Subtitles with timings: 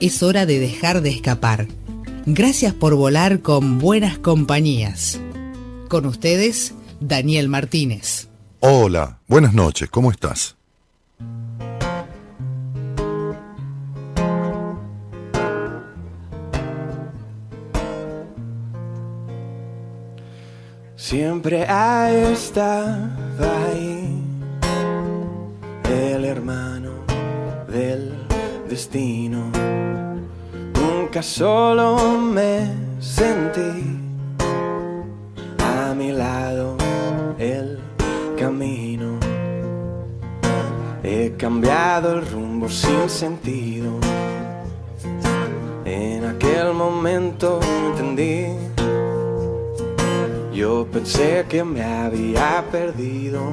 [0.00, 1.68] es hora de dejar de escapar.
[2.26, 5.20] Gracias por volar con buenas compañías.
[5.88, 8.28] Con ustedes, Daniel Martínez.
[8.60, 10.56] Hola, buenas noches, ¿cómo estás?
[20.96, 23.10] Siempre ha estado
[23.66, 24.22] ahí
[25.88, 26.92] el hermano
[27.68, 28.14] del
[28.68, 29.50] destino
[31.10, 33.98] nunca solo me sentí
[35.58, 36.76] a mi lado
[37.36, 37.80] el
[38.38, 39.18] camino.
[41.02, 43.98] He cambiado el rumbo sin sentido.
[45.84, 48.54] En aquel momento entendí.
[50.52, 53.52] Yo pensé que me había perdido.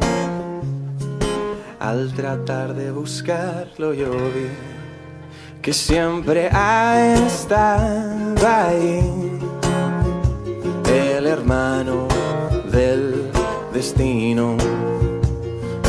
[1.79, 4.76] Al tratar de buscarlo yo vi
[5.67, 9.01] que siempre ha estado ahí,
[10.89, 12.07] el hermano
[12.71, 13.29] del
[13.73, 14.55] destino.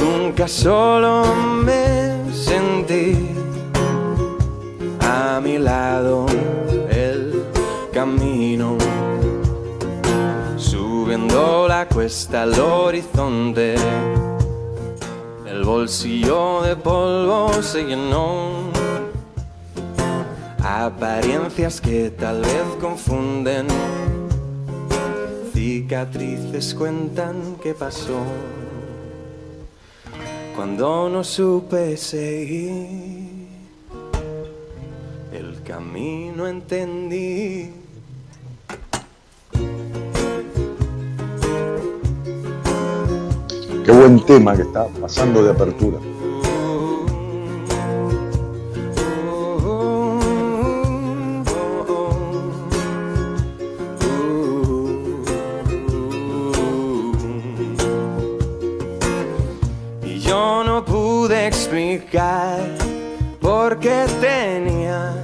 [0.02, 1.22] Nunca solo
[1.62, 3.28] me sentí
[4.98, 6.26] a mi lado
[6.90, 7.44] el
[7.92, 8.76] camino,
[10.56, 13.76] subiendo la cuesta al horizonte.
[15.46, 18.67] El bolsillo de polvo se llenó
[20.70, 23.66] Apariencias que tal vez confunden.
[25.54, 28.20] Cicatrices cuentan qué pasó.
[30.54, 33.48] Cuando no supe seguir,
[35.32, 37.72] el camino entendí.
[43.86, 45.98] Qué buen tema que está pasando de apertura.
[63.40, 65.14] Porque tenía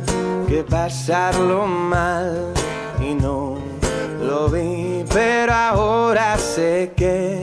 [0.49, 2.55] que pasarlo mal
[2.99, 3.59] y no
[4.23, 7.43] lo vi, pero ahora sé que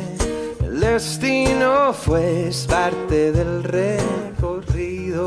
[0.64, 5.22] el destino fue parte del recorrido.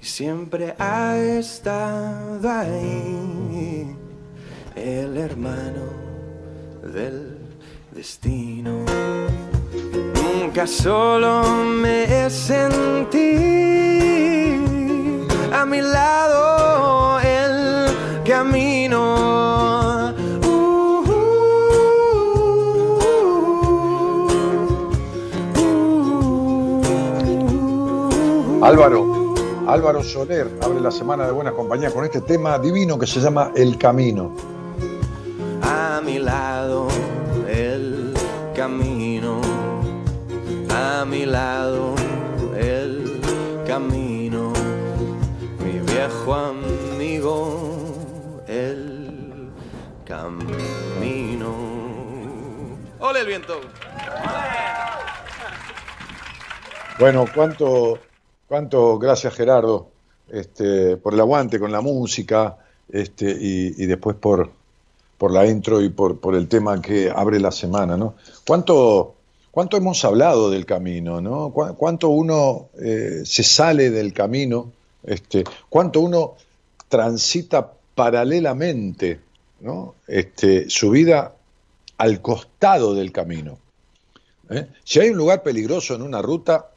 [0.00, 3.96] Y siempre ha estado ahí
[4.76, 5.90] el hermano
[6.84, 7.36] del
[7.92, 8.84] destino
[10.32, 13.18] nunca solo me sentí
[15.52, 17.86] a mi lado el
[18.24, 19.40] camino.
[28.62, 29.34] Álvaro,
[29.66, 33.52] Álvaro Soler abre la semana de Buenas Compañías con este tema divino que se llama
[33.54, 34.32] El Camino.
[35.62, 36.88] A mi lado
[40.80, 41.94] a mi lado
[42.56, 43.20] el
[43.66, 44.52] camino,
[45.62, 47.82] mi viejo amigo,
[48.48, 49.50] el
[50.06, 51.54] camino.
[52.98, 53.60] ¡Ole el viento!
[56.98, 57.98] Bueno, cuánto,
[58.48, 59.90] cuánto gracias Gerardo
[60.28, 62.56] este, por el aguante con la música
[62.90, 64.50] este, y, después por,
[65.18, 68.14] por la intro y por, por el tema que abre la semana, ¿no?
[68.46, 69.16] ¿Cuánto,
[69.50, 71.20] ¿Cuánto hemos hablado del camino?
[71.20, 71.50] ¿no?
[71.50, 74.72] ¿Cuánto uno eh, se sale del camino?
[75.02, 76.36] Este, ¿Cuánto uno
[76.88, 79.20] transita paralelamente
[79.60, 79.94] ¿no?
[80.06, 81.34] este, su vida
[81.98, 83.58] al costado del camino?
[84.50, 84.66] ¿Eh?
[84.84, 86.70] Si hay un lugar peligroso en una ruta,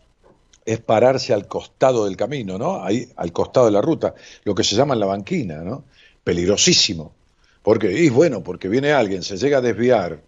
[0.65, 2.83] es pararse al costado del camino, ¿no?
[2.83, 4.13] Ahí, al costado de la ruta,
[4.43, 5.83] lo que se llama la banquina, ¿no?
[6.23, 7.11] Peligrosísimo.
[7.61, 10.19] Porque, y bueno, porque viene alguien, se llega a desviar,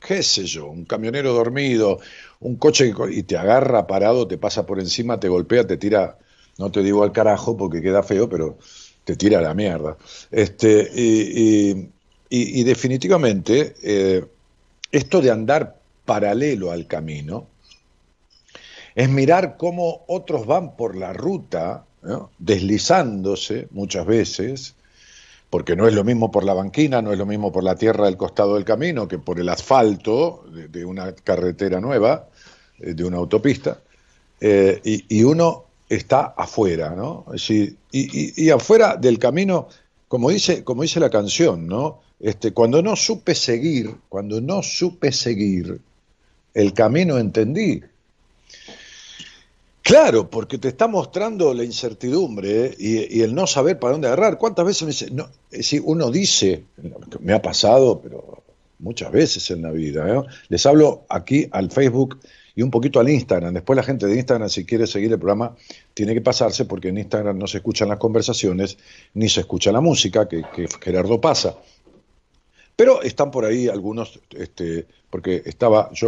[0.00, 2.00] qué sé yo, un camionero dormido,
[2.40, 6.18] un coche y te agarra parado, te pasa por encima, te golpea, te tira,
[6.58, 8.58] no te digo al carajo porque queda feo, pero
[9.04, 9.96] te tira a la mierda.
[10.30, 10.90] Este,
[12.30, 14.24] y, definitivamente, eh,
[14.90, 17.46] esto de andar paralelo al camino
[18.94, 21.84] es mirar cómo otros van por la ruta,
[22.38, 24.74] deslizándose muchas veces,
[25.50, 28.06] porque no es lo mismo por la banquina, no es lo mismo por la tierra
[28.06, 32.28] del costado del camino que por el asfalto de, una carretera nueva,
[32.78, 33.80] eh, de una autopista,
[34.40, 37.26] eh, y, uno está afuera, ¿no?
[37.92, 39.68] y, afuera del camino,
[40.08, 42.00] como dice, como dice la canción, ¿no?
[42.20, 45.80] Este, cuando no supe seguir, cuando no supe seguir
[46.54, 47.82] el camino entendí.
[49.90, 52.76] Claro, porque te está mostrando la incertidumbre ¿eh?
[52.78, 54.38] y, el no saber para dónde agarrar.
[54.38, 55.28] ¿Cuántas veces me dice, no,
[55.82, 56.62] uno dice,
[57.18, 58.44] me ha pasado, pero
[58.78, 60.08] muchas veces en la vida.
[60.08, 60.22] ¿eh?
[60.48, 62.20] Les hablo aquí al Facebook
[62.54, 63.52] y un poquito al Instagram.
[63.52, 65.56] Después la gente de Instagram, si quiere seguir el programa,
[65.92, 68.78] tiene que pasarse porque en Instagram no se escuchan las conversaciones
[69.14, 71.56] ni se escucha la música que, que Gerardo pasa.
[72.76, 76.06] Pero están por ahí algunos, este, porque estaba yo,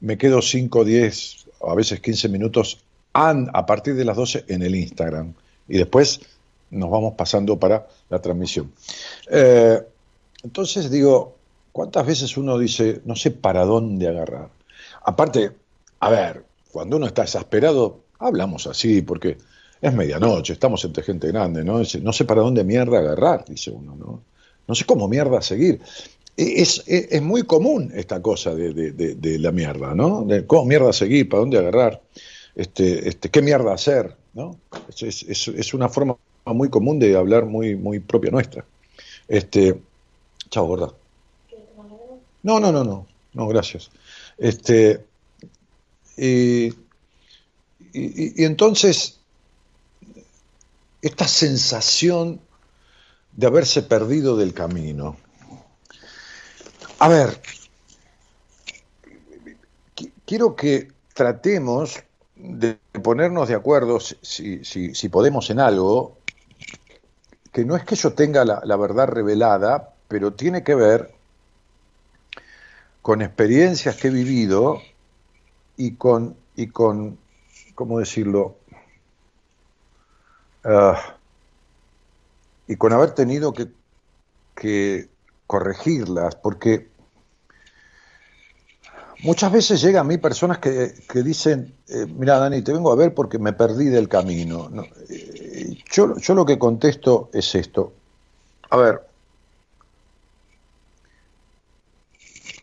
[0.00, 2.85] me quedo 5, 10, a veces 15 minutos
[3.16, 5.32] a partir de las 12 en el Instagram.
[5.68, 6.20] Y después
[6.70, 8.72] nos vamos pasando para la transmisión.
[9.30, 9.80] Eh,
[10.42, 11.36] entonces digo,
[11.72, 14.50] ¿cuántas veces uno dice, no sé para dónde agarrar?
[15.04, 15.52] Aparte,
[16.00, 19.38] a ver, cuando uno está exasperado, hablamos así, porque
[19.80, 21.80] es medianoche, estamos entre gente grande, ¿no?
[22.02, 24.22] No sé para dónde mierda agarrar, dice uno, ¿no?
[24.68, 25.80] No sé cómo mierda seguir.
[26.36, 30.24] E, es, es, muy común esta cosa de, la mierda, ¿no?
[30.24, 32.02] De cómo mierda seguir, para dónde agarrar,
[32.56, 34.58] este, este, qué mierda hacer, ¿no?
[34.98, 36.16] Es, es, una forma
[36.46, 38.64] muy común de hablar muy, muy propia nuestra.
[39.28, 39.78] Este,
[40.48, 40.92] chao, gorda.
[42.42, 43.90] No, no, no, no, no, gracias.
[44.38, 45.04] Este,
[46.16, 46.72] y,
[47.92, 49.18] y entonces,
[51.02, 52.40] esta sensación
[53.32, 55.18] de haberse perdido del camino.
[56.98, 57.38] A ver,
[60.24, 62.02] quiero que tratemos
[62.36, 66.18] de ponernos de acuerdo, si, si, podemos, en algo,
[67.52, 71.14] que no es que yo tenga la, verdad revelada, pero tiene que ver
[73.02, 74.80] con experiencias que he vivido
[75.76, 77.18] y con, y con
[77.74, 78.56] ¿cómo decirlo?
[80.64, 81.16] Ah,
[82.66, 85.08] y con haber tenido que,
[85.46, 86.88] corregirlas, porque
[89.22, 90.92] muchas veces llegan a mí personas que,
[91.22, 94.70] dicen, eh, mira Dani, te vengo a ver porque me perdí del camino.
[95.08, 97.92] Eh, yo, yo lo que contesto es esto.
[98.70, 99.00] A ver,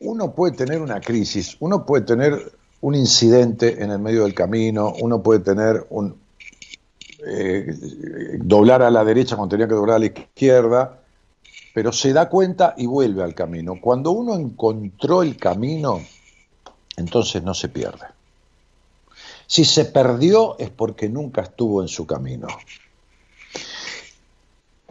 [0.02, 2.52] uno puede tener una crisis, uno puede tener
[2.82, 6.18] un incidente en el medio del camino, uno puede tener un,
[7.26, 7.66] eh,
[8.40, 11.00] doblar a la derecha cuando tenía que doblar a la izquierda,
[11.74, 13.76] pero se da cuenta y vuelve al camino.
[13.82, 16.02] Cuando uno encontró el camino,
[16.98, 18.06] entonces no se pierde.
[19.48, 22.48] Si se perdió es porque nunca estuvo en su camino.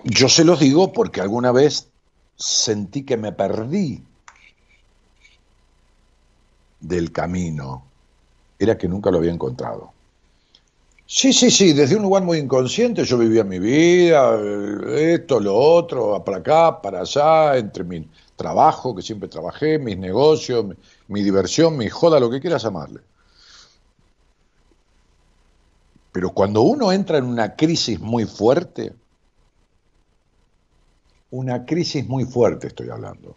[0.05, 1.89] Yo se los digo porque alguna vez
[2.37, 4.03] sentí que me perdí
[6.81, 7.85] del camino.
[8.59, 9.93] Era que nunca lo había encontrado.
[11.07, 14.41] Sí, sí, sí, desde un lugar muy inconsciente yo vivía mi vida,
[14.97, 20.65] esto, lo otro, para acá, para allá, entre mi trabajo, que siempre trabajé, mis negocios,
[21.09, 23.01] mi, diversión, mi joda, lo que quieras llamarle.
[26.13, 28.93] Pero cuando uno entra en una crisis muy fuerte,
[31.31, 33.35] una crisis muy fuerte estoy hablando,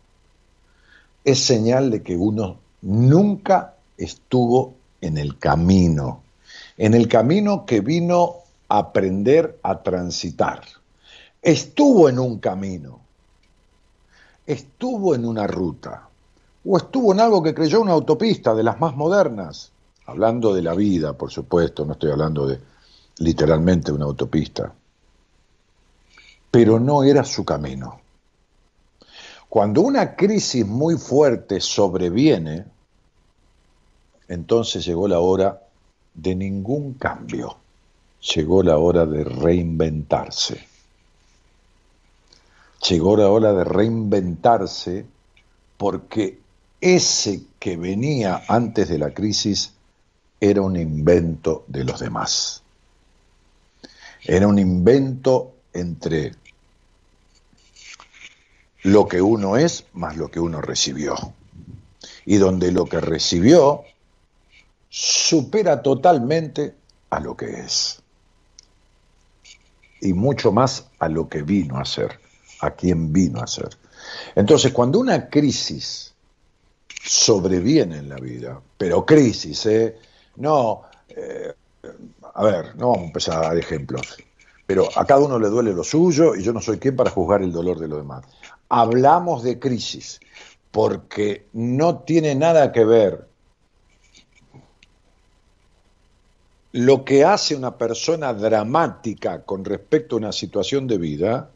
[1.23, 6.25] es señal de que uno nunca estuvo en el camino
[6.77, 10.63] en el camino que vino a aprender a transitar.
[11.41, 13.01] Estuvo en un camino,
[14.45, 16.09] estuvo en una ruta,
[16.65, 19.71] o estuvo en algo que creyó una autopista de las más modernas,
[20.07, 22.59] hablando de la vida, por supuesto, no estoy hablando de
[23.19, 24.73] literalmente una autopista,
[26.49, 28.01] pero no era su camino.
[29.47, 32.65] Cuando una crisis muy fuerte sobreviene,
[34.27, 35.61] entonces llegó la hora
[36.13, 37.57] de ningún cambio.
[38.35, 40.67] Llegó la hora de reinventarse.
[42.89, 45.05] Llegó la hora de reinventarse
[45.77, 46.39] porque
[46.85, 49.73] ese que venía antes de la crisis
[50.39, 52.61] era un invento de los demás.
[54.23, 56.33] Era un invento entre
[58.83, 61.15] lo que uno es más lo que uno recibió.
[62.23, 63.83] Y donde lo que recibió
[64.87, 66.75] supera totalmente
[67.09, 67.99] a lo que es.
[70.01, 72.19] Y mucho más a lo que vino a ser,
[72.59, 73.69] a quien vino a ser.
[74.35, 76.14] Entonces, cuando una crisis
[77.05, 79.97] sobreviene en la vida, pero crisis, ¿eh?
[80.37, 81.53] No, eh,
[82.33, 84.17] a ver, no vamos a empezar a dar ejemplos,
[84.65, 87.41] pero a cada uno le duele lo suyo y yo no soy quien para juzgar
[87.43, 88.25] el dolor de los demás.
[88.69, 90.19] Hablamos de crisis
[90.71, 93.27] porque no tiene nada que ver
[96.71, 101.51] lo que hace una persona dramática con respecto a una situación de vida,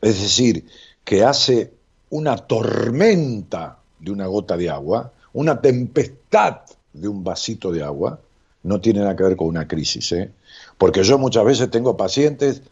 [0.00, 0.66] es decir,
[1.04, 1.74] que hace
[2.08, 6.60] una tormenta de una gota de agua, una tempestad
[6.92, 8.18] de un vasito de agua,
[8.62, 10.12] no tiene nada que ver con una crisis.
[10.12, 10.30] ¿eh?
[10.78, 12.62] Porque yo muchas veces tengo pacientes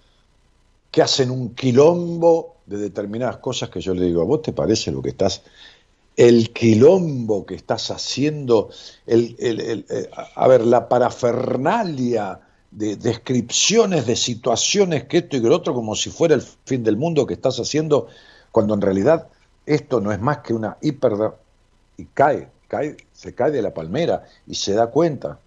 [0.90, 4.90] que hacen un quilombo de determinadas cosas que yo le digo, ¿a vos te parece
[4.90, 5.42] lo que estás
[6.16, 8.70] el quilombo que estás haciendo,
[9.06, 12.40] el, eh, a ver, la parafernalia
[12.70, 16.84] de descripciones de situaciones que esto y que lo otro, como si fuera el fin
[16.84, 18.08] del mundo que estás haciendo,
[18.52, 19.28] cuando en realidad
[19.66, 21.12] esto no es más que una hiper...
[21.96, 25.38] y cae, cae, se cae de la palmera y se da cuenta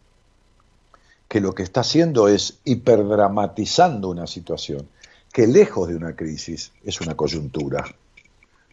[1.28, 4.88] que lo que está haciendo es hiperdramatizando una situación,
[5.32, 7.84] que lejos de una crisis es una coyuntura,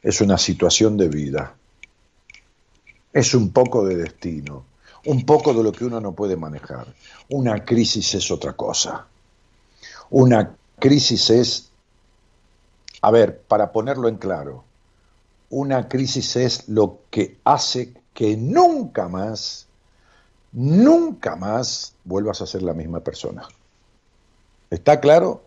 [0.02, 1.54] es una situación de vida
[3.14, 4.64] es un poco de destino,
[5.06, 6.92] un poco de lo que uno no puede manejar.
[7.30, 9.06] Una crisis es otra cosa.
[10.10, 11.70] Una crisis es,
[13.00, 14.64] a ver, para ponerlo en claro,
[15.54, 19.66] una crisis es lo que hace que nunca más,
[20.52, 23.48] nunca más vuelvas a ser la misma persona.
[24.70, 25.44] ¿Está claro?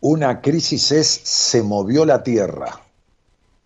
[0.00, 2.80] Una crisis es se movió la tierra,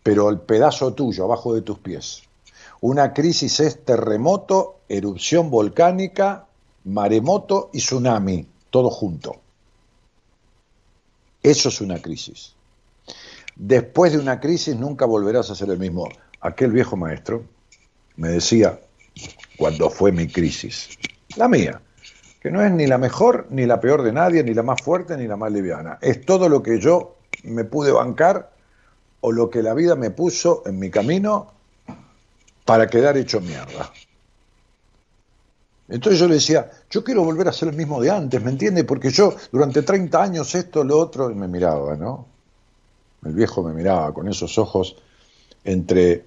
[0.03, 2.29] pero el pedazo tuyo abajo de tus pies
[2.81, 6.47] una crisis es terremoto, erupción volcánica,
[6.85, 9.37] maremoto y tsunami, todo junto.
[11.43, 12.55] Eso es una crisis.
[13.59, 16.09] Después de una crisis nunca volverás a ser el mismo.
[16.41, 17.43] Aquel viejo maestro
[18.15, 18.79] me decía,
[19.57, 20.97] cuando fue mi crisis,
[21.37, 21.81] la mía,
[22.41, 25.17] que no es ni la mejor ni la peor de nadie, ni la más fuerte
[25.17, 25.99] ni la más liviana.
[26.01, 28.53] Es todo lo que yo me pude bancar
[29.21, 31.53] o lo que la vida me puso en mi camino
[32.65, 33.91] para quedar hecho mierda.
[35.89, 38.85] Entonces yo le decía, yo quiero volver a ser el mismo de antes, ¿me entiende?
[38.85, 42.38] Porque yo durante 30 años esto, lo otro, y me miraba, ¿no?
[43.25, 44.97] El viejo me miraba con esos ojos
[45.65, 46.25] entre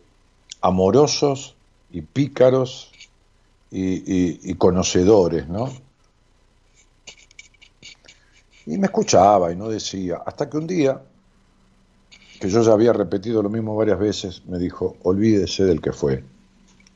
[0.62, 1.55] amorosos
[1.91, 2.91] y pícaros
[3.71, 5.71] y, conocedores, ¿no?
[8.65, 11.01] Y me escuchaba y no decía, hasta que un día,
[12.39, 16.24] que yo ya había repetido lo mismo varias veces, me dijo, olvídese del que fue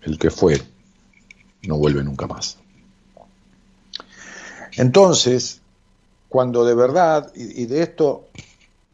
[0.01, 0.61] el que fue
[1.67, 2.57] no vuelve nunca más.
[4.77, 5.61] Entonces,
[6.29, 8.27] cuando de verdad, y, de esto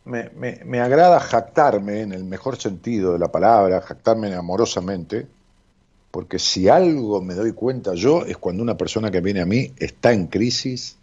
[0.06, 5.28] me, agrada jactarme en el mejor sentido de la palabra, jactarme amorosamente,
[6.10, 9.74] porque si algo me doy cuenta yo es cuando una persona que viene a mí
[9.78, 10.98] está en crisis,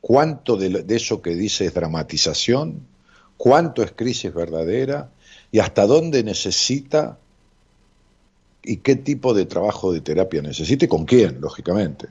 [0.00, 2.86] cuánto de, de eso que dice es dramatización,
[3.36, 5.10] cuánto es crisis verdadera
[5.50, 7.18] y hasta dónde necesita
[8.62, 12.08] y qué tipo de trabajo de terapia necesite y con quién, lógicamente.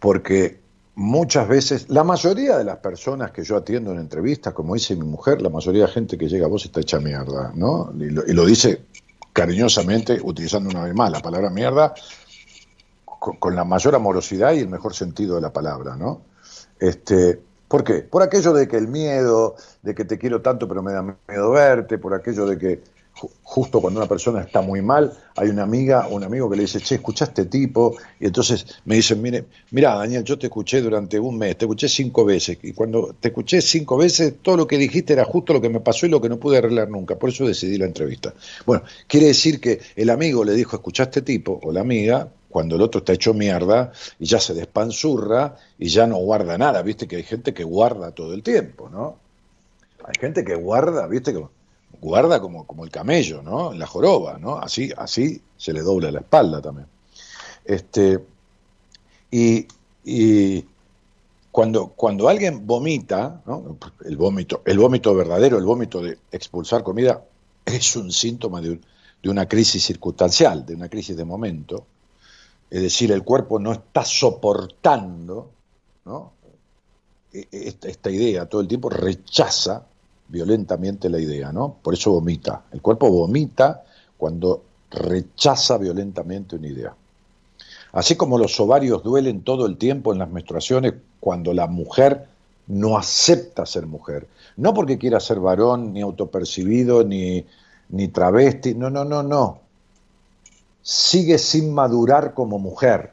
[0.00, 0.58] Porque
[0.96, 5.06] muchas veces, la mayoría de las personas que yo atiendo en entrevistas, como dice mi
[5.06, 7.92] mujer, la mayoría de gente que llega a vos está hecha mierda, ¿no?
[7.98, 8.82] Y lo, dice
[9.32, 11.94] cariñosamente, utilizando una vez más la palabra mierda,
[13.04, 16.22] con, con, la mayor amorosidad y el mejor sentido de la palabra, ¿no?
[16.80, 18.02] Este, ¿Por qué?
[18.02, 21.50] Por aquello de que el miedo, de que te quiero tanto pero me da miedo
[21.50, 22.82] verte, por aquello de que
[23.42, 26.62] justo cuando una persona está muy mal, hay una amiga o un amigo que le
[26.62, 30.82] dice, che, escucha este tipo, y entonces me dicen, mire, mira, Daniel, yo te escuché
[30.82, 34.66] durante un mes, te escuché cinco veces, y cuando te escuché cinco veces, todo lo
[34.66, 37.16] que dijiste era justo lo que me pasó y lo que no pude arreglar nunca,
[37.16, 38.34] por eso decidí la entrevista.
[38.66, 42.76] Bueno, quiere decir que el amigo le dijo, escucha este tipo, o la amiga, cuando
[42.76, 47.06] el otro está hecho mierda y ya se despanzurra y ya no guarda nada, viste
[47.06, 49.18] que hay gente que guarda todo el tiempo, ¿no?
[50.04, 51.42] Hay gente que guarda, viste que
[52.00, 53.72] guarda como, como el camello, ¿no?
[53.72, 54.58] La joroba, ¿no?
[54.58, 56.86] Así, así se le dobla la espalda también.
[57.64, 58.24] Este,
[59.30, 59.66] y,
[61.50, 63.42] cuando, cuando alguien vomita,
[64.04, 67.24] el, vómito, el vómito verdadero, el vómito de expulsar comida,
[67.64, 68.78] es un síntoma de,
[69.22, 71.86] de una crisis circunstancial, de una crisis de momento.
[72.70, 75.50] Es decir, el cuerpo no está soportando
[76.06, 76.32] ¿no?
[77.32, 79.86] E, e, esta idea, todo el tiempo rechaza
[80.28, 81.76] violentamente la idea, ¿no?
[81.82, 82.64] Por eso vomita.
[82.72, 83.84] El cuerpo vomita
[84.16, 86.94] cuando rechaza violentamente una idea.
[87.92, 92.28] Así como los ovarios duelen todo el tiempo en las menstruaciones cuando la mujer
[92.66, 94.28] no acepta ser mujer.
[94.56, 97.46] No porque quiera ser varón, ni autopercibido, ni,
[97.88, 98.74] ni travesti.
[98.74, 99.60] No, no, no, no.
[100.82, 103.12] Sigue sin madurar como mujer.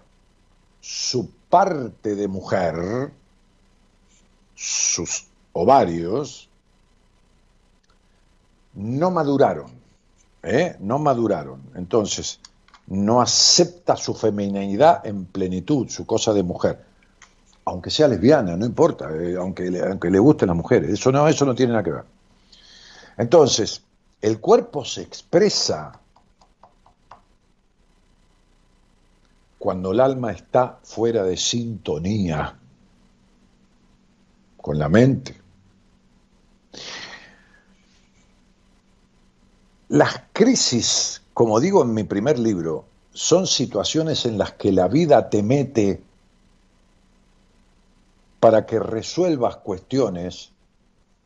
[0.82, 3.12] su parte de mujer,
[4.56, 6.50] sus ovarios,
[8.76, 9.72] no maduraron,
[10.42, 10.76] ¿eh?
[10.80, 11.62] no maduraron.
[11.76, 12.40] Entonces,
[12.88, 16.84] no acepta su feminidad en plenitud, su cosa de mujer.
[17.66, 21.28] Aunque sea lesbiana, no importa, eh, aunque, le, aunque le gusten las mujeres, eso no,
[21.28, 22.04] eso no tiene nada que ver.
[23.18, 23.82] Entonces,
[24.22, 26.00] el cuerpo se expresa
[29.58, 32.58] cuando el alma está fuera de sintonía
[34.58, 35.43] con la mente.
[39.94, 45.30] Las crisis, como digo en mi primer libro, son situaciones en las que la vida
[45.30, 46.02] te mete
[48.40, 50.50] para que resuelvas cuestiones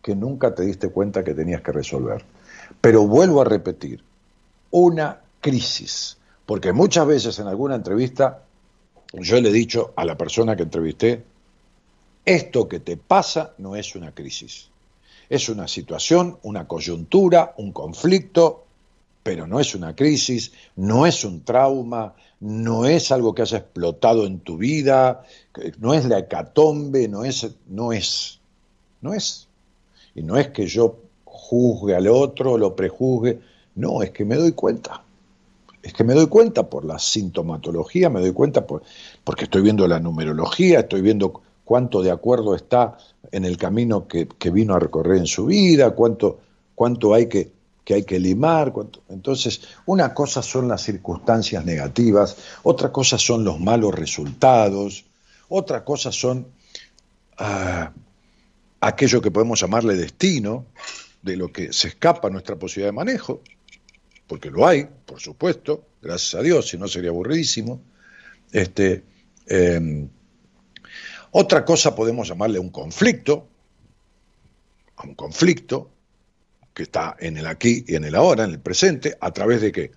[0.02, 2.26] que nunca te diste cuenta que tenías que resolver.
[2.82, 4.04] Pero vuelvo a repetir,
[4.72, 8.44] una crisis, porque muchas veces en alguna entrevista
[9.14, 11.24] yo le he dicho a la persona que entrevisté,
[12.26, 14.72] esto que te pasa no es una crisis,
[15.30, 18.66] es una situación, una coyuntura, un conflicto,
[19.24, 24.26] pero no es una crisis, no es un trauma, no es algo que haya explotado
[24.26, 25.26] en tu vida,
[25.80, 28.40] no es la hecatombe, no es, no es,
[29.02, 29.48] no es.
[30.16, 33.40] Y no es que yo juzgue al otro, lo prejuzgue,
[33.76, 35.04] no, es que me doy cuenta.
[35.84, 38.84] Es que me doy cuenta por la sintomatología, me doy cuenta por,
[39.24, 42.98] porque estoy viendo la numerología, estoy viendo cuánto de acuerdo está
[43.30, 46.40] en el camino que, vino a recorrer en su vida, cuánto,
[46.74, 47.52] cuánto hay que,
[47.84, 48.74] que hay que limar.
[49.10, 55.04] Entonces, una cosa son las circunstancias negativas, otra cosa son los malos resultados,
[55.50, 56.48] otra cosa son
[57.38, 57.92] ah,
[58.80, 60.68] aquello que podemos llamarle destino,
[61.22, 63.42] de lo que se escapa nuestra posibilidad de manejo,
[64.26, 67.82] porque lo hay, por supuesto, gracias a Dios, si no sería aburridísimo.
[68.54, 69.04] Este,
[69.48, 70.08] em,
[71.32, 73.48] otra cosa podemos llamarle un conflicto,
[74.96, 75.92] a un conflicto
[76.74, 79.72] que está en el aquí y en el ahora, en el presente, a través de
[79.72, 79.92] qué?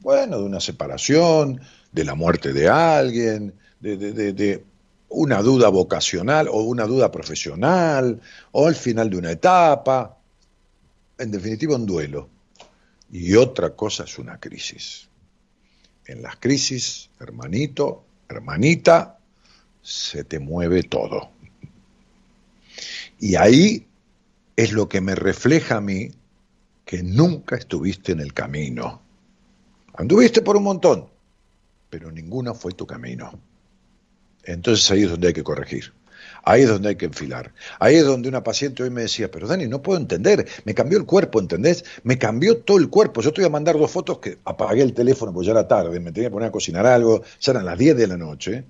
[0.00, 1.60] Bueno, de una separación,
[1.92, 4.64] de la muerte de alguien, de, de
[5.08, 8.20] una duda vocacional o una duda profesional,
[8.52, 10.18] o el final de una etapa,
[11.18, 12.28] en definitiva un duelo.
[13.10, 15.08] Y otra cosa es una crisis.
[16.06, 19.15] En las crisis, hermanito, hermanita,
[19.86, 21.30] se te mueve todo.
[23.20, 23.86] Y ahí
[24.56, 26.10] es lo que me refleja a mí
[26.84, 29.00] que nunca estuviste en el camino.
[29.94, 31.06] Anduviste por un montón,
[31.88, 33.38] pero ninguno fue tu camino.
[34.42, 35.92] Entonces ahí es donde hay que corregir.
[36.42, 37.54] Ahí es donde hay que enfilar.
[37.78, 40.98] Ahí es donde una paciente hoy me decía, pero Dani, no puedo entender, me cambió
[40.98, 41.84] el cuerpo, ¿entendés?
[42.02, 43.20] Me cambió todo el cuerpo.
[43.20, 46.00] Yo te voy a mandar dos fotos que apagué el teléfono porque ya era tarde,
[46.00, 48.64] me tenía que poner a cocinar algo, ya eran las 10 de la noche.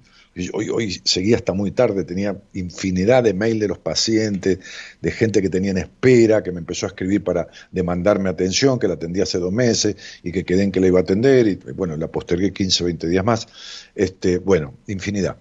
[0.52, 4.58] Hoy, hoy seguía hasta muy tarde, tenía infinidad de mail de los pacientes,
[5.00, 8.86] de gente que tenía en espera, que me empezó a escribir para demandarme atención, que
[8.86, 11.54] la atendí hace dos meses y que quedé en que la iba a atender, y
[11.72, 13.48] bueno, la postergué 15, 20 días más.
[13.94, 15.38] Este, bueno, infinidad.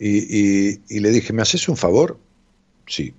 [0.00, 2.18] Y, le dije, ¿me haces un favor?
[2.86, 3.14] Sí.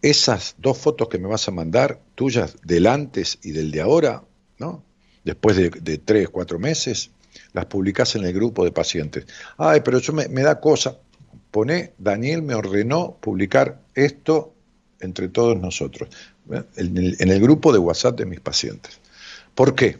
[0.00, 4.22] Esas dos fotos que me vas a mandar, tuyas del antes y del de ahora,
[4.58, 4.84] ¿no?
[5.24, 7.10] Después de, tres, cuatro meses,
[7.52, 9.26] las publicás en el grupo de pacientes.
[9.56, 10.98] Ay, pero yo me, da cosa.
[11.50, 14.54] Pone, Daniel me ordenó publicar esto
[15.00, 16.08] entre todos nosotros,
[16.76, 19.00] en el, en el grupo de WhatsApp de mis pacientes.
[19.54, 19.98] ¿Por qué?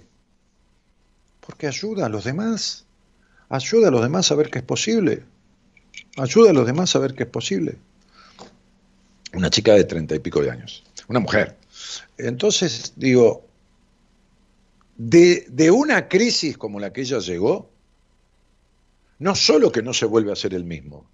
[1.40, 2.84] Porque ayuda a los demás.
[3.48, 5.22] Ayuda a los demás a ver que es posible.
[6.16, 7.78] Ayuda a los demás a ver que es posible.
[9.32, 11.56] Una chica de treinta y pico de años, una mujer.
[12.18, 13.45] Entonces, digo,
[14.96, 17.70] de, una crisis como la que ella llegó,
[19.18, 21.08] no solo que no se vuelve a ser el mismo,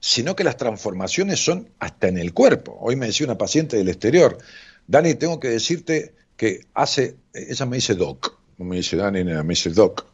[0.00, 2.76] sino que las transformaciones son hasta en el cuerpo.
[2.80, 4.38] Hoy me decía una paciente del exterior,
[4.86, 9.42] Dani, tengo que decirte que hace, ella me dice doc, no me dice Dani, me
[9.42, 10.06] dice doc,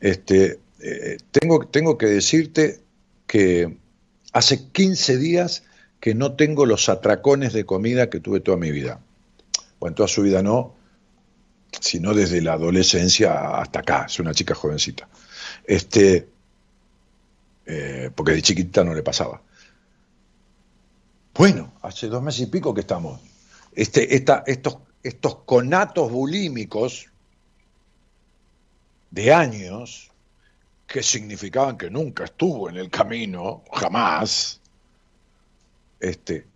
[0.00, 2.80] este, eh, tengo, tengo que decirte
[3.26, 3.76] que
[4.32, 5.64] hace 15 días
[6.00, 9.00] que no tengo los atracones de comida que tuve toda mi vida.
[9.80, 10.75] Bueno, toda su vida no,
[11.80, 15.08] sino desde la adolescencia hasta acá, es una chica jovencita.
[15.64, 16.28] Este,
[17.66, 19.42] eh, porque de chiquita no le pasaba.
[21.34, 23.20] Bueno, hace dos meses y pico que estamos.
[23.74, 27.06] Este, estos, estos conatos bulímicos
[29.10, 30.10] de años
[30.86, 34.60] que significaban que nunca estuvo en el camino, jamás,
[36.00, 36.46] este,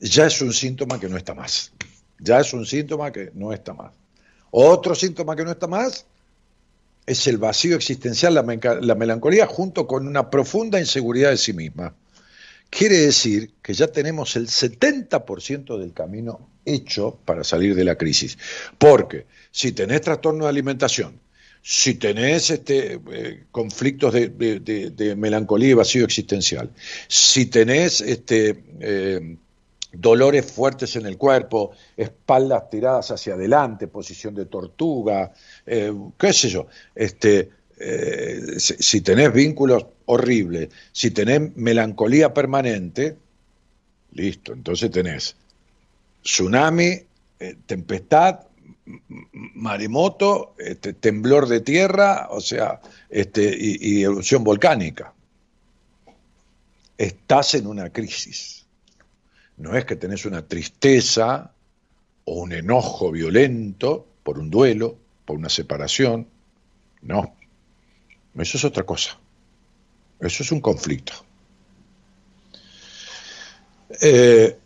[0.00, 1.72] ya es un síntoma que no está más.
[2.18, 3.92] Ya es un síntoma que no está más.
[4.52, 6.04] Otro síntoma que no está más,
[7.06, 8.44] es el vacío existencial, la,
[8.80, 11.94] la melancolía, junto con una profunda inseguridad de sí misma.
[12.68, 18.38] Quiere decir que ya tenemos el 70% del camino hecho para salir de la crisis.
[18.78, 21.18] Porque si tenés trastorno de alimentación,
[21.62, 26.70] si tenés este, eh, conflictos de, melancolía y vacío existencial,
[27.08, 29.36] si tenés este, eh,
[29.92, 35.32] dolores fuertes en el cuerpo, espaldas tiradas hacia adelante, posición de tortuga,
[35.66, 37.50] eh, qué sé yo, este,
[38.56, 40.70] si tenés vínculos horrible.
[40.92, 43.16] Si tenés melancolía permanente,
[44.12, 45.36] listo, entonces tenés
[46.22, 47.00] tsunami,
[47.40, 48.40] eh, tempestad,
[49.54, 55.12] maremoto, este, temblor de tierra, o sea, este, y, erupción volcánica.
[56.98, 58.61] Estás en una crisis.
[59.62, 61.52] No es que tenés una tristeza
[62.24, 66.26] o un enojo violento por un duelo, por una separación.
[67.02, 67.36] No.
[68.34, 69.16] Eso es otra cosa.
[70.18, 71.12] Eso es un conflicto.
[74.00, 74.58] Eh,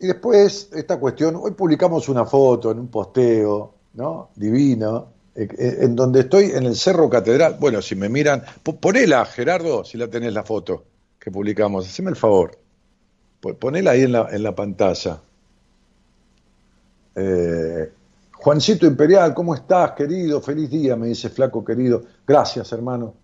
[0.00, 4.30] y después, esta cuestión, hoy publicamos una foto en un posteo, ¿no?
[4.34, 7.58] Divino, eh, eh, en donde estoy en el Cerro Catedral.
[7.60, 8.42] Bueno, si me miran,
[8.80, 12.58] ponela, Gerardo, si la tenés la foto que publicamos, haceme el favor.
[13.58, 15.20] Ponela ahí en la, en la pantalla.
[17.14, 17.90] Eh,
[18.32, 20.40] Juancito Imperial, ¿cómo estás, querido?
[20.40, 22.04] Feliz día, me dice Flaco, querido.
[22.26, 23.14] Gracias, hermano.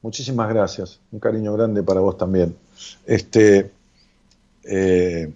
[0.00, 0.98] Muchísimas gracias.
[1.12, 2.56] Un cariño grande para vos también.
[3.06, 3.70] Este,
[4.64, 5.32] eh,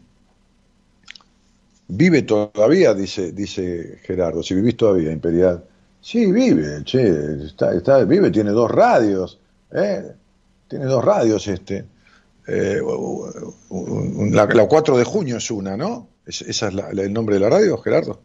[1.88, 4.42] vive todavía, dice, dice Gerardo.
[4.42, 5.62] Si vivís todavía, Imperial.
[6.00, 9.38] Sí, vive, che, está, vive, tiene dos radios.
[9.72, 10.12] ¿eh?
[10.68, 11.84] Tiene dos radios este.
[12.46, 12.80] Eh,
[14.30, 16.08] la, 4 de junio es una, ¿no?
[16.24, 18.20] ¿Esa es el nombre de la radio, Gerardo?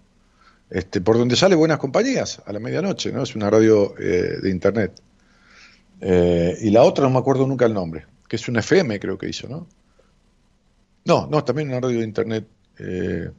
[0.71, 3.23] Este, por donde sale Buenas Compañías, a la medianoche, ¿no?
[3.23, 5.01] Es una radio eh, de internet.
[5.99, 9.17] Eh, y la otra no me acuerdo nunca el nombre, que es una FM creo
[9.17, 9.67] que hizo, ¿no?
[11.03, 12.47] No, no, también una radio de internet,
[12.79, 13.29] eh,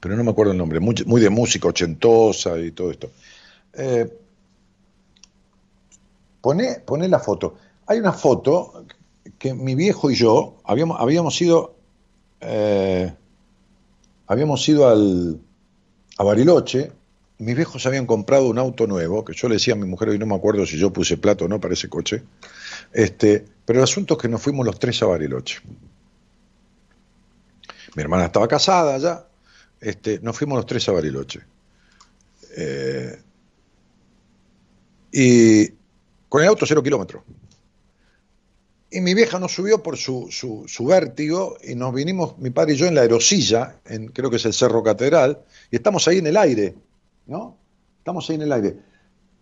[0.00, 3.10] pero no me acuerdo el nombre, muy, de música ochentosa y todo esto.
[6.40, 7.56] Pone, la foto.
[7.86, 8.84] Hay una foto
[9.38, 11.76] que mi viejo y yo habíamos, habíamos ido,
[14.26, 15.40] habíamos ido al,
[16.18, 16.92] a Bariloche,
[17.38, 20.18] mis viejos habían comprado un auto nuevo, que yo le decía a mi mujer, hoy
[20.18, 22.24] no me acuerdo si yo puse plato o no para ese coche,
[22.92, 25.60] este, pero el asunto es que nos fuimos los tres a Bariloche.
[27.94, 29.26] Mi hermana estaba casada ya,
[29.80, 31.40] este, nos fuimos los tres a Bariloche.
[32.56, 33.22] Eh,
[35.12, 35.68] y
[36.28, 37.22] con el auto cero kilómetros.
[38.90, 42.76] Y mi vieja nos subió por su, su, vértigo y nos vinimos, mi padre y
[42.76, 46.26] yo, en la aerosilla, en, creo que es el Cerro Catedral, y estamos ahí en
[46.26, 46.74] el aire,
[47.26, 47.56] ¿no?
[47.98, 48.76] Estamos ahí en el aire.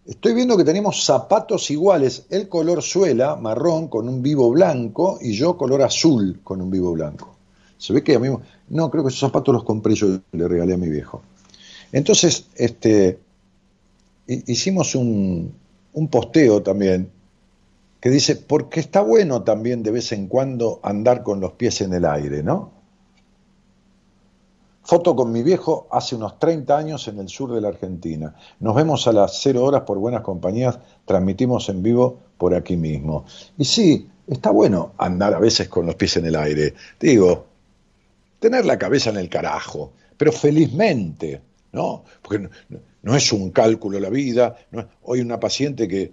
[0.04, 5.32] Estoy viendo que tenemos zapatos iguales, el color suela, marrón, con un vivo blanco, y
[5.32, 7.36] yo color azul, con un vivo blanco.
[7.78, 8.28] Se ve que a mí,
[8.68, 11.22] no, creo que esos zapatos los compré yo le regalé a mi viejo.
[11.92, 13.20] Entonces, este,
[14.26, 15.54] hicimos un,
[15.92, 17.10] un posteo también
[18.00, 21.94] que dice, porque está bueno también de vez en cuando andar con los pies en
[21.94, 22.72] el aire, ¿no?
[24.86, 28.36] Foto con mi viejo hace unos 30 años en el sur de la Argentina.
[28.60, 33.24] Nos vemos a las 0 horas por buenas compañías, transmitimos en vivo por aquí mismo.
[33.58, 36.74] Y sí, está bueno andar a veces con los pies en el aire.
[37.00, 37.46] Digo,
[38.38, 41.40] tener la cabeza en el carajo, pero felizmente,
[41.72, 42.04] ¿no?
[42.22, 42.48] Porque
[43.02, 44.56] no, es un cálculo la vida.
[45.02, 46.12] hoy una paciente que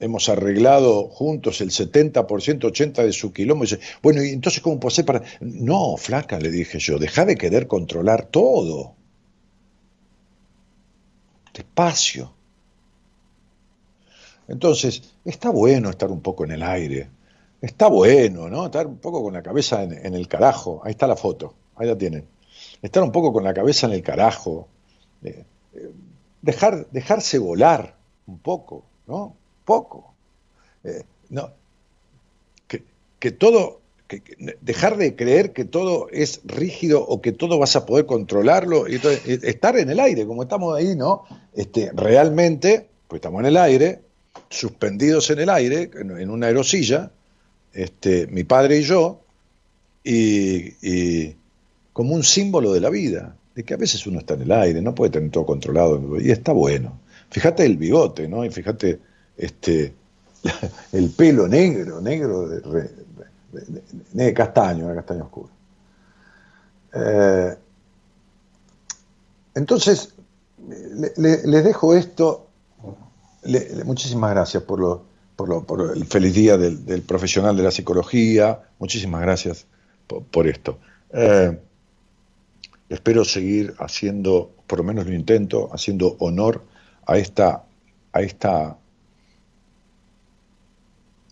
[0.00, 3.76] hemos arreglado juntos el 70%, 80% de su kilómetro.
[3.76, 5.22] Dice, bueno, ¿y entonces cómo puedo hacer para...?
[5.40, 8.94] No, flaca, le dije yo, deja de querer controlar todo.
[11.52, 12.32] Despacio.
[14.46, 17.10] Entonces, está bueno estar un poco en el aire.
[17.60, 18.66] Está bueno, ¿no?
[18.66, 20.80] Estar un poco con la cabeza en, el carajo.
[20.84, 22.26] Ahí está la foto, ahí la tienen.
[22.80, 24.68] Estar un poco con la cabeza en el carajo.
[25.22, 25.90] Eh, eh,
[26.40, 29.36] dejar, dejarse volar un poco, ¿no?
[29.68, 30.14] Poco.
[30.82, 31.52] Eh, no,
[33.18, 34.22] que, todo, que,
[34.62, 38.98] dejar de creer que todo es rígido o que todo vas a poder controlarlo, y
[39.26, 41.24] estar en el aire, como estamos ahí, ¿no?
[41.54, 44.00] Este, realmente, pues estamos en el aire,
[44.48, 47.10] suspendidos en el aire, en, una aerosilla,
[47.74, 49.20] este, mi padre y yo,
[50.02, 51.36] y,
[51.92, 54.80] como un símbolo de la vida, de que a veces uno está en el aire,
[54.80, 57.00] no puede tener todo controlado, y está bueno.
[57.30, 58.44] Fíjate el bigote, ¿no?
[58.44, 59.00] Y fíjate
[59.38, 59.94] este,
[60.92, 65.50] el pelo negro, negro, de, castaño, de castaño oscuro.
[66.92, 67.56] Eh,
[69.54, 70.14] entonces,
[71.16, 72.48] les dejo esto.
[73.84, 75.04] muchísimas gracias por, lo,
[75.36, 78.60] por, el feliz día del, profesional de la psicología.
[78.78, 79.66] Muchísimas gracias
[80.30, 80.78] por, esto.
[81.12, 81.58] Eh,
[82.88, 86.62] espero seguir haciendo, por lo menos lo intento, haciendo honor
[87.06, 87.64] a esta,
[88.12, 88.76] a esta,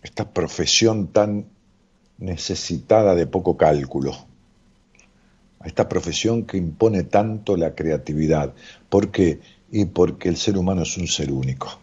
[0.07, 1.45] esta profesión tan
[2.17, 4.15] necesitada de poco cálculo
[5.59, 8.53] a esta profesión que impone tanto la creatividad.
[8.89, 9.39] ¿Por qué?
[9.71, 11.79] Y porque el ser humano es un ser único.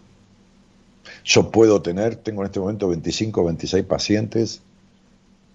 [1.24, 4.62] Yo puedo tener, tengo en este momento 25 o 26 pacientes,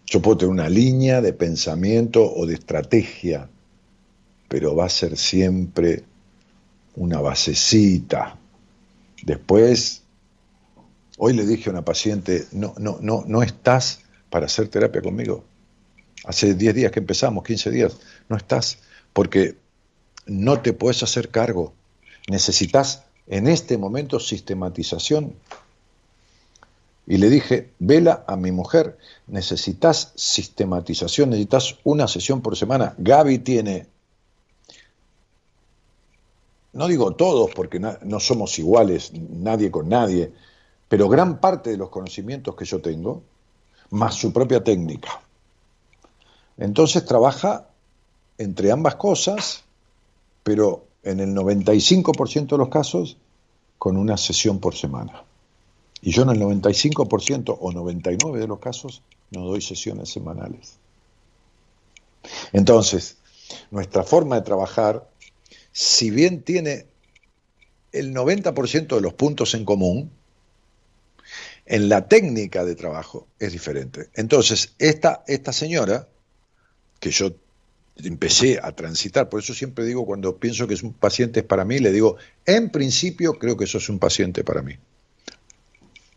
[0.05, 3.49] yo puedo tener una línea de pensamiento o de estrategia,
[4.47, 6.03] pero va a ser siempre
[6.95, 8.37] una basecita.
[9.23, 10.03] Después,
[11.19, 15.43] hoy le dije a una paciente, no, no, no, no estás para hacer terapia conmigo.
[16.25, 17.97] Hace 10 días que empezamos, 15 días,
[18.29, 18.79] no estás,
[19.13, 19.55] porque
[20.25, 21.73] no te puedes hacer cargo.
[22.29, 25.35] Necesitas en este momento sistematización.
[27.05, 32.95] Y le dije, vela a mi mujer, necesitas sistematización, necesitas una sesión por semana.
[32.97, 33.87] Gaby tiene,
[36.71, 40.31] no digo todos porque no somos iguales, nadie con nadie,
[40.89, 43.21] pero gran parte de los conocimientos que yo tengo,
[43.91, 45.21] más su propia técnica.
[46.57, 47.69] Entonces trabaja
[48.37, 49.63] entre ambas cosas,
[50.43, 53.17] pero en el 95% de los casos
[53.77, 55.23] con una sesión por semana.
[56.01, 60.77] Y yo en el 95% o 99% de los casos no doy sesiones semanales.
[62.51, 63.17] Entonces,
[63.71, 65.07] nuestra forma de trabajar,
[65.71, 66.87] si bien tiene
[67.91, 70.11] el 90% de los puntos en común,
[71.69, 74.09] en la técnica de trabajo es diferente.
[74.15, 76.07] Entonces, esta, esta señora
[76.99, 77.31] que yo
[77.97, 81.65] empecé a transitar, por eso siempre digo cuando pienso que es un paciente es para
[81.65, 84.73] mí, le digo, en principio creo que eso es un paciente para mí.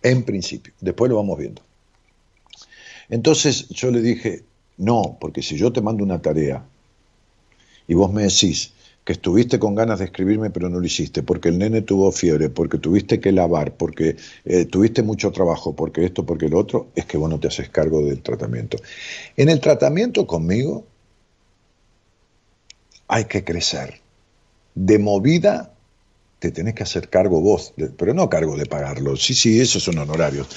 [0.03, 1.63] En principio, después lo vamos viendo.
[3.11, 4.45] Entonces yo le dije,
[4.79, 6.65] no, porque si yo te mando una tarea
[7.87, 8.73] y vos me decís
[9.05, 12.51] que estuviste con ganas de escribirme pero no lo hiciste, porque el nene tuvo fiebre,
[12.51, 17.05] porque tuviste que lavar, porque eh, tuviste mucho trabajo, porque esto, porque lo otro, es
[17.07, 18.79] que vos no te haces cargo del tratamiento.
[19.37, 20.85] En el tratamiento conmigo
[23.09, 24.01] hay que crecer.
[24.75, 25.75] De movida
[26.39, 29.99] te tenés que hacer cargo vos, pero no cargo de pagarlo, sí, sí, esos son
[29.99, 30.49] honorarios.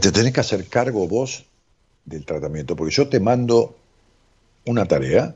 [0.00, 1.46] Te tenés que hacer cargo vos
[2.04, 3.76] del tratamiento, porque yo te mando
[4.66, 5.34] una tarea,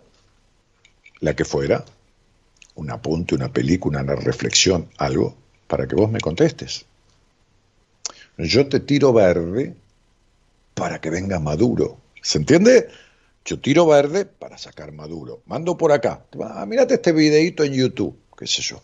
[1.21, 1.85] la que fuera,
[2.79, 5.35] un apunte, una película, una reflexión, algo,
[5.67, 6.87] para que vos me contestes.
[8.39, 9.75] Yo te tiro verde
[10.75, 11.99] para que venga maduro.
[12.23, 12.89] ¿Se entiende?
[13.45, 15.43] Yo tiro verde para sacar maduro.
[15.47, 16.25] Mando por acá.
[16.41, 18.81] Ah, mirate este videito en YouTube, qué sé yo.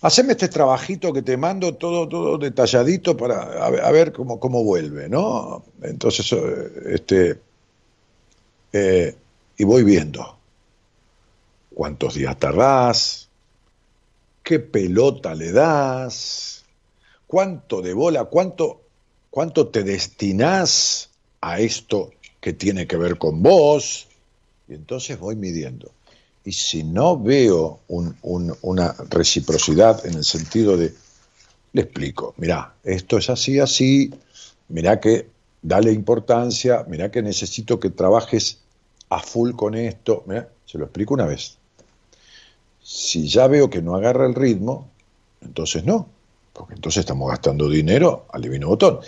[0.00, 5.08] Haceme este trabajito que te mando todo, todo detalladito para a ver, cómo, cómo, vuelve,
[5.08, 5.64] ¿no?
[5.82, 7.40] Entonces, eh, este,
[8.72, 9.16] eh,
[9.56, 10.37] y voy viendo
[11.78, 13.28] cuántos días tardás,
[14.42, 16.64] qué pelota le das,
[17.28, 18.80] cuánto de bola, cuánto,
[19.30, 21.10] cuánto te destinás
[21.40, 22.10] a esto
[22.40, 24.08] que tiene que ver con vos.
[24.66, 25.92] Y entonces voy midiendo.
[26.44, 30.92] Y si no veo una reciprocidad en el sentido de,
[31.74, 34.12] le explico, mira, esto es así, así,
[34.66, 35.28] mira que
[35.62, 38.62] dale importancia, mira que necesito que trabajes
[39.10, 40.24] a full con esto,
[40.66, 41.57] se lo explico una vez.
[42.90, 44.88] Si ya veo que no agarra el ritmo,
[45.42, 46.08] entonces no,
[46.54, 49.00] porque entonces estamos gastando dinero al divino botón.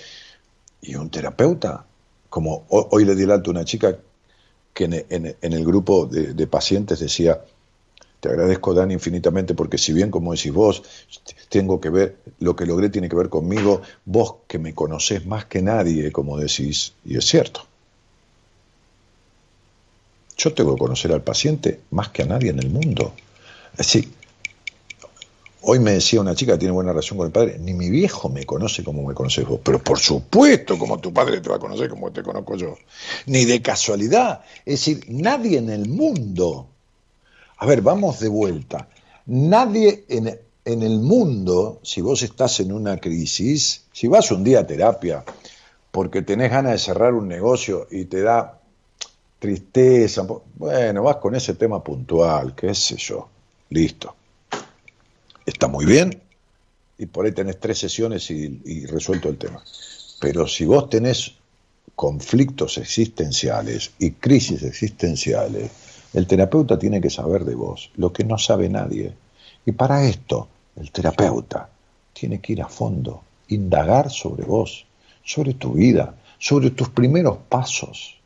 [0.83, 1.87] Y un terapeuta,
[2.29, 3.97] como hoy le di el alto a una chica
[4.75, 7.43] que en, el grupo de, pacientes decía,
[8.21, 10.83] te agradezco, Dan, infinitamente, porque si bien, como decís vos,
[11.49, 15.47] tengo que ver, lo que logré tiene que ver conmigo, vos que me conocés más
[15.47, 17.63] que nadie, como decís, y es cierto.
[20.37, 23.15] Yo tengo que conocer al paciente más que a nadie en el mundo.
[23.81, 24.13] Sí.
[25.63, 28.29] Hoy me decía una chica que tiene buena relación con el padre, ni mi viejo
[28.29, 31.59] me conoce como me conoces vos, pero por supuesto como tu padre te va a
[31.59, 32.77] conocer como te conozco yo,
[33.27, 36.67] ni de casualidad, es decir, nadie en el mundo,
[37.59, 38.89] a ver, vamos de vuelta,
[39.27, 44.61] nadie en, en el mundo, si vos estás en una crisis, si vas un día
[44.61, 45.25] a terapia
[45.91, 48.61] porque tenés ganas de cerrar un negocio y te da
[49.39, 53.29] tristeza, bueno, vas con ese tema puntual, qué sé yo
[53.71, 54.15] Listo.
[55.47, 56.23] Está muy bien
[56.99, 59.63] y por ahí tenés tres sesiones y, resuelto el tema.
[60.21, 61.35] Pero si vos tenés
[61.95, 65.71] conflictos existenciales y crisis existenciales,
[66.13, 69.15] El terapeuta tiene que saber de vos lo que no sabe nadie.
[69.65, 71.71] Y para esto, el terapeuta
[72.13, 74.87] tiene que ir a fondo, indagar sobre vos,
[75.23, 78.19] sobre tu vida, sobre tus primeros pasos.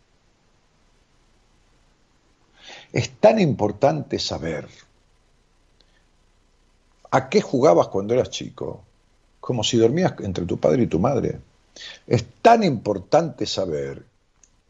[2.90, 4.66] Es tan importante saber
[7.14, 8.82] a qué jugabas cuando eras chico,
[9.38, 11.38] como si dormías entre tu padre y tu madre.
[12.08, 14.04] Es tan importante saber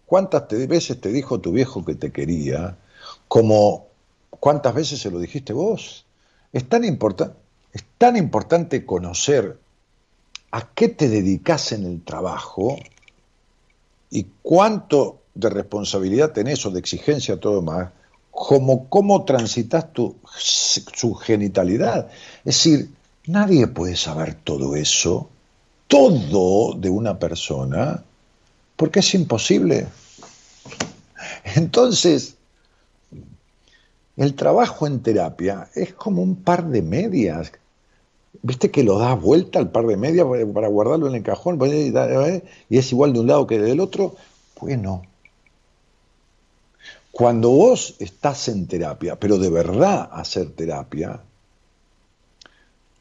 [0.04, 2.76] cuántas veces te dijo tu viejo que te quería,
[3.28, 3.86] como
[4.28, 6.04] cuántas veces se lo dijiste vos.
[6.52, 9.58] Es tan, es tan importante conocer
[10.50, 12.76] a qué te dedicas en el trabajo
[14.10, 17.88] y cuánto de responsabilidad tenés o de exigencia todo más,
[18.34, 22.08] como cómo transitas tu su genitalidad.
[22.38, 22.90] Es decir,
[23.26, 25.30] nadie puede saber todo eso,
[25.86, 28.02] todo de una persona,
[28.76, 29.86] porque es imposible.
[31.54, 32.34] Entonces,
[34.16, 37.52] el trabajo en terapia es como un par de medias.
[38.42, 42.78] ¿Viste que lo das vuelta al par de medias para guardarlo en el cajón y
[42.78, 44.16] es igual de un lado que del otro?
[44.60, 45.02] Bueno,
[47.14, 51.20] cuando vos estás en terapia, pero de verdad hacer terapia,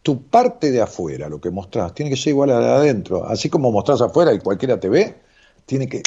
[0.03, 3.25] tu parte de afuera, lo que mostrás, tiene que ser igual a la de adentro.
[3.25, 5.15] Así como mostrás afuera y cualquiera te ve,
[5.65, 6.03] tiene que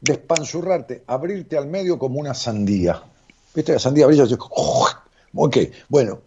[0.00, 3.00] despanzurrarte, abrirte al medio como una sandía.
[3.54, 3.74] ¿Viste?
[3.74, 4.36] La sandía brilla así.
[5.34, 5.56] Ok,
[5.88, 6.18] bueno,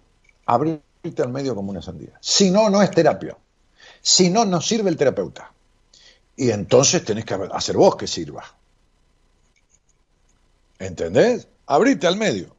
[0.45, 2.13] abrirte al medio como una sandía.
[2.21, 3.35] Si no, no es terapia.
[4.01, 5.51] Si no, no sirve el terapeuta.
[6.37, 8.45] Y entonces tenés que hacer vos que sirva.
[10.79, 11.47] ¿Entendés?
[11.65, 12.55] Abrite al medio.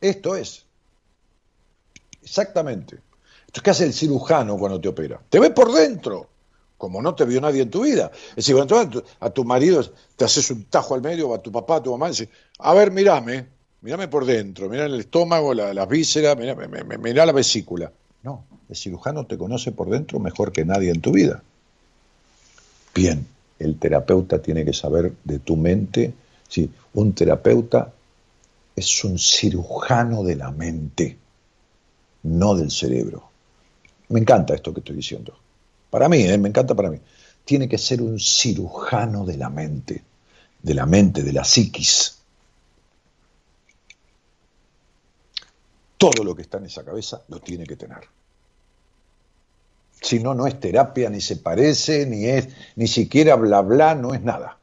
[0.00, 0.64] Esto es.
[2.22, 2.98] Exactamente.
[3.46, 5.20] Esto es hace el cirujano cuando te opera.
[5.28, 6.28] Te ve por dentro,
[6.76, 8.10] como no te vio nadie en tu vida.
[8.30, 9.84] Es decir, cuando a tu marido
[10.16, 12.28] te haces un tajo al medio, o a tu papá, a tu mamá, y dices,
[12.58, 13.46] a ver, mirame,
[13.80, 17.92] mirame por dentro, mirá el estómago, las la vísceras, mirá, mirá la vesícula.
[18.22, 21.42] No, el cirujano te conoce por dentro mejor que nadie en tu vida.
[22.94, 23.26] Bien,
[23.62, 26.12] el terapeuta tiene que saber de tu mente.
[26.48, 27.92] Sí, un terapeuta
[28.74, 31.16] es un cirujano de la mente,
[32.24, 33.30] no del cerebro.
[34.08, 35.34] Me encanta esto que estoy diciendo.
[35.90, 36.38] Para mí, ¿eh?
[36.38, 36.98] me encanta para mí.
[37.44, 40.02] Tiene que ser un cirujano de la mente,
[40.62, 42.18] de la mente, de la psiquis.
[45.98, 48.00] Todo lo que está en esa cabeza lo tiene que tener.
[50.02, 54.12] Si no, no es terapia, ni se parece, ni es, ni siquiera bla bla, no
[54.14, 54.58] es nada.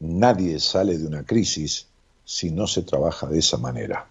[0.00, 1.86] Nadie sale de una crisis
[2.24, 4.06] si no se trabaja de esa manera.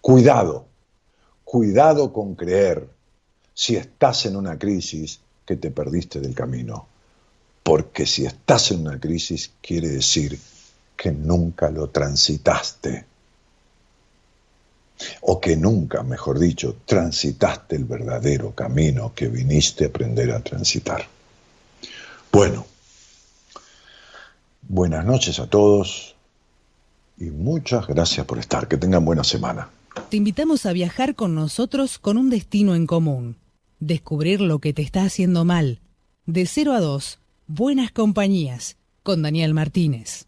[0.00, 0.66] Cuidado,
[1.44, 2.88] cuidado con creer,
[3.52, 6.86] si estás en una crisis, que te perdiste del camino.
[7.62, 10.38] Porque si estás en una crisis, quiere decir
[10.96, 13.07] que nunca lo transitaste
[15.20, 21.06] o que nunca, mejor dicho, transitaste el verdadero camino que viniste a aprender a transitar.
[22.32, 22.66] Bueno,
[24.62, 26.14] buenas noches a todos
[27.18, 28.68] y muchas gracias por estar.
[28.68, 29.70] Que tengan buena semana.
[30.10, 33.36] Te invitamos a viajar con nosotros con un destino en común.
[33.80, 35.80] Descubrir lo que te está haciendo mal.
[36.26, 40.27] De 0 a 2, Buenas Compañías, con Daniel Martínez.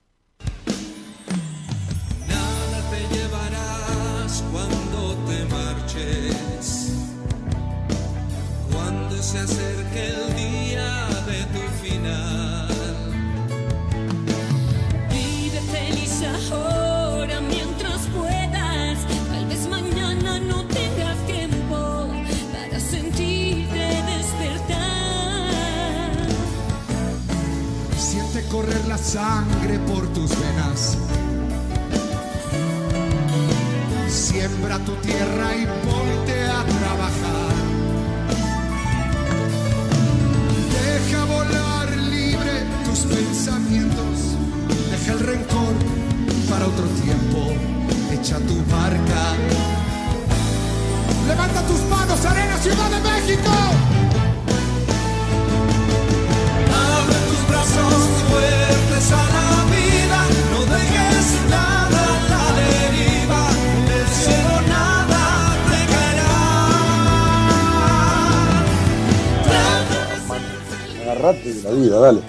[29.02, 30.98] Sangre por tus venas.
[34.08, 37.54] Siembra tu tierra y ponte a trabajar.
[40.72, 44.36] Deja volar libre tus pensamientos.
[44.90, 45.74] Deja el rencor
[46.48, 47.52] para otro tiempo.
[48.12, 49.34] Echa tu barca.
[51.26, 53.99] Levanta tus manos, Arena Ciudad de México.
[71.20, 72.20] Agarrate de la vida, dale.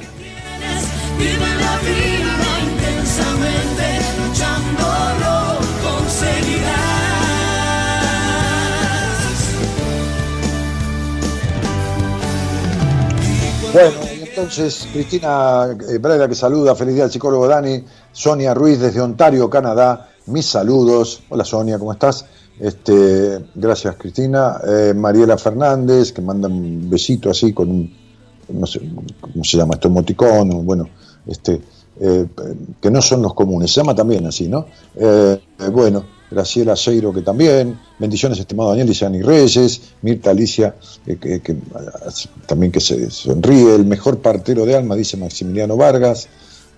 [13.72, 13.90] Bueno,
[14.22, 19.50] entonces, Cristina eh, Braida que saluda, feliz día al psicólogo Dani, Sonia Ruiz desde Ontario,
[19.50, 21.24] Canadá, mis saludos.
[21.30, 22.26] Hola Sonia, ¿cómo estás?
[22.60, 24.60] Este, gracias Cristina.
[24.68, 28.01] Eh, Mariela Fernández, que manda un besito así con un,
[28.50, 28.82] no sé
[29.20, 30.88] cómo se llama esto, emoticón, bueno,
[31.28, 31.62] este,
[32.00, 32.26] eh,
[32.82, 34.66] que no son los comunes, se llama también así, ¿no?
[34.96, 35.40] Eh,
[35.72, 40.76] bueno, Graciela Seiro que también, bendiciones estimado Daniel, dice Ani Reyes, Mirta Alicia,
[41.06, 41.58] eh, que, que,
[42.48, 46.30] también que se sonríe, el mejor partero de alma, dice Maximiliano Vargas,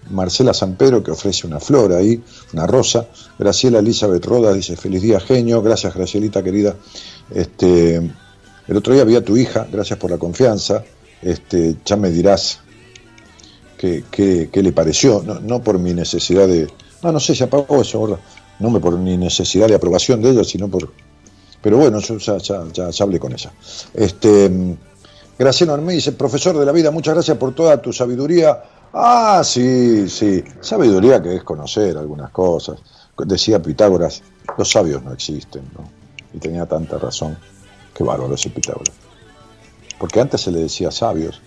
[0.09, 3.07] Marcela San Pedro que ofrece una flor ahí, una rosa,
[3.38, 6.76] Graciela Elizabeth Rodas dice feliz día genio, gracias Gracielita querida,
[7.34, 7.95] este,
[8.68, 10.84] el otro día vi a tu hija, gracias por la confianza,
[11.26, 12.60] este, ya me dirás
[13.78, 16.68] qué, qué- qué le pareció, no, no por mi necesidad de,
[17.02, 18.20] no, no sé, se apagó eso, gorda.
[18.60, 20.92] no me por mi necesidad de aprobación de ella, sino por,
[21.62, 23.52] pero bueno, yo ya, ya- ya- hablé con ella.
[23.94, 24.78] Este,
[25.38, 28.62] Graciano Armé dice, profesor de la vida, muchas gracias por toda tu sabiduría.
[28.94, 32.78] Ah, sí, sí, sabiduría que es conocer algunas cosas.
[33.18, 34.22] Decía Pitágoras,
[34.58, 35.90] los sabios no existen, ¿no?
[36.34, 37.36] Y tenía tanta razón.
[37.94, 38.94] Qué bárbaro ese Pitágoras.
[40.04, 41.39] Porque antes se le decía sabios.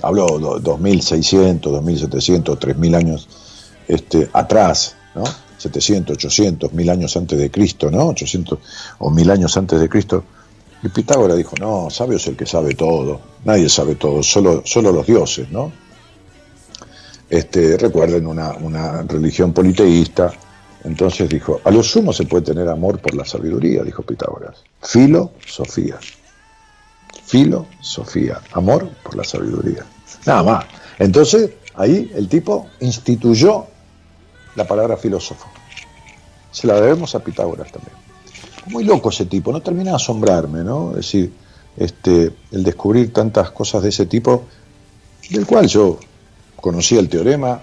[0.00, 3.28] Habló do- 2600, 2700, 3000 años
[3.88, 5.24] este, atrás, ¿no?
[5.58, 8.06] 700, 800, 1000 años antes de Cristo, ¿no?
[8.06, 8.60] 800
[9.00, 10.22] o 1000 años antes de Cristo.
[10.84, 14.92] Y Pitágoras dijo, no, sabio es el que sabe todo, nadie sabe todo, solo, solo
[14.92, 15.72] los dioses, ¿no?
[17.28, 20.30] Este, recuerden una, una religión politeísta,
[20.84, 24.62] entonces dijo, a lo sumo se puede tener amor por la sabiduría, dijo Pitágoras.
[24.80, 25.98] Filosofía.
[27.30, 28.40] Filosofía.
[28.54, 29.86] Amor por la sabiduría.
[30.26, 30.64] Nada más.
[30.98, 33.66] Entonces, ahí el tipo instituyó
[34.56, 35.46] la palabra filósofo.
[36.50, 37.94] Se la debemos a Pitágoras también.
[38.66, 40.90] Muy loco ese tipo, no termina de asombrarme, ¿no?
[40.90, 41.32] Es decir,
[41.76, 44.46] este, el descubrir tantas cosas de ese tipo,
[45.30, 46.00] del cual yo
[46.56, 47.62] conocía el teorema,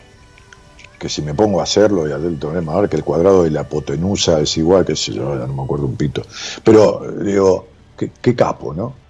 [0.97, 3.43] que si me pongo a hacerlo y a hacer el teorema, ahora que el cuadrado
[3.43, 6.21] de la hipotenusa es igual, que sé yo, ya no me acuerdo un pito.
[6.63, 9.06] Pero digo, qué, qué capo, ¿no?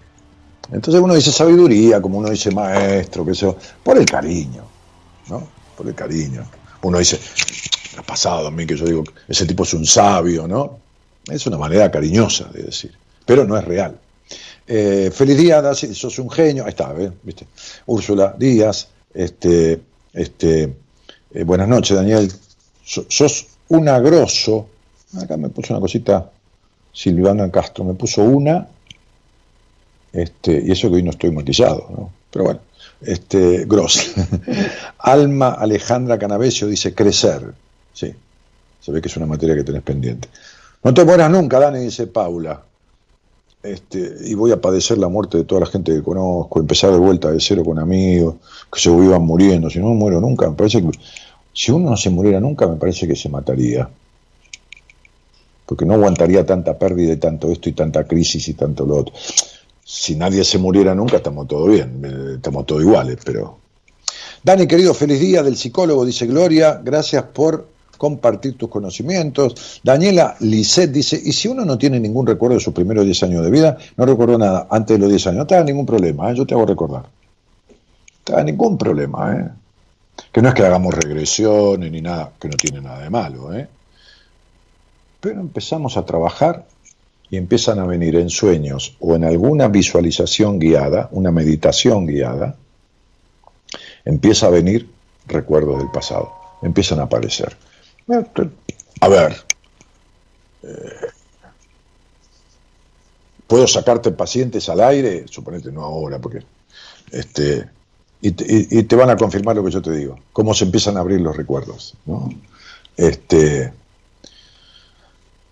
[0.71, 4.63] Entonces uno dice sabiduría, como uno dice maestro, sé yo, por el cariño,
[5.29, 5.47] ¿no?
[5.77, 6.43] Por el cariño.
[6.81, 7.19] Uno dice,
[7.97, 10.79] ha pasado a mí que yo digo, ese tipo es un sabio, ¿no?
[11.29, 12.93] Es una manera cariñosa de decir,
[13.25, 13.97] pero no es real.
[14.67, 16.63] Eh, feliz día, sos un genio.
[16.65, 17.11] Ahí está, ¿ves?
[17.23, 17.47] ¿viste?
[17.85, 19.79] Úrsula Díaz, este,
[20.13, 20.75] este,
[21.33, 22.29] eh, buenas noches, Daniel.
[22.83, 24.67] So- sos un agroso.
[25.21, 26.29] Acá me puso una cosita,
[26.91, 28.67] Silvana Castro, me puso una,
[30.13, 32.09] este, y eso que hoy no estoy maquillado.
[32.31, 32.59] Pero bueno,
[33.01, 34.13] este, gross.
[34.99, 37.53] Alma Alejandra Canavesio dice crecer.
[37.93, 38.13] Sí,
[38.79, 40.29] se ve que es una materia que tenés pendiente.
[40.83, 42.61] No te mueras nunca, Dani, dice Paula.
[43.63, 46.97] Este, y voy a padecer la muerte de toda la gente que conozco, empezar de
[46.97, 48.35] vuelta de cero con amigos,
[48.71, 49.69] que se vivan muriendo.
[49.69, 50.91] Si no me muero nunca, me parece que
[51.53, 53.89] si uno no se muriera nunca, me parece que se mataría.
[55.65, 59.13] Porque no aguantaría tanta pérdida y tanto esto y tanta crisis y tanto lo otro.
[59.89, 63.57] Si nadie se muriera nunca, estamos todo bien, eh, estamos todos iguales, pero.
[64.43, 69.79] Dani, querido, feliz día del psicólogo, dice Gloria, gracias por compartir tus conocimientos.
[69.81, 73.45] Daniela Lisset dice, ¿y si uno no tiene ningún recuerdo de sus primeros 10 años
[73.45, 73.77] de vida?
[73.95, 75.47] No recuerdo nada antes de los 10 años.
[75.49, 76.35] No haga ningún problema, ¿eh?
[76.35, 77.03] yo te hago recordar.
[78.27, 79.49] No haga ningún problema, ¿eh?
[80.33, 83.69] Que no es que hagamos regresiones ni nada, que no tiene nada de malo, ¿eh?
[85.21, 86.65] Pero empezamos a trabajar
[87.29, 92.55] y empiezan a venir en sueños o en alguna visualización guiada, una meditación guiada,
[94.05, 94.89] empieza a venir
[95.27, 97.55] recuerdos del pasado, empiezan a aparecer.
[99.01, 99.35] A ver,
[100.63, 101.07] eh,
[103.45, 105.25] ¿puedo sacarte pacientes al aire?
[105.27, 106.43] Suponete no ahora, porque
[107.11, 107.69] este,
[108.21, 108.29] y,
[108.79, 111.19] y te van a confirmar lo que yo te digo, cómo se empiezan a abrir
[111.19, 111.95] los recuerdos.
[112.05, 112.29] ¿no?
[112.95, 113.73] Este,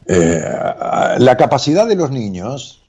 [0.08, 0.41] eh,
[1.18, 2.82] la capacidad de los niños,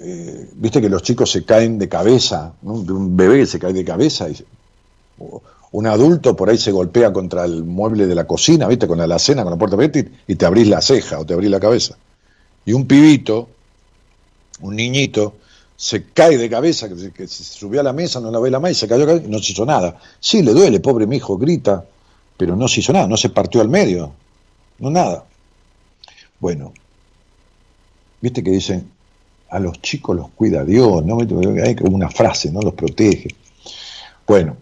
[0.00, 3.84] eh, viste que los chicos se caen de cabeza, de un bebé se cae de
[3.84, 4.36] cabeza, y,
[5.72, 9.04] un adulto por ahí se golpea contra el mueble de la cocina, viste, con la
[9.04, 11.96] alacena, con la puerta abierta, y, te abrís la ceja o te abrís la cabeza.
[12.64, 13.48] Y un pibito,
[14.60, 15.34] un niñito,
[15.76, 18.60] se cae de cabeza, que se, que subió a la mesa, no la ve la
[18.60, 19.98] más y se cayó y no se hizo nada.
[20.20, 21.84] Sí, le duele, pobre mi hijo, grita,
[22.36, 24.12] pero no se hizo nada, no se partió al medio,
[24.78, 25.24] no nada.
[26.42, 26.72] Bueno,
[28.20, 28.90] viste que dicen,
[29.48, 31.20] a los chicos los cuida Dios, ¿no?
[31.20, 32.60] Hay como una frase, ¿no?
[32.60, 33.28] Los protege.
[34.26, 34.56] Bueno,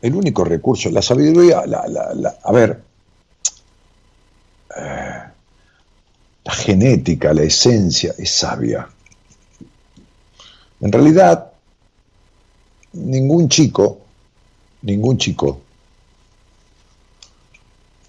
[0.00, 2.82] el único recurso, la sabiduría, la, la, a ver,
[4.76, 5.22] eh,
[6.42, 8.88] la genética, la esencia es sabia.
[10.80, 11.52] En realidad,
[12.94, 14.00] ningún chico,
[14.82, 15.60] ningún chico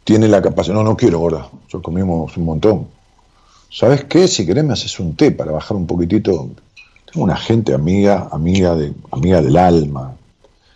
[0.03, 0.75] tiene la capacidad.
[0.75, 1.49] No, no quiero, gorda.
[1.69, 2.87] Yo comimos un montón.
[3.69, 4.27] ¿Sabes qué?
[4.27, 6.49] Si querés me haces un té para bajar un poquitito.
[7.11, 10.15] Tengo una gente amiga, amiga, de, amiga del alma,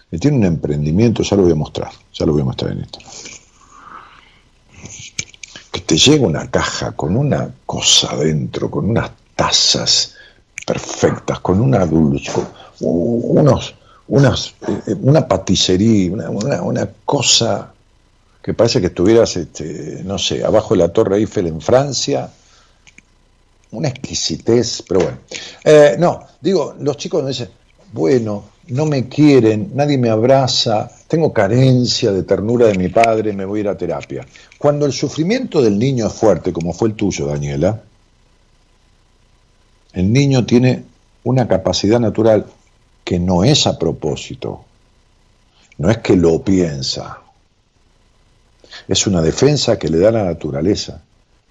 [0.10, 2.82] que tiene un emprendimiento, ya lo voy a mostrar, ya lo voy a mostrar en
[2.82, 3.00] esto.
[5.72, 10.16] Que te llega una caja con una cosa adentro, con unas tazas
[10.66, 12.48] perfectas, con una dulce, con
[12.80, 13.76] unos,
[14.08, 14.54] unas,
[14.88, 17.74] eh, una paticería, una, una cosa
[18.48, 22.32] que parece que estuvieras, este, no sé, abajo de la Torre Eiffel en Francia.
[23.72, 25.18] Una exquisitez, pero bueno.
[25.66, 27.50] Eh, no, digo, los chicos me dicen,
[27.92, 33.44] bueno, no me quieren, nadie me abraza, tengo carencia de ternura de mi padre, me
[33.44, 34.26] voy a ir a terapia.
[34.58, 37.84] Cuando el sufrimiento del niño es fuerte, como fue el tuyo, Daniela,
[39.92, 40.86] el niño tiene
[41.26, 42.46] una capacidad natural
[43.04, 44.64] que no es a propósito,
[45.80, 47.27] no es que lo piensa,
[48.88, 51.02] es una defensa que le da la naturaleza,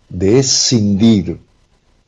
[0.08, 1.38] de escindir,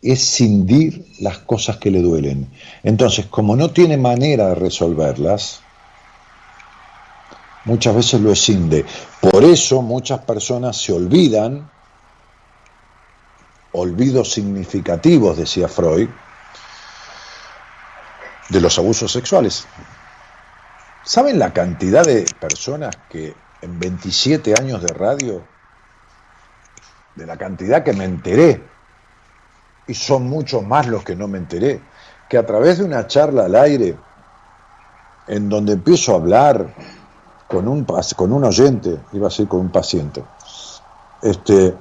[0.00, 2.48] escindir las cosas que le duelen.
[2.82, 5.60] Entonces, como no tiene manera de resolverlas,
[7.64, 8.84] muchas veces lo escinde.
[9.20, 11.70] Por eso muchas personas se olvidan,
[13.72, 16.08] olvidos significativos, decía Freud,
[18.48, 19.66] de los abusos sexuales.
[21.04, 25.42] ¿Saben la cantidad de personas que en 27 años de radio,
[27.14, 28.62] de la cantidad que me enteré,
[29.86, 31.80] y son muchos más los que no me enteré,
[32.28, 33.96] que a través de una charla al aire,
[35.26, 36.74] en donde empiezo a hablar
[37.48, 40.22] con un, con un oyente, iba a ser con un paciente,
[41.22, 41.74] este,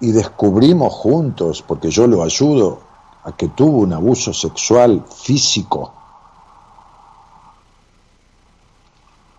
[0.00, 2.80] y descubrimos juntos, porque yo lo ayudo,
[3.24, 5.94] a que tuvo un abuso sexual físico,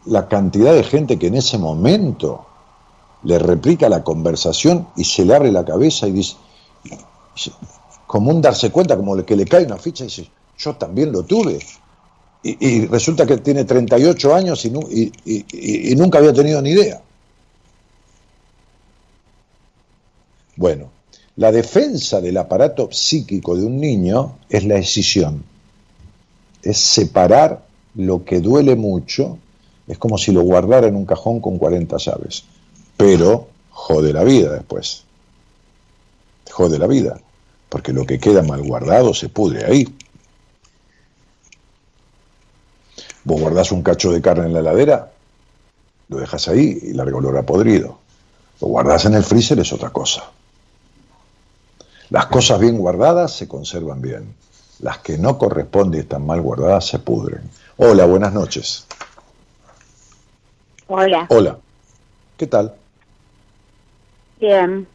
[0.10, 2.46] la cantidad de gente que en ese momento
[3.24, 6.36] le replica la conversación y se le abre la cabeza y dice,
[8.08, 11.24] como un darse cuenta, como que le cae una ficha y dice, yo también lo
[11.24, 11.60] tuve.
[12.42, 17.02] Y, resulta que tiene 38 años y, y, nunca había tenido ni idea.
[20.56, 20.90] Bueno,
[21.36, 25.44] la defensa del aparato psíquico de un niño es la escisión,
[26.64, 29.38] es separar lo que duele mucho
[29.90, 32.44] es como si lo guardara en un cajón con 40 llaves.
[32.96, 35.04] Pero jode la vida después.
[36.52, 37.20] Jode la vida.
[37.70, 39.92] Porque lo que queda mal guardado se pudre ahí.
[43.24, 45.12] Vos guardás un cacho de carne en la heladera,
[46.08, 48.00] lo dejas ahí y largo olor a podrido.
[48.62, 50.24] Lo guardás en el freezer es otra cosa.
[52.12, 54.36] Las cosas bien guardadas se conservan bien.
[54.80, 57.50] Las que no corresponden y están mal guardadas se pudren.
[57.78, 58.88] Hola, buenas noches.
[60.92, 61.28] Hola.
[61.30, 61.60] Hola.
[62.36, 62.74] ¿Qué tal?
[64.40, 64.88] Bien.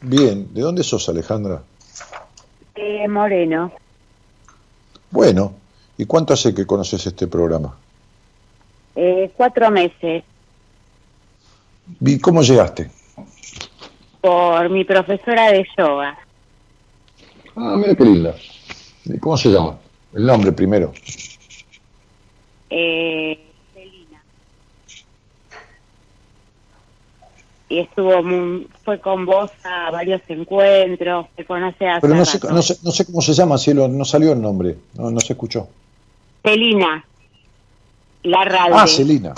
[0.00, 0.54] Bien.
[0.54, 1.60] ¿De dónde sos, Alejandra?
[2.76, 3.72] Eh, Moreno.
[5.10, 5.54] Bueno.
[5.98, 7.76] ¿Y cuánto hace que conoces este programa?
[8.94, 10.22] Eh, cuatro meses.
[12.00, 12.92] ¿Y cómo llegaste?
[14.20, 16.16] Por mi profesora de yoga.
[17.56, 18.36] Ah, mira qué linda.
[19.04, 19.78] ¿Y cómo se llama?
[20.14, 20.92] El nombre primero.
[22.70, 23.49] Eh,
[27.70, 28.20] y estuvo
[28.84, 32.90] fue con vos a varios encuentros, se conoce a Pero no sé, no sé, no,
[32.90, 35.68] sé, cómo se llama, cielo, no salió el nombre, no, no se escuchó.
[36.42, 37.04] Celina,
[38.24, 38.74] la radio.
[38.74, 39.32] Ah, Celina.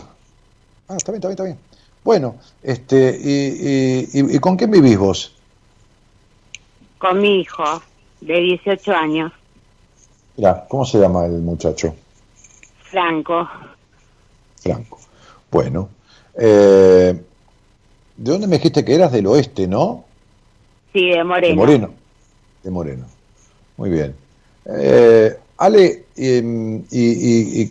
[0.88, 1.58] Ah, está bien, está bien, está bien.
[2.02, 5.34] Bueno, este, y, y, y, con quién vivís vos?
[6.96, 7.82] Con mi hijo,
[8.22, 9.32] de 18 años.
[10.38, 11.94] Mira, ¿cómo se llama el muchacho?
[12.82, 13.46] Franco.
[14.62, 14.98] Franco.
[15.50, 15.90] Bueno,
[16.34, 17.22] eh,
[18.16, 19.12] ¿De dónde me dijiste que eras?
[19.12, 20.04] Del oeste, ¿no?
[20.92, 21.48] Sí, de Moreno.
[21.48, 21.90] De Moreno.
[22.62, 23.06] De Moreno.
[23.76, 24.14] Muy bien.
[24.66, 27.70] Eh, Ale, em, y,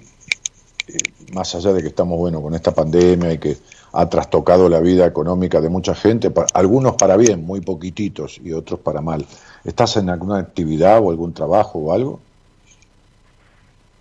[1.33, 3.57] más allá de que estamos, bueno, con esta pandemia y que
[3.93, 8.79] ha trastocado la vida económica de mucha gente, algunos para bien, muy poquititos, y otros
[8.79, 9.25] para mal.
[9.63, 12.19] ¿Estás en alguna actividad o algún trabajo o algo?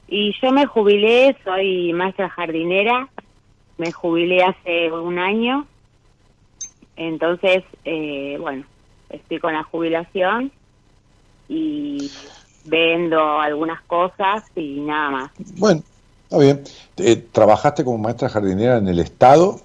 [0.09, 3.09] Y yo me jubilé, soy maestra jardinera,
[3.78, 5.66] me jubilé hace un año
[7.01, 8.66] entonces, eh, bueno,
[9.09, 10.53] estoy con la jubilación
[11.48, 12.11] y
[12.66, 15.30] vendo algunas cosas y nada más.
[15.57, 15.82] Bueno,
[16.24, 16.62] está bien.
[16.98, 19.62] Eh, ¿Trabajaste como maestra jardinera en el Estado?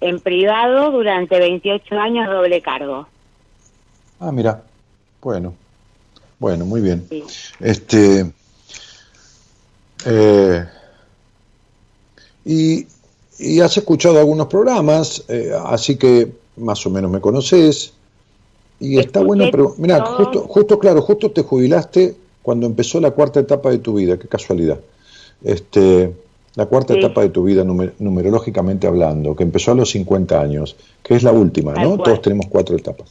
[0.00, 3.06] En privado durante 28 años doble cargo.
[4.18, 4.62] Ah, mira.
[5.20, 5.52] Bueno.
[6.38, 7.06] Bueno, muy bien.
[7.60, 8.32] Este
[10.06, 10.64] Eh,
[12.46, 12.86] y,
[13.38, 17.92] y has escuchado algunos programas, eh, así que más o menos me conoces.
[18.80, 23.40] Y está bueno, pero mira, justo, justo, claro, justo te jubilaste cuando empezó la cuarta
[23.40, 24.78] etapa de tu vida, qué casualidad.
[25.42, 26.12] Este,
[26.54, 27.00] la cuarta Sí.
[27.00, 31.22] etapa de tu vida, numer- numerológicamente hablando, que empezó a los 50 años, que es
[31.22, 31.96] la última, ¿no?
[31.98, 33.08] Todos tenemos cuatro etapas.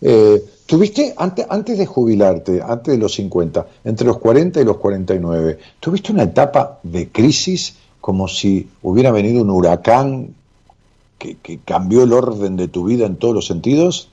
[0.00, 4.78] Eh, ¿Tuviste, antes, antes de jubilarte, antes de los 50, entre los 40 y los
[4.78, 10.34] 49, ¿tuviste una etapa de crisis como si hubiera venido un huracán
[11.18, 14.08] que, que cambió el orden de tu vida en todos los sentidos?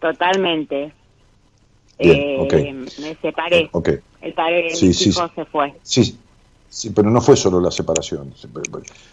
[0.00, 0.92] Totalmente.
[1.98, 2.86] Bien, Eh.
[2.98, 3.68] Me separé.
[3.72, 3.90] Ok,
[4.22, 5.74] El padre de Sí, mis sí, hijos se fue.
[5.82, 6.18] sí,
[6.70, 8.32] sí, pero no fue solo la separación,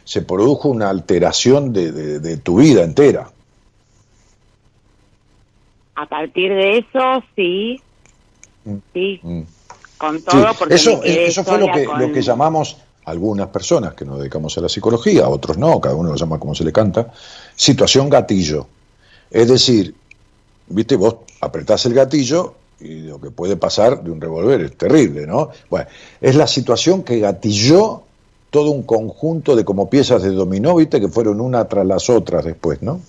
[0.05, 3.29] se, produjo una alteración de, de- de tu vida entera.
[5.95, 7.81] A partir de eso, sí.
[8.65, 8.75] Mm.
[8.93, 9.41] Sí, Mm.
[9.97, 13.93] con Sí, todo, porque eso, eso fue lo que, con- lo que llamamos algunas personas
[13.93, 16.71] que nos dedicamos a la psicología, otros no, cada uno lo llama como se le
[16.71, 17.11] canta,
[17.55, 18.67] situación gatillo.
[19.29, 19.93] Es decir,
[20.67, 25.25] viste, vos apretás el gatillo y lo que puede pasar de un revólver es terrible,
[25.25, 25.49] ¿no?
[25.69, 25.87] Bueno,
[26.21, 28.03] es la situación que gatilló
[28.49, 32.45] todo un conjunto de como piezas de dominó, viste, que fueron una tras las otras
[32.45, 33.01] después, ¿no?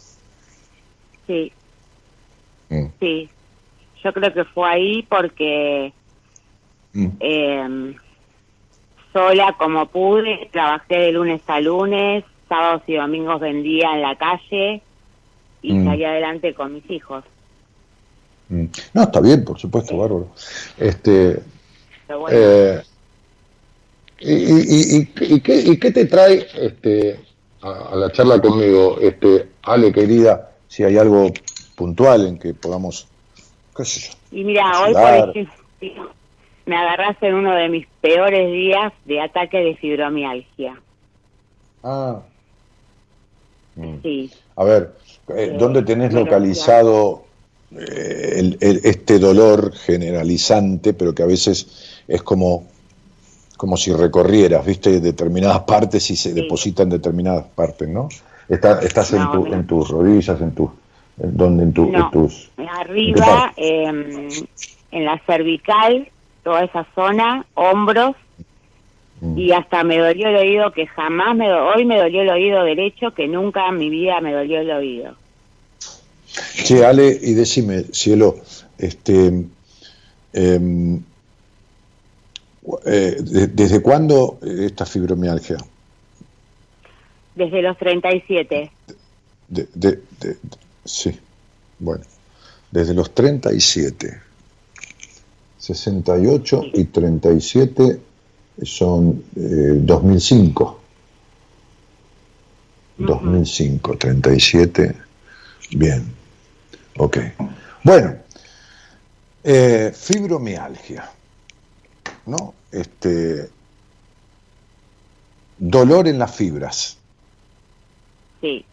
[1.26, 1.52] Sí,
[2.68, 3.28] Mm, sí.
[4.02, 5.92] Yo creo que fue ahí porque
[6.92, 7.06] mm.
[7.20, 7.94] eh,
[9.14, 14.82] sola como pude, trabajé de lunes a lunes, sábados y domingos vendía en la calle
[15.62, 15.84] y Mm.
[15.86, 17.24] salí adelante con mis hijos.
[18.50, 18.66] Mm.
[18.92, 20.28] No, está bien, por supuesto, bárbaro.
[20.78, 21.40] Este,
[22.08, 22.82] bueno, Eh,
[24.20, 27.18] y, y- y- y qué, y qué te trae este,
[27.62, 31.32] a, a la charla conmigo, este, Ale, querida, si hay algo
[31.76, 33.08] puntual en que podamos,
[33.76, 34.14] qué sé yo?
[34.38, 36.12] y mira, hoy por ejemplo,
[36.66, 40.80] me agarraste en uno de mis peores días de ataque de fibromialgia.
[41.82, 42.20] Ah.
[43.76, 43.96] Mm.
[44.02, 44.92] Sí, A ver,
[45.28, 47.24] eh, Eh, ¿dónde tenés localizado
[47.76, 52.68] eh, el- el- este dolor generalizante, pero que a veces es como,
[53.56, 56.40] como si recorrieras, viste, determinadas partes y se Sí.
[56.40, 58.08] depositan determinadas partes, ¿no?
[58.48, 59.54] Está- estás en, tu- no.
[59.54, 60.70] en tus rodillas, en tus,
[61.20, 61.98] en donde, en, tu, No.
[62.04, 64.28] en tus, arriba, eh,
[64.92, 66.08] en la cervical,
[66.44, 68.14] toda esa zona, hombros,
[69.20, 69.38] Mm.
[69.38, 72.62] y hasta me dolió el oído que jamás me do- hoy me dolió el oído
[72.64, 75.14] derecho que nunca en mi vida me dolió el oído
[76.64, 78.36] Che, Ale, y decime, cielo,
[78.76, 79.44] este,
[80.32, 81.00] em,
[82.86, 85.58] eh, de- ¿desde cuándo esta fibromialgia?
[87.36, 88.70] desde los 37
[89.48, 89.90] De, de,
[90.20, 90.36] de- de-
[90.84, 91.16] sí,
[91.78, 92.04] bueno,
[92.70, 94.20] desde los 37,
[95.64, 98.00] 68 y 37
[98.62, 99.40] son eh,
[99.80, 100.80] 2005.
[102.98, 104.94] 2005, 37,
[105.70, 106.04] bien,
[106.98, 107.18] ok.
[107.82, 108.16] Bueno,
[109.42, 111.10] eh, fibromialgia,
[112.26, 112.54] ¿no?
[112.70, 113.48] Este,
[115.58, 116.98] dolor en las fibras.
[118.40, 118.64] sí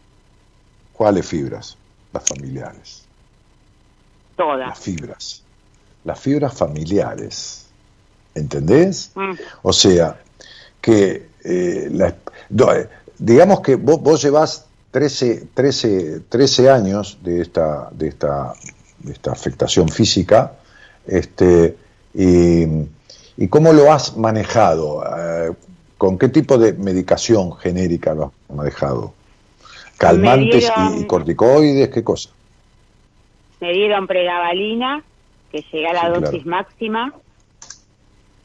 [0.92, 1.76] ¿Cuáles fibras?
[2.12, 3.06] Las familiares.
[4.36, 5.41] todas Las fibras.
[6.04, 7.66] Las fibras familiares.
[8.34, 9.10] ¿Entendés?
[9.14, 9.32] Mm,
[9.62, 10.16] O sea,
[10.80, 12.08] que eh, la-
[12.76, 12.88] eh,
[13.18, 18.52] digamos que vos, vos llevás 13, 13, 13 años de esta, de esta,
[18.98, 20.52] de esta afectación física,
[21.06, 21.76] este,
[22.14, 22.64] y,
[23.36, 25.52] y cómo lo has manejado, Eh,
[25.98, 29.14] con qué tipo de medicación genérica lo has manejado,
[29.98, 32.30] calmantes dieron- y, y corticoides, qué cosa.
[33.60, 35.04] me dieron pregabalina
[35.52, 36.20] que llegué a la Sí, claro.
[36.22, 37.14] dosis máxima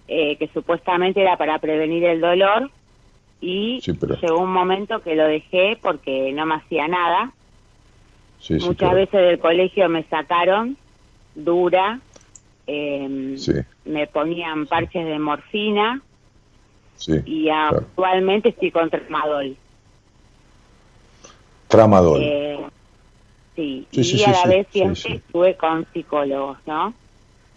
[0.09, 2.71] eh, que supuestamente era para prevenir el dolor
[3.41, 7.33] y Sí, pero- llegó un momento que lo dejé porque no me hacía nada
[8.39, 8.95] Sí, Muchas claro.
[8.95, 10.77] veces del colegio me sacaron
[11.33, 11.99] dura,
[12.67, 13.35] eh,
[13.85, 16.01] me ponían parches de morfina
[17.25, 17.77] y claro.
[17.77, 19.57] actualmente estoy con tramadol.
[21.67, 22.21] Tramadol.
[22.23, 22.59] Eh,
[23.57, 26.93] sí, Sí, y sí, a la vez siempre estuve con psicólogos, ¿no?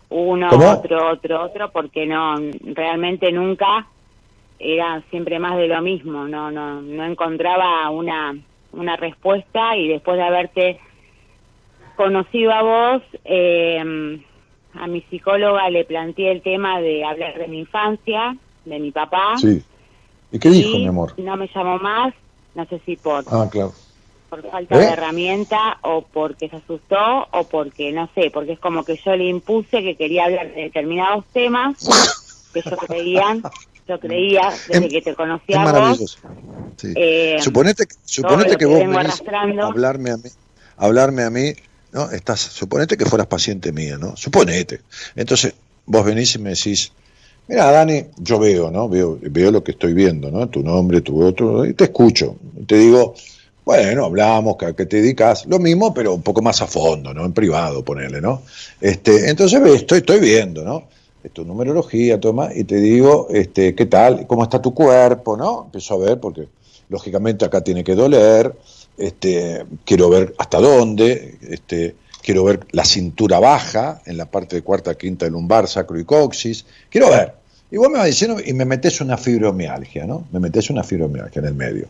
[0.08, 0.70] Uno, ¿Cómo?
[0.70, 2.34] otro, otro, otro, porque no,
[2.74, 3.86] realmente nunca
[4.58, 8.34] era siempre más de lo mismo, no, no, no encontraba una,
[8.72, 10.80] una respuesta y después de haberte
[11.96, 14.20] conocido a vos, eh,
[14.74, 19.36] a mi psicóloga le planteé el tema de hablar de mi infancia, de mi papá.
[19.38, 19.62] Sí.
[20.32, 21.12] ¿Y qué dijo, y mi amor?
[21.18, 22.14] No me llamó más,
[22.54, 23.72] no sé si por Ah, claro.
[24.30, 24.86] Por falta ¿Eh?
[24.86, 29.16] de herramienta o porque se asustó o porque no sé, porque es como que yo
[29.16, 31.76] le impuse que quería hablar de determinados temas
[32.54, 33.42] que yo creían
[33.88, 36.18] yo creía, desde Es- que te Es conocía vos, maravilloso.
[36.76, 36.92] Sí.
[36.94, 39.22] eh, suponete que, suponete lo que que vos venís
[39.60, 40.30] a hablarme a mí,
[40.76, 41.52] a hablarme a mí,
[41.92, 42.08] ¿no?
[42.12, 44.16] Estás, suponete que fueras paciente mía, ¿no?
[44.16, 44.82] Suponete.
[45.16, 45.54] Entonces,
[45.86, 46.92] vos venís y me decís,
[47.48, 48.88] mira, Dani, yo veo, ¿no?
[48.88, 50.48] Veo, veo lo que estoy viendo, ¿no?
[50.48, 52.36] Tu nombre, tu otro, y te escucho.
[52.68, 53.14] Te digo,
[53.70, 55.46] bueno, hablamos, ¿a qué te dedicas?
[55.46, 57.24] Lo mismo, pero un poco más a fondo, ¿no?
[57.24, 58.42] En privado, ponerle, ¿no?
[58.80, 60.88] Este, entonces, estoy, estoy viendo, ¿no?
[61.32, 64.26] tu numerología, toma, y te digo, este, ¿qué tal?
[64.26, 65.36] ¿Cómo está tu cuerpo?
[65.36, 65.66] ¿No?
[65.66, 66.48] Empiezo a ver, porque
[66.88, 68.52] lógicamente acá tiene que doler,
[68.98, 74.62] este, quiero ver hasta dónde, este, quiero ver la cintura baja en la parte de
[74.62, 77.39] cuarta, quinta lumbar, sacro y coxis, quiero ver.
[77.70, 80.26] Y vos me vas diciendo, y me metes una fibromialgia, ¿no?
[80.32, 81.88] Me metes una fibromialgia en el medio.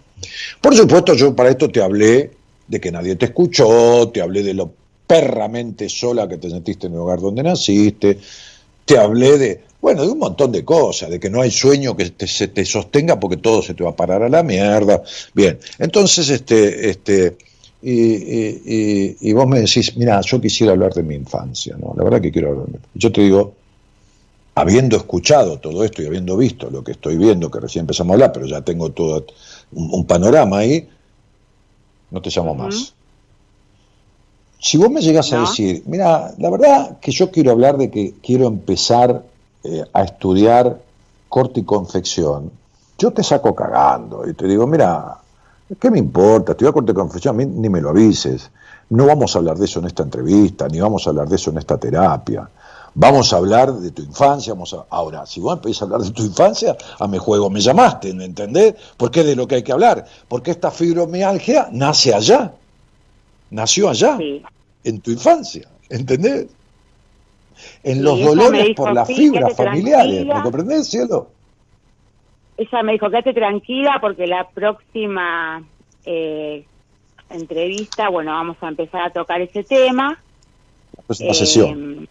[0.61, 2.31] Por supuesto, yo para esto te hablé
[2.69, 4.73] de que nadie te escuchó, te hablé de lo
[5.07, 8.19] perramente sola que te sentiste en el hogar donde naciste,
[8.85, 12.13] te hablé de, bueno, de un montón de cosas, de que no hay sueño que
[12.27, 15.03] se te sostenga porque todo se te va a parar a la mierda.
[15.35, 17.37] Bien, entonces, este, este,
[17.83, 21.95] y, vos me decís, mira, yo quisiera hablar de mi infancia, ¿no?
[21.97, 23.55] La verdad que quiero hablar de mi Yo te digo,
[24.61, 28.15] habiendo escuchado todo esto y habiendo visto lo que estoy viendo, que recién empezamos a
[28.15, 29.27] hablar, pero ya tengo todo
[29.73, 30.89] un, un panorama ahí,
[32.11, 32.95] no te llamo más.
[34.63, 38.15] Si vos me llegas a decir, mira, la verdad que yo quiero hablar de que
[38.23, 39.23] quiero empezar
[39.65, 40.79] eh, a estudiar
[41.31, 42.51] corte y confección,
[42.99, 45.17] yo te saco cagando y te digo, mira,
[45.81, 46.53] ¿qué me importa?
[46.53, 48.51] Estudiar corte y confección, a mí ni me lo avises.
[48.91, 51.51] No vamos a hablar de eso en esta entrevista, ni vamos a hablar de eso
[51.51, 52.47] en esta terapia.
[52.95, 54.85] Vamos a hablar de tu infancia, vamos a...
[54.91, 58.25] Ahora, si vos empezás a hablar de tu infancia, a mi juego me llamaste, ¿me
[58.25, 58.75] entendés?
[58.97, 60.05] Porque es de lo que hay que hablar.
[60.29, 62.53] Porque esta fibromialgia nace allá.
[63.51, 64.43] Nació allá Sí.
[64.85, 66.47] en tu infancia, ¿entendés?
[67.83, 70.25] En los dolores por las fibras familiares.
[70.25, 71.29] ¿me comprendés, cielo?
[72.57, 75.63] Ella me dijo, quédate tranquila porque la próxima
[76.05, 76.65] eh,
[77.31, 80.19] entrevista, bueno, vamos a empezar a tocar ese tema.
[80.97, 82.09] La próxima eh, sesión.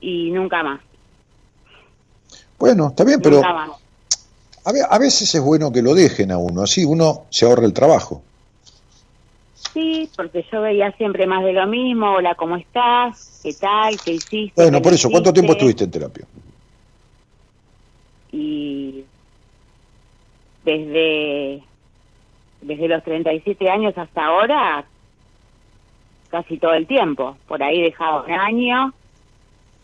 [0.00, 0.80] Y nunca más.
[2.58, 3.70] Bueno, está bien, pero nunca más.
[4.64, 7.64] a, ve- a veces es bueno que lo dejen a uno, así uno se ahorra
[7.66, 8.22] el trabajo.
[9.52, 12.12] Sí, porque yo veía siempre más de lo mismo.
[12.14, 13.40] Hola, ¿cómo estás?
[13.42, 13.94] ¿Qué tal?
[14.02, 14.62] ¿Qué hiciste?
[14.62, 16.26] Bueno, ¿Qué por eso, ¿cuánto tiempo estuviste en terapia?
[18.32, 19.04] y
[20.64, 21.62] desde
[22.60, 24.84] desde los 37 años hasta ahora
[26.28, 28.92] casi todo el tiempo por ahí dejaba un año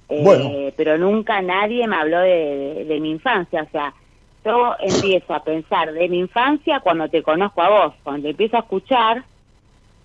[0.09, 0.51] eh, Bueno.
[0.77, 2.29] pero nunca nadie me habló de,
[2.77, 3.95] de- de mi infancia o sea
[4.45, 8.57] yo empiezo a pensar de mi infancia cuando te conozco a vos cuando te empiezo
[8.57, 9.25] a escuchar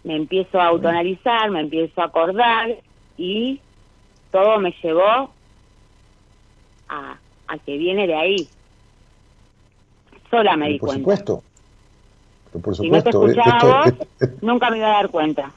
[0.03, 2.77] me empiezo a autoanalizar me empiezo a acordar
[3.17, 3.61] y
[4.31, 5.33] todo me llevó
[6.89, 8.49] a, a que viene de ahí.
[10.29, 10.99] Sola me di por cuenta.
[11.01, 11.43] supuesto.
[12.61, 15.09] Por Si no te supuesto, eh, escuchaba vos, esto- esto- nunca me iba a dar
[15.09, 15.51] cuenta.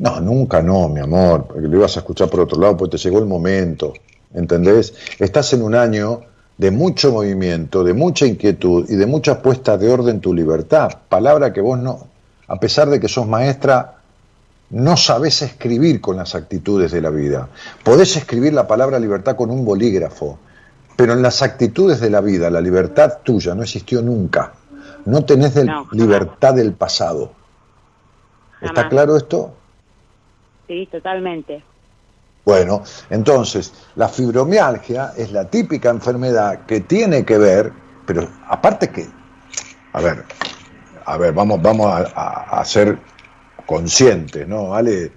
[0.00, 3.02] No, nunca no, mi amor, porque lo ibas a escuchar por otro lado, porque te
[3.02, 3.92] llegó el momento,
[4.32, 4.94] ¿entendés?
[5.18, 6.22] Estás en un año
[6.56, 10.90] de mucho movimiento, de mucha inquietud y de mucha puesta de orden en tu libertad.
[11.08, 12.06] Palabra que vos no,
[12.48, 13.96] a pesar de que sos maestra,
[14.70, 17.48] no sabés escribir con las actitudes de la vida.
[17.84, 20.38] Podés escribir la palabra libertad con un bolígrafo,
[20.96, 24.52] pero en las actitudes de la vida, la libertad tuya no existió nunca.
[25.04, 25.92] No tenés del- No, jamás.
[25.94, 27.32] libertad del pasado.
[28.62, 29.54] ¿Está claro esto?
[30.70, 31.64] Sí, totalmente.
[32.44, 37.72] Bueno, entonces, la fibromialgia es la típica enfermedad que tiene que ver,
[38.06, 39.04] pero aparte que,
[39.92, 40.24] a ver,
[41.06, 43.00] a ver, vamos, vamos a, ser
[43.66, 44.68] conscientes, ¿no?
[44.68, 45.10] ¿Vale?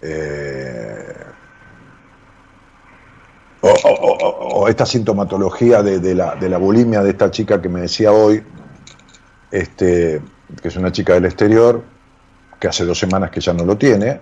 [0.00, 1.14] Eh,
[3.60, 8.12] o esta sintomatología de, de la, de la bulimia de esta chica que me decía
[8.12, 8.40] hoy,
[9.50, 10.22] este,
[10.62, 11.82] que es una chica del exterior,
[12.60, 14.20] que hace dos semanas que ya no lo tiene,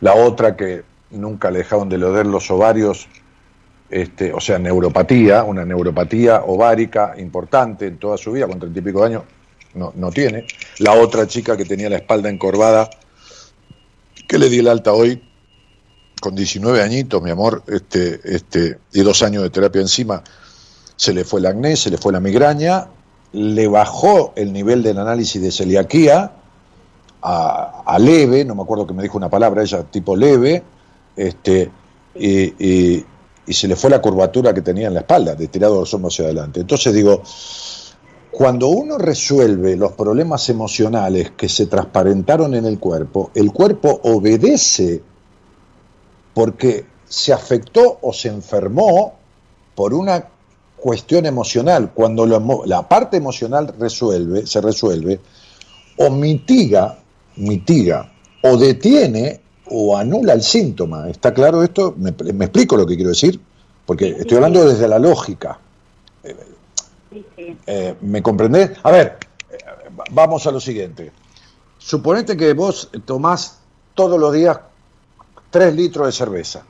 [0.00, 3.08] la otra que nunca le dejaron de loder los ovarios,
[3.90, 8.82] este, o sea, neuropatía, una neuropatía ovárica importante en toda su vida, con treinta y
[8.82, 9.22] pico de años,
[9.74, 10.46] no, no tiene.
[10.78, 12.90] La otra chica que tenía la espalda encorvada,
[14.26, 15.22] que le di el alta hoy,
[16.20, 20.22] con 19 añitos, mi amor, este, este, y dos años de terapia encima,
[20.96, 22.88] se le fue el acné, se le fue la migraña,
[23.32, 26.32] le bajó el nivel del análisis de celiaquía,
[27.22, 30.62] a, leve, no me acuerdo que me dijo una palabra ella, tipo leve,
[31.16, 31.70] este,
[32.14, 33.04] y,
[33.48, 36.60] se le fue la curvatura que tenía en la espalda, de tirado hombros hacia adelante.
[36.60, 37.22] Entonces digo,
[38.30, 45.02] cuando uno resuelve los problemas emocionales que se transparentaron en el cuerpo, el cuerpo obedece
[46.34, 49.14] porque se afectó o se enfermó
[49.74, 50.24] por una
[50.76, 51.90] cuestión emocional.
[51.94, 55.20] Cuando la parte emocional resuelve, se resuelve,
[55.96, 56.98] o mitiga,
[57.38, 58.12] mitiga,
[58.42, 61.08] o detiene o anula el síntoma.
[61.08, 61.94] ¿Está claro esto?
[61.96, 63.40] ¿Me, me explico lo que quiero decir?
[63.86, 65.58] Porque estoy hablando desde la lógica.
[67.66, 68.72] Eh, ¿Me comprendés?
[68.82, 69.16] A ver,
[69.50, 69.56] eh,
[70.10, 71.12] vamos a lo siguiente.
[71.78, 73.58] Suponete que vos tomás
[73.94, 74.58] todos los días
[75.50, 76.62] 3 litros de cerveza.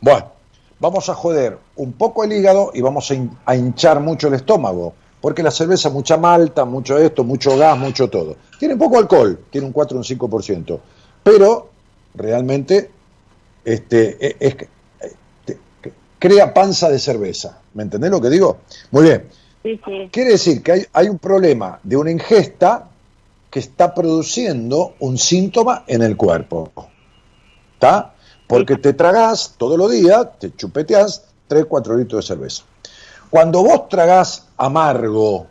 [0.00, 0.32] Bueno,
[0.78, 4.34] vamos a joder un poco el hígado y vamos a, hin- a hinchar mucho el
[4.34, 4.94] estómago.
[5.20, 8.36] Porque la cerveza, mucha malta, mucho esto, mucho gas, mucho todo.
[8.58, 10.80] Tiene poco alcohol, tiene un 4 o un 5%.
[11.22, 11.68] Pero
[12.14, 12.90] realmente
[13.64, 14.56] este, e- es,
[15.00, 15.58] eh,
[16.18, 17.58] crea panza de cerveza.
[17.74, 18.58] ¿Me entendés lo que digo?
[18.90, 19.28] Muy bien.
[19.62, 20.08] Sí, sí.
[20.12, 22.88] Quiere decir que hay, hay un problema de una ingesta
[23.50, 26.70] que está produciendo un síntoma en el cuerpo.
[27.74, 28.14] ¿Está?
[28.46, 32.62] Porque te tragás todos los días, te chupeteás 3, 4 litros de cerveza.
[33.30, 35.46] Cuando vos tragás amargo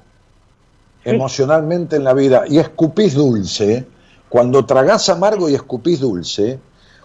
[1.04, 3.86] emocionalmente en la vida y escupís dulce,
[4.30, 6.60] cuando tragás amargo y escupís dulce,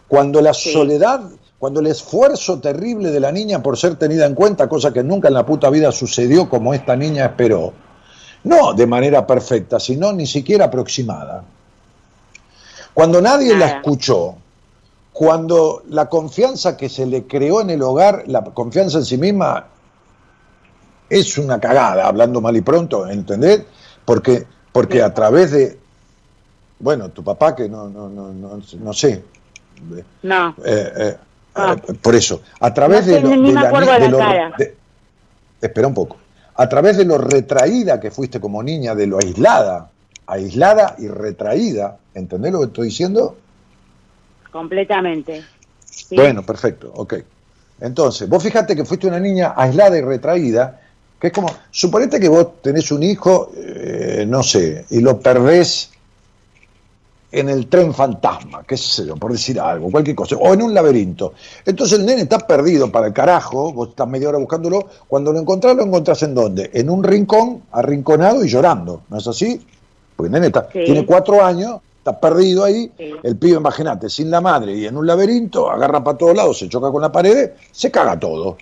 [0.09, 0.73] cuando la Sí.
[0.73, 1.21] soledad,
[1.59, 5.29] cuando el esfuerzo terrible de la niña por ser tenida en cuenta, cosa que nunca
[5.29, 7.73] en la puta vida sucedió como esta niña esperó,
[8.45, 11.45] no de manera perfecta, sino ni siquiera aproximada.
[12.95, 14.35] Cuando nadie la escuchó,
[15.13, 19.67] cuando la confianza que se le creó en el hogar, la confianza en sí misma,
[21.19, 23.63] es una cagada, hablando mal y pronto, ¿entendés?
[24.05, 25.79] Porque, porque a través de,
[26.79, 29.23] bueno, tu papá que no, no, no, no, no sé,
[30.23, 31.17] No, eh, eh,
[31.55, 31.77] Ah.
[31.87, 34.19] eh, por eso, a través No de lo, de la de lo-
[34.57, 34.75] de-
[35.61, 36.17] espera un poco,
[36.55, 39.91] a través de lo retraída que fuiste como niña, de lo aislada,
[40.27, 43.37] aislada y retraída, ¿entendés lo que estoy diciendo?
[44.51, 45.43] completamente.
[45.85, 46.15] Sí.
[46.17, 47.15] Bueno, perfecto, ok.
[47.81, 50.81] Entonces, vos fíjate que fuiste una niña aislada y retraída,
[51.23, 55.91] que es como, suponete que vos tenés un hijo, eh, no sé, y lo perdés
[57.31, 60.75] en el tren fantasma, qué sé yo, por decir algo, cualquier cosa, o en un
[60.75, 61.33] laberinto.
[61.65, 65.39] Entonces el nene está perdido para el carajo, vos estás media hora buscándolo, cuando lo
[65.39, 66.73] encontrás, lo encontrás en dónde?
[66.75, 69.65] En un rincón, arrinconado y llorando, ¿no es así?
[70.17, 70.81] Porque el nene está- Sí.
[70.85, 73.13] tiene cuatro años, está perdido ahí, Sí.
[73.23, 76.69] el pibe, imagínate, sin la madre y en un laberinto, agarra para todos lados, se
[76.69, 78.59] choca con la pared, se caga todo.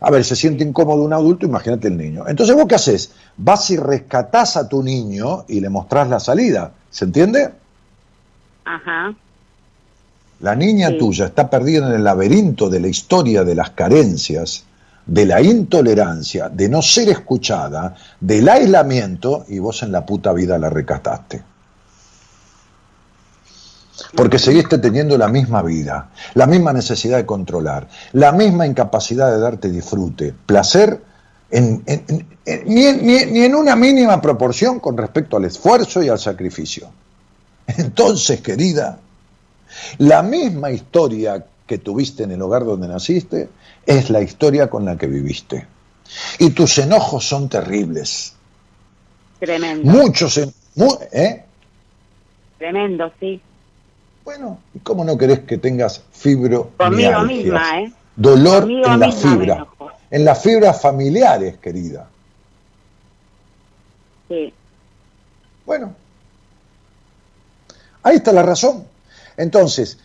[0.00, 2.24] A ver, se siente incómodo un adulto, imagínate el niño.
[2.28, 3.12] Entonces, ¿vos qué haces?
[3.36, 6.72] Vas y rescatás a tu niño y le mostrás la salida.
[6.90, 7.50] ¿Se entiende?
[8.64, 9.14] Ajá.
[10.40, 10.98] La niña Sí.
[10.98, 14.64] tuya está perdida en el laberinto de la historia de las carencias,
[15.06, 20.58] de la intolerancia, de no ser escuchada, del aislamiento, y vos en la puta vida
[20.58, 21.42] la rescataste.
[24.14, 29.38] Porque seguiste teniendo la misma vida, la misma necesidad de controlar, la misma incapacidad de
[29.40, 31.00] darte disfrute, placer,
[31.50, 32.04] en- en-
[32.46, 36.08] en- ni, en, ni en- ni en una mínima proporción con respecto al esfuerzo y
[36.08, 36.88] al sacrificio.
[37.66, 38.98] Entonces, querida,
[39.98, 43.48] la misma historia que tuviste en el hogar donde naciste
[43.86, 45.66] es la historia con la que viviste.
[46.38, 48.34] Y tus enojos son terribles.
[49.38, 49.90] Tremendo.
[49.90, 51.44] Muchos, en- mu- ¿eh?
[52.58, 53.40] Tremendo, sí.
[54.24, 56.76] Bueno, ¿y cómo no querés que tengas fibromialgia?
[56.76, 57.92] Conmigo misma, ¿eh?
[58.14, 59.90] Dolor Conmigo en la misma me fibra, enojo.
[60.10, 62.08] en las fibras familiares, querida.
[64.28, 64.52] Sí.
[65.66, 65.94] Bueno,
[68.02, 68.84] ahí está la razón.
[69.36, 69.98] Entonces,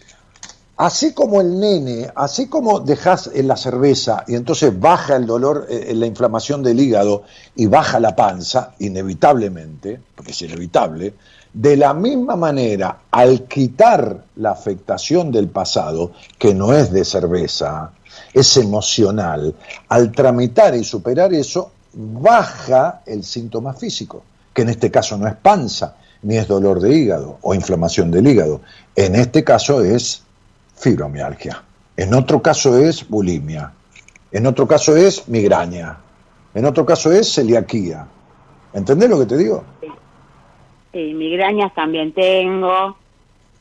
[0.78, 5.68] así como el nene, así como dejas en la cerveza y entonces baja el dolor,
[5.70, 7.24] eh, la inflamación del hígado
[7.56, 11.14] y baja la panza, inevitablemente, porque es inevitable,
[11.58, 17.90] de la misma manera, al quitar la afectación del pasado, que no es de cerveza,
[18.32, 19.56] es emocional,
[19.90, 24.22] al tramitar y superar eso, baja el síntoma físico,
[24.54, 28.28] que en este caso no es panza, ni es dolor de hígado o inflamación del
[28.28, 28.62] hígado.
[28.96, 30.22] En este caso es
[30.76, 31.64] fibromialgia.
[31.96, 33.74] En otro caso es bulimia.
[34.32, 35.98] En otro caso es migraña.
[36.54, 38.08] En otro caso es celiaquía.
[38.74, 39.64] ¿Entendés lo que te digo?
[40.92, 42.98] Sí, migrañas también tengo.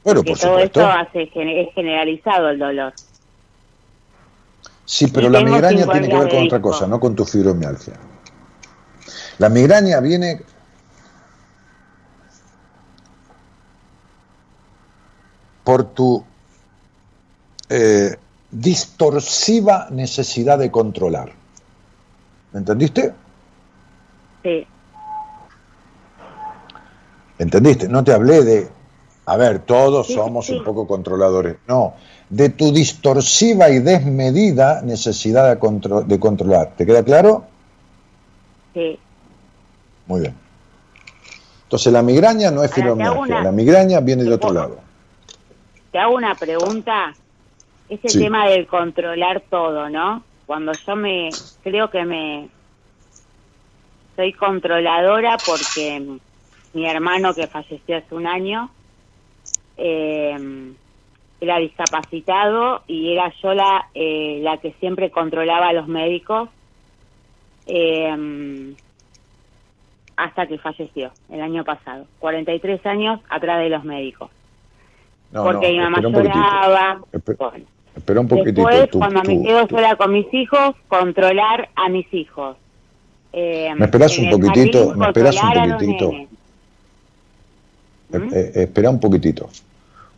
[0.04, 0.80] Bueno, por todo supuesto.
[0.80, 2.94] esto hace, es generalizado el dolor.
[4.84, 7.94] Sí, pero Y la migraña tiene que ver con otra cosa, no con tu fibromialgia.
[9.38, 10.40] La migraña viene
[15.64, 16.24] por tu
[17.68, 18.16] eh,
[18.52, 21.32] distorsiva necesidad de controlar.
[22.52, 23.12] ¿Me entendiste?
[24.44, 24.66] Sí,
[27.38, 27.88] ¿Entendiste?
[27.88, 28.68] No te hablé de
[29.28, 30.52] A ver, todos Sí, somos sí.
[30.52, 31.56] un poco controladores.
[31.66, 31.94] No,
[32.30, 36.74] de tu distorsiva y desmedida necesidad de, contro- de controlar.
[36.76, 37.44] ¿Te queda claro?
[38.72, 38.96] Sí.
[40.06, 40.34] Muy bien.
[41.64, 44.78] Entonces la migraña no es fibromialgia, la migraña viene de otro lado.
[45.90, 47.12] Te hago una pregunta.
[47.88, 48.18] Ese Sí.
[48.20, 50.22] tema del controlar todo, ¿no?
[50.46, 51.30] Cuando yo me,
[51.64, 52.48] creo que me,
[54.14, 56.18] soy controladora porque
[56.76, 58.68] mi hermano que falleció hace un año,
[59.78, 60.36] eh,
[61.40, 66.50] era discapacitado y era yo la, eh, la que siempre controlaba a los médicos
[67.66, 68.74] eh,
[70.16, 72.04] hasta que falleció el año pasado.
[72.18, 74.30] 43 años atrás de los médicos.
[75.32, 77.00] No, porque no, mi mamá lloraba.
[77.12, 77.64] Espe- Bueno,
[77.96, 78.60] Espera un poquitito.
[78.68, 82.58] Después, tú- cuando me quedo tú- sola con mis hijos, controlar a mis hijos.
[83.32, 84.94] Eh, ¿Me esperás un poquitito?
[84.94, 86.12] ¿Me esperás un poquitito?
[88.12, 89.50] Eh, espera un poquitito.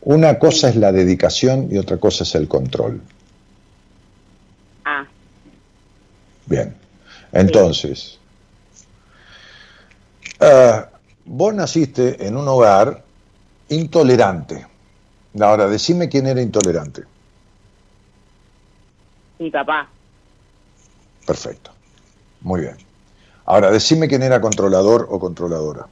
[0.02, 3.00] Una cosa es la dedicación y otra cosa es el control.
[4.84, 5.06] Ah,
[6.46, 6.74] Bien.
[7.32, 8.18] Entonces,
[10.40, 10.84] eh,
[11.24, 13.04] vos naciste en un hogar
[13.68, 14.66] intolerante.
[15.40, 17.04] Ahora, decime quién era intolerante.
[19.38, 19.88] mi papá.
[21.26, 21.70] Perfecto.
[22.40, 22.76] Muy bien.
[23.44, 25.86] Ahora, decime quién era controlador o controladora.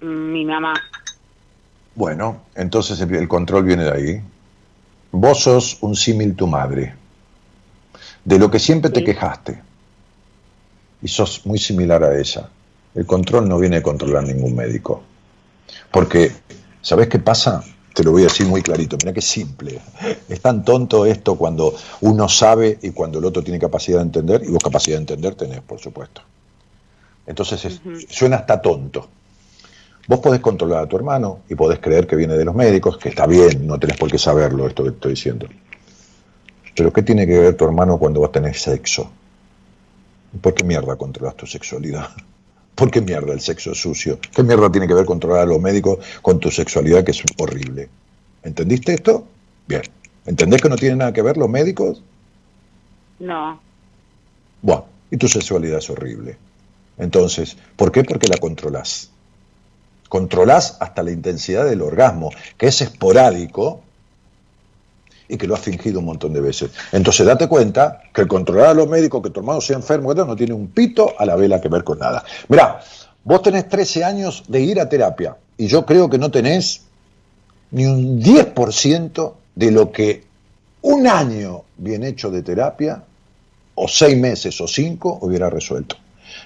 [0.00, 0.74] Mi mamá.
[1.94, 4.22] Bueno, entonces el, el control viene de ahí.
[5.10, 6.94] Vos sos un símil tu madre,
[8.24, 9.06] de lo que siempre te Sí.
[9.06, 9.62] quejaste.
[11.02, 12.48] Y sos muy similar a ella.
[12.94, 15.02] El control no viene de controlar ningún médico.
[15.90, 16.32] Porque,
[16.82, 17.62] ¿sabés qué pasa?
[17.94, 19.80] Te lo voy a decir muy clarito, mira qué simple.
[20.28, 24.42] Es tan tonto esto cuando uno sabe y cuando el otro tiene capacidad de entender,
[24.44, 26.22] y vos capacidad de entender tenés, por supuesto.
[27.26, 29.08] Entonces es- suena hasta tonto.
[30.08, 33.10] Vos podés controlar a tu hermano y podés creer que viene de los médicos, que
[33.10, 35.46] está bien, no tenés por qué saberlo esto que te estoy diciendo.
[36.74, 39.10] Pero ¿qué tiene que ver tu hermano cuando vos tenés sexo?
[40.40, 42.08] ¿Por qué mierda controlas tu sexualidad?
[42.74, 44.18] ¿Por qué mierda el sexo es sucio?
[44.34, 47.90] ¿Qué mierda tiene que ver controlar a los médicos con tu sexualidad que es horrible?
[48.42, 49.26] ¿Entendiste esto?
[49.66, 49.82] Bien.
[50.24, 52.02] ¿Entendés que no tiene nada que ver los médicos?
[53.18, 53.60] No,
[54.62, 56.38] Bueno, y tu sexualidad es horrible.
[56.96, 58.04] Entonces, ¿por qué?
[58.04, 59.10] Porque la controlás.
[60.08, 63.82] Controlás hasta la intensidad del orgasmo, que es esporádico
[65.28, 66.70] y que lo has fingido un montón de veces.
[66.92, 70.34] Entonces, date cuenta que el controlar a los médicos, que tu hermano sea enfermo, no
[70.34, 72.24] tiene un pito a la vela que ver con nada.
[72.48, 72.80] Mirá,
[73.24, 76.82] vos tenés 13 años de ir a terapia y yo creo que no tenés
[77.70, 80.24] ni un 10% de lo que
[80.82, 83.02] un año bien hecho de terapia
[83.74, 85.96] o seis meses o cinco hubiera resuelto.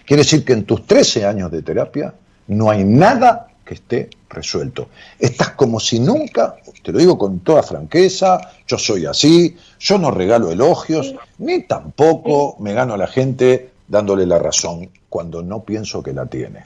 [0.05, 2.15] Quiere decir que en tus 13 años de terapia
[2.49, 4.89] no hay nada que esté resuelto.
[5.19, 10.11] Estás como si nunca, te lo digo con toda franqueza, yo soy así, yo no
[10.11, 16.03] regalo elogios, ni tampoco me gano a la gente dándole la razón cuando no pienso
[16.03, 16.65] que la tiene.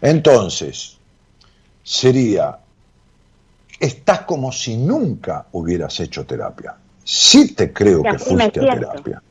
[0.00, 0.98] Entonces,
[1.82, 2.58] sería,
[3.78, 6.74] estás como si nunca hubieras hecho terapia.
[7.02, 9.22] Sí te creo que fuiste a terapia,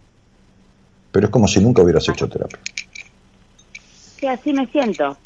[1.12, 2.60] pero es como si nunca hubieras hecho terapia.
[4.20, 5.18] sí, así me siento.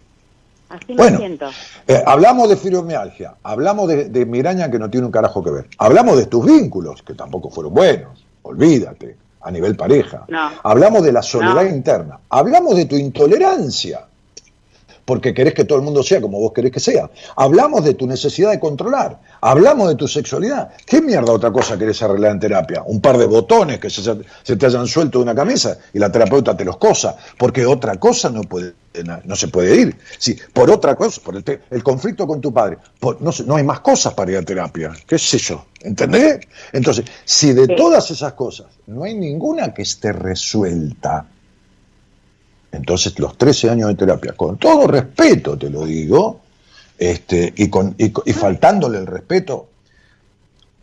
[0.74, 1.18] Así Bueno.
[1.20, 1.50] siento.
[1.88, 5.68] Eh, hablamos de fibromialgia, hablamos de, de migraña que no tiene un carajo que ver,
[5.78, 10.24] hablamos de tus vínculos, que tampoco fueron buenos, olvídate, a nivel pareja.
[10.30, 10.50] No.
[10.64, 11.70] Hablamos de la soledad No.
[11.70, 14.08] interna, hablamos de tu intolerancia,
[15.06, 17.10] porque querés que todo el mundo sea como vos querés que sea.
[17.36, 20.70] Hablamos de tu necesidad de controlar, hablamos de tu sexualidad.
[20.86, 22.84] ¿Qué mierda otra cosa querés arreglar en terapia?
[22.86, 24.02] Un par de botones que se,
[24.44, 27.96] se te hayan suelto de una camisa y la terapeuta te los cosa, porque otra
[27.98, 28.74] cosa no puede
[29.26, 29.98] no se puede ir.
[30.20, 33.80] Sí, por otra cosa, por el, conflicto con tu padre, por- no, no hay más
[33.80, 36.42] cosas para ir a terapia, qué sé yo, ¿entendés?
[36.72, 41.26] Entonces, si de todas esas cosas no hay ninguna que esté resuelta,
[42.74, 46.42] entonces, los 13 años de terapia, con todo respeto te lo digo,
[46.98, 49.68] este, y, con, y, y faltándole el respeto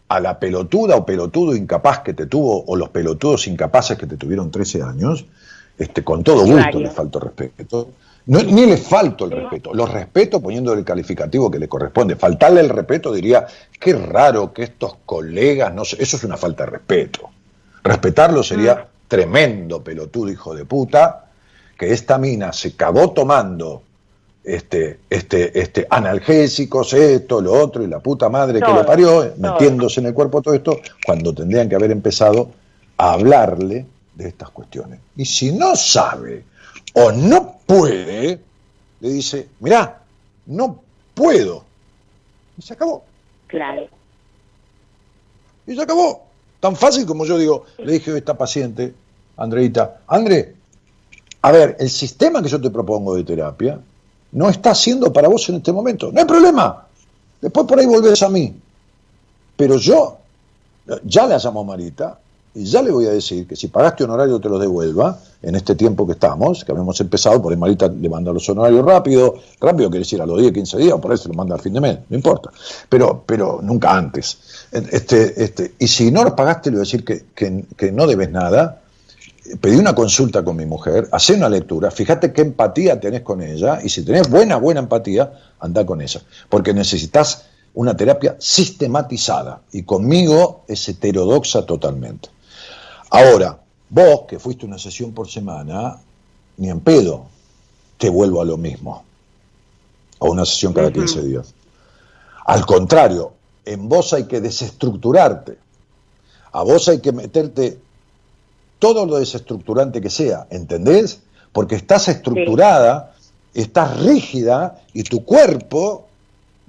[0.09, 4.16] a la pelotuda o pelotudo incapaz que te tuvo, o los pelotudos incapaces que te
[4.16, 5.24] tuvieron 13 años,
[5.78, 7.88] este, con todo gusto le falto respeto.
[8.26, 12.14] No, ni le falto el respeto, los respeto poniéndole el calificativo que le corresponde.
[12.14, 13.47] Faltarle el respeto diría,
[13.80, 17.30] qué raro que estos colegas, no sé, eso es una falta de respeto.
[17.82, 21.30] Respetarlo sería tremendo pelotudo hijo de puta,
[21.81, 23.83] que esta mina se cagó tomando
[24.45, 30.01] este, este, este, analgésicos, esto, lo otro, y la puta madre que lo parió, metiéndose
[30.01, 32.51] en el cuerpo todo esto, cuando tendrían que haber empezado
[32.99, 35.01] a hablarle de estas cuestiones.
[35.16, 36.45] Y si no sabe
[36.93, 38.39] o no puede,
[39.01, 40.03] le dice, mirá,
[40.45, 40.83] no
[41.14, 41.64] puedo.
[42.59, 43.05] Y se acabó.
[43.47, 43.89] Claro.
[45.66, 46.26] Y se acabó.
[46.61, 48.93] Tan fácil como yo digo, le dije a esta paciente,
[49.39, 50.60] Andreita, André,
[51.43, 53.80] a ver, el sistema que yo te propongo de terapia
[54.32, 56.12] no está haciendo para vos en este momento.
[56.12, 56.86] No hay problema.
[57.41, 58.55] Después por ahí volvés a mí.
[59.57, 60.18] Pero yo
[61.05, 62.18] ya la llamo Marita
[62.55, 65.76] y ya le voy a decir que si pagaste honorario te lo devuelva en este
[65.76, 69.88] tiempo que estamos, que habíamos empezado, por ahí Marita le manda los honorarios rápido, rápido
[69.88, 71.72] quiere decir a los 10, 15 días, o por ahí se lo manda al fin
[71.72, 72.51] de mes, no importa,
[72.88, 74.66] pero, pero nunca antes.
[74.72, 78.30] Este, este, y si no los pagaste, le voy a decir que, que no debes
[78.30, 78.80] nada,
[79.57, 83.80] pedí una consulta con mi mujer, hacé una lectura, fíjate qué empatía tenés con ella,
[83.82, 89.82] y si tenés buena, buena empatía, anda con ella, porque necesitas una terapia sistematizada, y
[89.82, 92.28] conmigo es heterodoxa totalmente.
[93.11, 95.98] Ahora, vos que fuiste una sesión por semana,
[96.57, 97.26] ni en pedo
[97.98, 99.03] te vuelvo a lo mismo,
[100.20, 101.55] a una sesión cada 15 días.
[102.46, 103.32] Al contrario,
[103.64, 105.59] en vos hay que desestructurarte,
[106.53, 107.78] a vos hay que meterte
[108.81, 111.22] todo lo desestructurante que sea, ¿entendés?
[111.53, 113.14] Porque estás estructurada,
[113.55, 116.09] estás rígida y tu cuerpo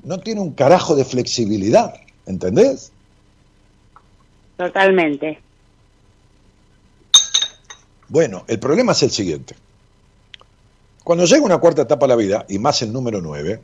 [0.03, 1.95] no tiene un carajo de flexibilidad,
[2.27, 2.91] ¿entendés?
[4.57, 5.39] Totalmente.
[8.09, 9.55] Bueno, el problema es el siguiente.
[11.03, 13.61] Cuando llega una cuarta etapa a la vida, y más el número 9,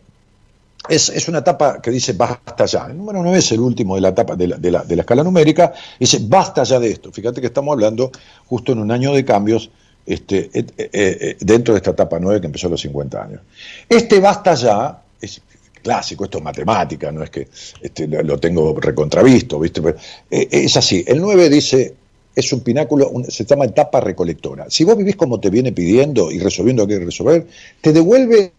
[0.90, 2.88] es, es, una etapa que dice basta ya.
[2.88, 5.74] El número 9 es el último de la etapa de la, de la, escala numérica.
[6.00, 7.12] Dice basta ya de esto.
[7.12, 8.12] Fíjate que estamos hablando
[8.46, 9.70] justo en un año de cambios
[10.06, 13.42] este, eh, eh, eh, dentro de esta etapa 9 que empezó a los 50 años.
[13.90, 15.42] Este basta ya es
[15.88, 17.48] clásico, esto es matemática, no es que
[17.82, 19.82] este, lo tengo recontravisto, ¿viste?
[20.30, 21.04] Eh, es así.
[21.08, 21.96] El 9 dice
[22.36, 24.68] es un pináculo, se llama etapa recolectora.
[24.70, 27.48] Si vos vivís como te viene pidiendo y resolviendo lo que hay que resolver,
[27.82, 28.52] te devuelve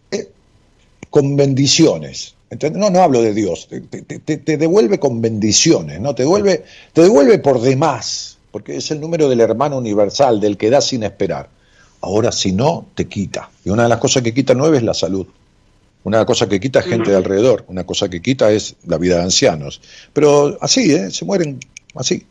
[1.11, 2.35] con bendiciones.
[2.51, 2.81] ¿entendés?
[2.81, 6.15] No, no hablo de Dios, te, te, te, devuelve con bendiciones, ¿no?
[6.15, 10.71] Te devuelve, te devuelve por demás, porque es el número del hermano universal, del que
[10.71, 11.49] da sin esperar.
[12.01, 13.51] Ahora, si no, te quita.
[13.65, 15.27] Y una de las cosas que quita nueve es la salud.
[16.05, 19.17] Una cosa que quita es gente de alrededor, una cosa que quita es la vida
[19.17, 19.81] de ancianos.
[20.13, 21.11] Pero así, ¿eh?
[21.11, 21.59] se mueren
[21.97, 22.25] así.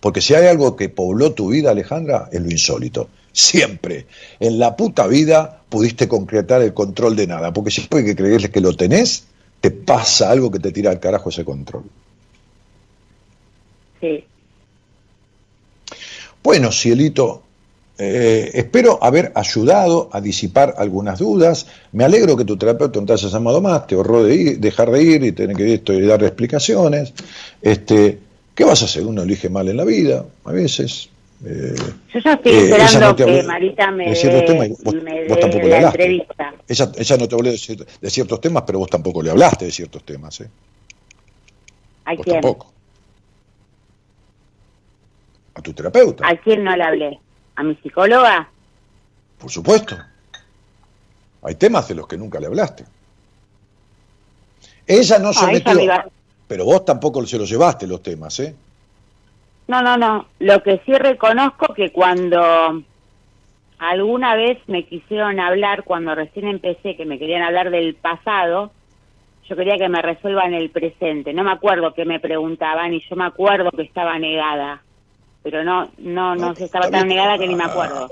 [0.00, 3.08] Porque si hay algo que pobló tu vida, Alejandra, es lo insólito.
[3.38, 4.06] Siempre.
[4.40, 7.52] En la puta vida pudiste concretar el control de nada.
[7.52, 9.26] Porque siempre que crees que lo tenés,
[9.60, 11.84] te pasa algo que te tira al carajo ese control.
[14.00, 14.24] Sí.
[16.42, 17.44] Bueno, cielito,
[17.96, 21.68] eh, espero haber ayudado a disipar algunas dudas.
[21.92, 24.90] Me alegro que tu terapeuta no te haya llamado más, te ahorró de ir, dejar
[24.90, 27.14] de ir y tener que esto y dar explicaciones.
[27.62, 28.18] Este,
[28.56, 29.06] ¿Qué vas a hacer?
[29.06, 31.10] Uno elige mal en la vida, a veces.
[31.44, 31.74] Eh,
[32.12, 34.94] Yo ya estoy eh, esperando no que Marita me, vos,
[35.28, 36.02] vos tampoco dé le hablaste.
[36.02, 36.54] entrevista.
[36.66, 39.66] Ella, ella no te habló de, cier- de ciertos temas, pero vos tampoco le hablaste
[39.66, 40.40] de ciertos temas.
[40.40, 40.50] ¿eh?
[42.06, 42.40] ¿A Vos quién?
[42.40, 42.72] tampoco.
[45.54, 47.20] A tu terapeuta, ¿A quién no le hablé?
[47.56, 48.48] ¿A mi psicóloga?
[49.38, 49.96] por supuesto.
[51.42, 52.84] Hay temas de los que nunca le hablaste.
[54.86, 56.08] Ella no se Ah, metió, iba-
[56.48, 58.54] pero vos tampoco se los llevaste los temas, ¿eh?
[59.68, 60.26] No, no, no.
[60.38, 62.82] Lo que sí reconozco que cuando
[63.78, 68.72] alguna vez me quisieron hablar, cuando recién empecé, que me querían hablar del pasado,
[69.48, 71.32] yo quería que me resuelvan el presente.
[71.32, 74.82] No me acuerdo qué me preguntaban y yo me acuerdo que estaba negada.
[75.42, 78.10] Pero no, no, no, No, se estaba tan negada que ni me acuerdo.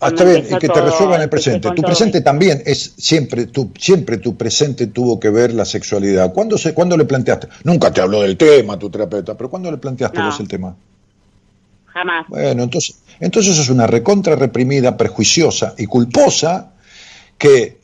[0.00, 1.70] Ah, está bien, y que te resuelvan el empecé presente.
[1.74, 6.32] Tu presente también es siempre tu, siempre tu presente tuvo que ver la sexualidad.
[6.32, 7.48] ¿Cuándo, se, ¿Cuándo le planteaste?
[7.64, 10.26] Nunca te habló del tema tu terapeuta, pero ¿cuándo le planteaste No.
[10.26, 10.76] vos el tema?
[11.86, 12.26] Jamás.
[12.28, 16.70] Bueno, entonces, entonces es una recontra reprimida, prejuiciosa y culposa
[17.36, 17.78] que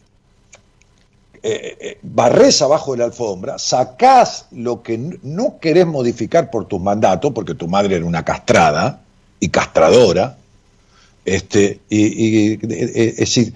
[1.47, 6.81] eh, eh, barres abajo de la alfombra, sacás lo que no querés modificar por tus
[6.81, 9.03] mandatos, porque tu madre era una castrada
[9.41, 10.39] y castradora,
[11.24, 13.55] este, y, es decir,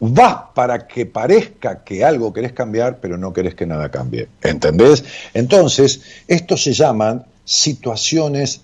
[0.00, 4.28] vas para que parezca que algo querés cambiar, pero no querés que nada cambie.
[4.42, 5.04] ¿Entendés?
[5.34, 8.62] Entonces, esto se llaman situaciones,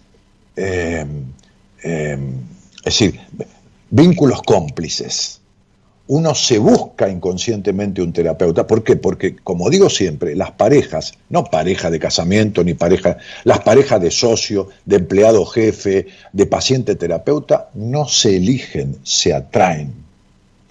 [0.56, 1.04] eh,
[1.82, 2.18] eh,
[2.78, 3.20] es decir,
[3.90, 5.40] vínculos cómplices.
[6.08, 8.66] Uno se busca inconscientemente un terapeuta.
[8.66, 8.96] ¿Por qué?
[8.96, 14.12] Porque, como digo siempre, las parejas, no pareja de casamiento ni pareja, las parejas de
[14.12, 20.05] socio, de empleado jefe, de paciente terapeuta, no se eligen, se atraen.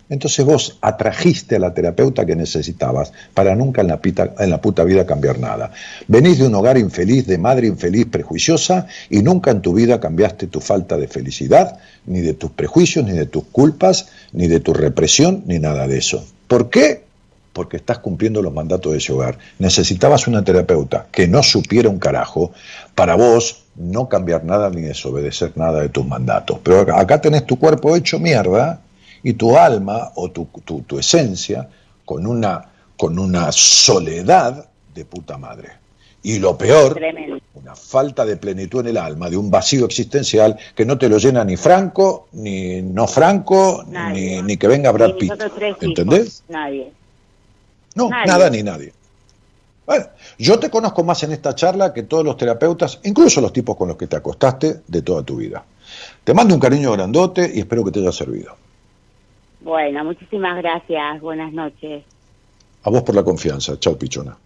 [0.09, 4.61] Entonces vos atrajiste a la terapeuta que necesitabas para nunca en la, pita- en la
[4.61, 5.71] puta vida cambiar nada.
[6.07, 10.47] Venís de un hogar infeliz, de madre infeliz, prejuiciosa, y nunca en tu vida cambiaste
[10.47, 14.73] tu falta de felicidad, ni de tus prejuicios, ni de tus culpas, ni de tu
[14.73, 16.23] represión, ni nada de eso.
[16.47, 17.03] ¿Por qué?
[17.53, 19.37] porque estás cumpliendo los mandatos de ese hogar.
[19.59, 22.51] Necesitabas una terapeuta que no supiera un carajo
[22.95, 26.59] para vos no cambiar nada ni desobedecer nada de tus mandatos.
[26.61, 28.81] Pero acá- tenés tu cuerpo hecho mierda
[29.25, 31.67] y tu alma o tu, tu- tu esencia
[32.05, 32.63] con una,
[32.95, 35.69] con una soledad de puta madre.
[36.21, 37.39] Y lo peor, Tremendo.
[37.55, 41.17] una falta de plenitud en el alma, de un vacío existencial que no te lo
[41.17, 44.43] llena ni Franco, ni no Franco, ni, Nadie.
[44.43, 45.33] ni que venga Brad Pitt.
[45.81, 46.43] ¿Entendés?
[46.47, 46.91] Nadie.
[47.95, 48.27] No, Nadie.
[48.27, 48.93] nada ni nadie.
[49.87, 50.05] Bueno,
[50.39, 53.87] yo te conozco más en esta charla que todos los terapeutas, incluso los tipos con
[53.87, 55.63] los que te acostaste de toda tu vida.
[56.23, 58.55] Te mando un cariño grandote y espero que te haya servido.
[59.65, 61.19] Bueno, muchísimas gracias.
[61.21, 62.03] Buenas noches.
[62.83, 63.79] A vos por la confianza.
[63.79, 64.37] Chao, pichona.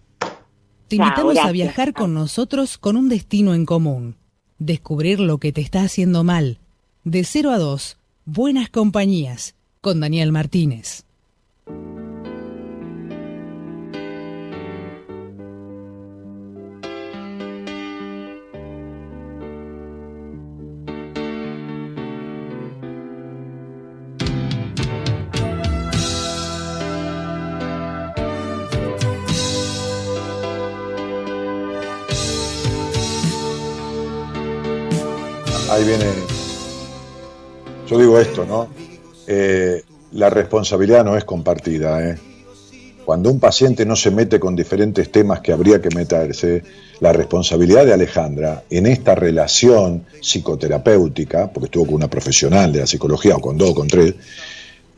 [0.88, 4.16] Te Chao, invitamos a viajar con nosotros con un destino en común.
[4.58, 6.56] Descubrir lo que te está haciendo mal.
[7.04, 11.04] De 0 a 2, Buenas Compañías, con Daniel Martínez.
[35.70, 36.04] Ahí viene.
[37.86, 38.68] Yo digo esto, ¿no?
[39.28, 42.18] Eh, la responsabilidad no es compartida, ¿eh?
[43.04, 46.64] Cuando un paciente no se mete con diferentes temas que habría que meterse,
[46.98, 52.86] la responsabilidad de Alejandra en esta relación psicoterapéutica, porque estuvo con una profesional de la
[52.88, 54.14] psicología, o con dos o con tres,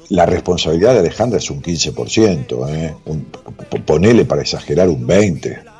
[0.08, 2.94] la responsabilidad de Alejandra es un 15%, ¿eh?
[3.84, 5.71] Ponele para exagerar un 20%.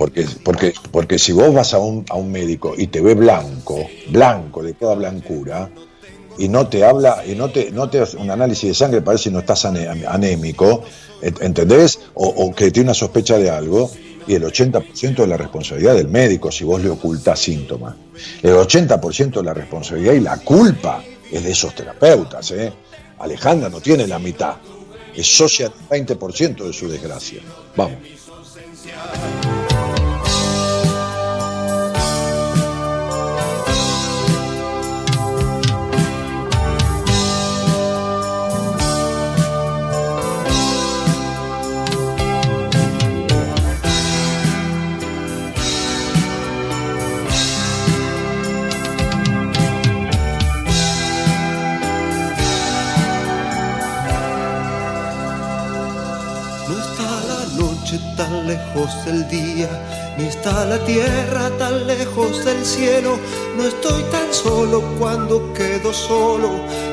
[0.00, 3.86] Porque, porque, porque si vos vas a un, a un médico y te ve blanco,
[4.08, 5.68] blanco, de toda blancura,
[6.38, 9.24] y no te habla, y no te, no te hace un análisis de sangre, parece
[9.24, 10.84] que no estás anémico,
[11.20, 11.98] ent- ¿entendés?
[12.14, 13.90] O, que tiene una sospecha de algo,
[14.26, 17.94] y el 80% de la responsabilidad del médico si vos le ocultás síntomas.
[18.42, 22.50] El 80% de la responsabilidad y la culpa es de esos terapeutas.
[22.52, 22.72] ¿eh?
[23.18, 24.54] Alejandra no tiene la mitad,
[25.14, 27.42] es socia del 20% de su desgracia.
[27.76, 27.98] Vamos.
[58.90, 59.39] Tan lejos del día,
[60.16, 63.18] ni está la tierra tan lejos del cielo.
[63.56, 66.50] No estoy tan solo cuando quedo solo,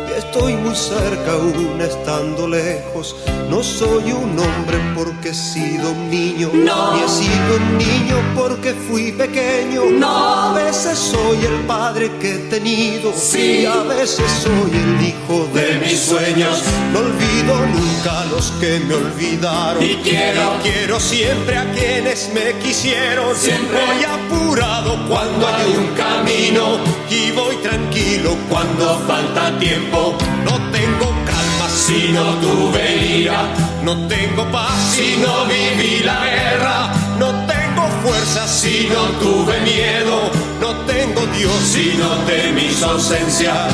[0.10, 3.16] y estoy muy cerca aún estando lejos.
[3.50, 8.74] No soy un hombre porque he sido un niño, ni he sido un niño porque
[8.74, 9.84] fui pequeño.
[10.06, 15.80] A veces soy el padre que he tenido, y a veces soy el hijo de,
[15.80, 16.64] mis sueños.
[16.92, 19.84] No olvido nunca a los que me olvidaron.
[19.84, 23.17] Y quiero, quiero siempre a quienes me quisieron.
[23.36, 26.78] Siempre voy apurado cuando hay un camino
[27.10, 30.16] y voy tranquilo cuando falta tiempo.
[30.46, 33.42] No tengo calma si no tuve ira.
[33.84, 36.94] No tengo paz si no viví la guerra.
[37.18, 40.32] No tengo fuerza si no tuve miedo.
[40.62, 43.68] No tengo Dios si no temí su ausencia.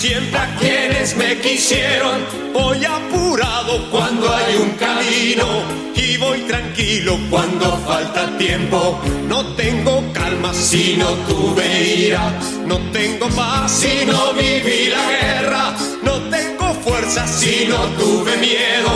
[0.00, 2.24] Siempre a quienes me quisieron.
[2.54, 5.46] Voy apurado cuando hay un camino
[5.94, 8.98] y voy tranquilo cuando falta tiempo.
[9.28, 11.66] No tengo calma si no tuve
[12.06, 12.32] ira,
[12.66, 18.92] no tengo paz si no viví la guerra, no tengo fuerza si no tuve miedo,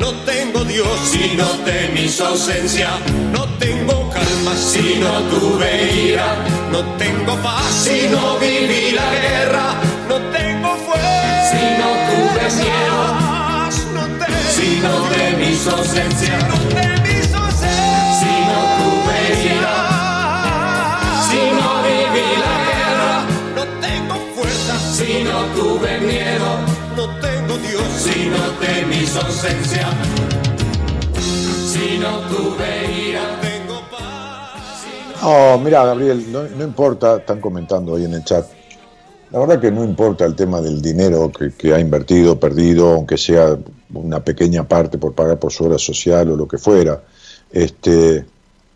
[0.00, 2.90] no tengo Dios si no temí su ausencia,
[3.32, 5.70] no tengo calma si no tuve
[6.08, 6.34] ira,
[6.72, 9.28] no tengo paz si no viví la guerra,
[10.86, 13.02] fuerza si no tuve miedo,
[13.94, 15.18] no tengo, si no
[15.70, 19.76] ausencia, no si no tuve ira,
[21.28, 23.14] si no viví la guerra,
[23.54, 26.48] no tengo fuerza si no tuve miedo,
[26.96, 29.88] no tengo Dios si no temí su ausencia.
[31.66, 34.84] Si no tuve ira, tengo paz.
[35.22, 38.57] Oh, mira, Gabriel, no, no importa, están comentando ahí en el chat.
[39.30, 43.18] La verdad que no importa el tema del dinero que, que, ha invertido, perdido, aunque
[43.18, 43.58] sea
[43.92, 47.02] una pequeña parte por pagar por su hora social o lo que fuera.
[47.50, 48.24] Este,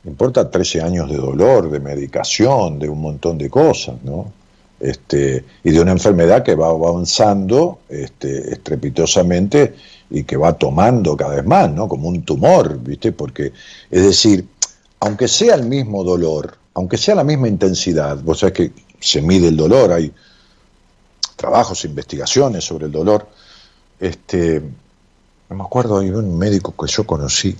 [0.04, 4.32] importa 13 años de dolor, de medicación, de un montón de cosas, ¿no?
[4.80, 9.74] Este, y de una enfermedad que va avanzando este, estrepitosamente
[10.10, 11.88] y que va tomando cada vez más, ¿no?
[11.88, 13.12] Como un tumor, ¿viste?
[13.12, 13.52] Porque,
[13.90, 14.44] es decir,
[15.00, 19.48] aunque sea el mismo dolor, aunque sea la misma intensidad, vos sabés que se mide
[19.48, 20.12] el dolor, hay
[21.42, 23.26] trabajos, investigaciones sobre el dolor.
[23.98, 24.62] Este,
[25.50, 27.56] no me acuerdo, hay un médico que yo conocí,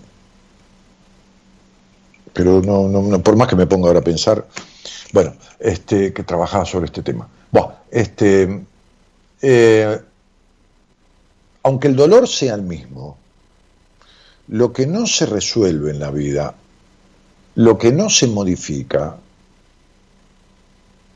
[2.32, 4.46] pero no, no, por más que me ponga ahora a pensar,
[5.12, 7.28] bueno, este, que trabajaba sobre este tema.
[7.50, 8.64] Bueno, este,
[9.42, 10.00] eh,
[11.64, 13.18] aunque el dolor sea el mismo,
[14.48, 16.54] lo que no se resuelve en la vida,
[17.56, 19.16] lo que no se modifica,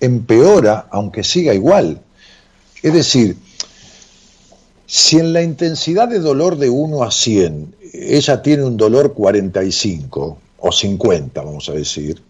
[0.00, 2.02] empeora aunque siga igual.
[2.82, 3.36] Es decir,
[4.86, 10.38] si en la intensidad de dolor de 1 a 100 ella tiene un dolor 45
[10.58, 12.22] o 50, vamos a decir,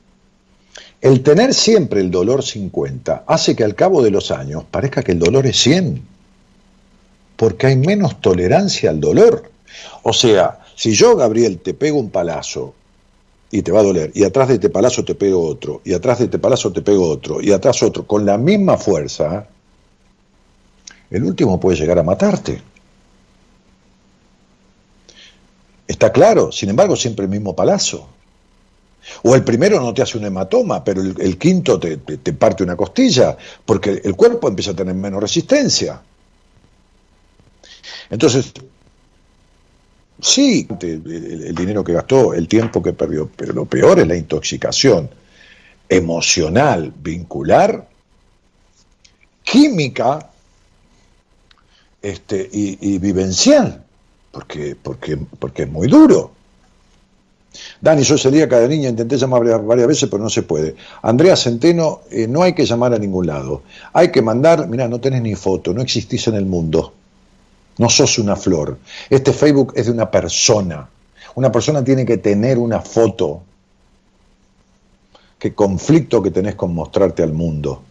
[1.00, 5.12] el tener siempre el dolor 50 hace que al cabo de los años parezca que
[5.12, 6.02] el dolor es 100,
[7.36, 9.50] porque hay menos tolerancia al dolor.
[10.02, 12.74] O sea, si yo, Gabriel, te pego un palazo
[13.50, 16.18] y te va a doler, y atrás de este palazo te pego otro, y atrás
[16.18, 19.46] de este palazo te pego otro, y atrás otro, con la misma fuerza,
[21.10, 22.62] el último puede llegar a matarte.
[25.86, 28.08] Está claro, sin embargo, siempre el mismo palazo.
[29.22, 32.74] O el primero no te hace un hematoma, pero el, quinto te, te, parte una
[32.74, 36.00] costilla, porque el cuerpo empieza a tener menos resistencia.
[38.10, 38.52] Entonces,
[40.20, 44.16] sí, el, el dinero que gastó, el tiempo que perdió, pero lo peor es la
[44.16, 45.08] intoxicación
[45.88, 47.88] emocional, vincular,
[49.44, 50.30] química
[52.06, 53.82] este, y, y vivencial,
[54.30, 56.30] porque, porque, porque es muy duro.
[57.80, 60.76] Dani, yo salía cada niña, intenté llamar varias veces, pero no se puede.
[61.02, 63.62] Andrea Centeno, eh, no hay que llamar a ningún lado.
[63.92, 66.92] Hay que mandar, mira, no tenés ni foto, no existís en el mundo.
[67.78, 68.78] No sos una flor.
[69.10, 70.88] Este Facebook es de una persona.
[71.34, 73.42] Una persona tiene que tener una foto.
[75.40, 77.82] Qué conflicto que tenés con mostrarte al mundo.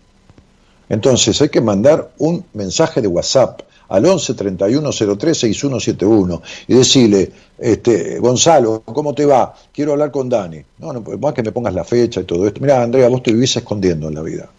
[0.88, 7.32] Entonces hay que mandar un mensaje de WhatsApp al 11 31 03 6171 y decirle,
[7.57, 9.53] este, Gonzalo, ¿cómo te va?
[9.74, 10.62] Quiero hablar con Dani.
[10.80, 12.62] No, no, más que me pongas la fecha y todo esto.
[12.62, 14.49] Mira, Andrea, vos te vivís escondiendo en la vida.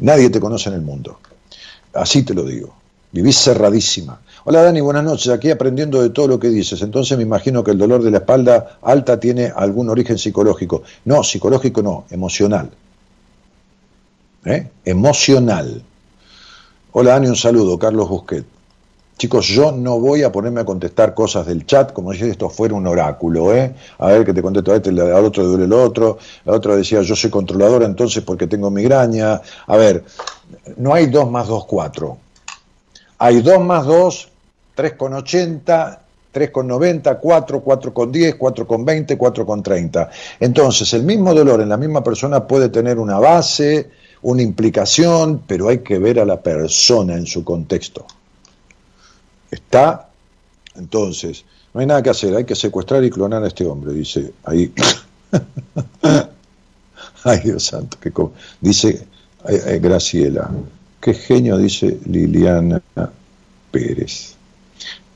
[0.00, 1.18] Nadie te conoce en el mundo.
[1.94, 2.74] Así te lo digo.
[3.10, 4.20] Vivís cerradísima.
[4.44, 5.28] Hola Dani, buenas noches.
[5.28, 6.82] Aquí aprendiendo de todo lo que dices.
[6.82, 10.82] Entonces me imagino que el dolor de la espalda alta tiene algún origen psicológico.
[11.06, 12.70] No, psicológico no, emocional.
[14.44, 14.68] ¿Eh?
[14.84, 15.82] Emocional.
[16.90, 18.46] Hola Dani, un saludo, Carlos Busquet.
[19.18, 22.74] Chicos, yo no voy a ponerme a contestar cosas del chat como si esto fuera
[22.74, 23.74] un oráculo, ¿eh?
[23.98, 26.16] A ver que te contesto a este, al otro le duele el otro,
[26.46, 29.42] la otra decía yo soy controladora entonces porque tengo migraña.
[29.66, 30.02] A ver,
[30.78, 32.16] no hay 2 más 2, 4.
[33.18, 34.28] Hay 2 más 2,
[34.74, 35.98] 3,80,
[36.32, 40.08] 3,90, 4, 4,10, 4,20, 4,30.
[40.40, 43.90] Entonces, el mismo dolor en la misma persona puede tener una base,
[44.22, 48.06] una implicación, pero hay que ver a la persona en su contexto.
[49.50, 50.08] Está,
[50.76, 54.32] entonces, no hay nada que hacer, hay que secuestrar y clonar a este hombre, dice
[54.44, 54.72] ahí.
[57.24, 58.12] Ay, Dios santo, que
[58.60, 59.06] dice
[59.80, 60.50] Graciela.
[61.00, 62.82] Qué genio, dice Liliana
[63.70, 64.34] Pérez.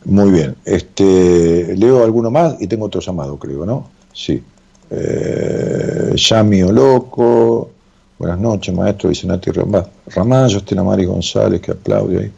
[0.05, 3.91] Muy bien, este, leo alguno más y tengo otro llamado, creo, ¿no?
[4.13, 4.43] Sí.
[4.91, 7.71] Eh, Yami Loco,
[8.23, 12.33] Buenas noches, maestro, dice Nati Ramallo, Estina Mari González, que aplaude ahí.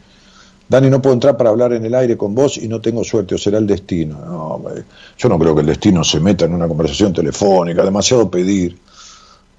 [0.67, 3.35] Dani, no puedo entrar para hablar en el aire con vos y no tengo suerte,
[3.35, 4.17] o será el destino.
[4.17, 4.63] No,
[5.15, 8.75] yo no creo que el destino se meta en una conversación telefónica, demasiado pedir.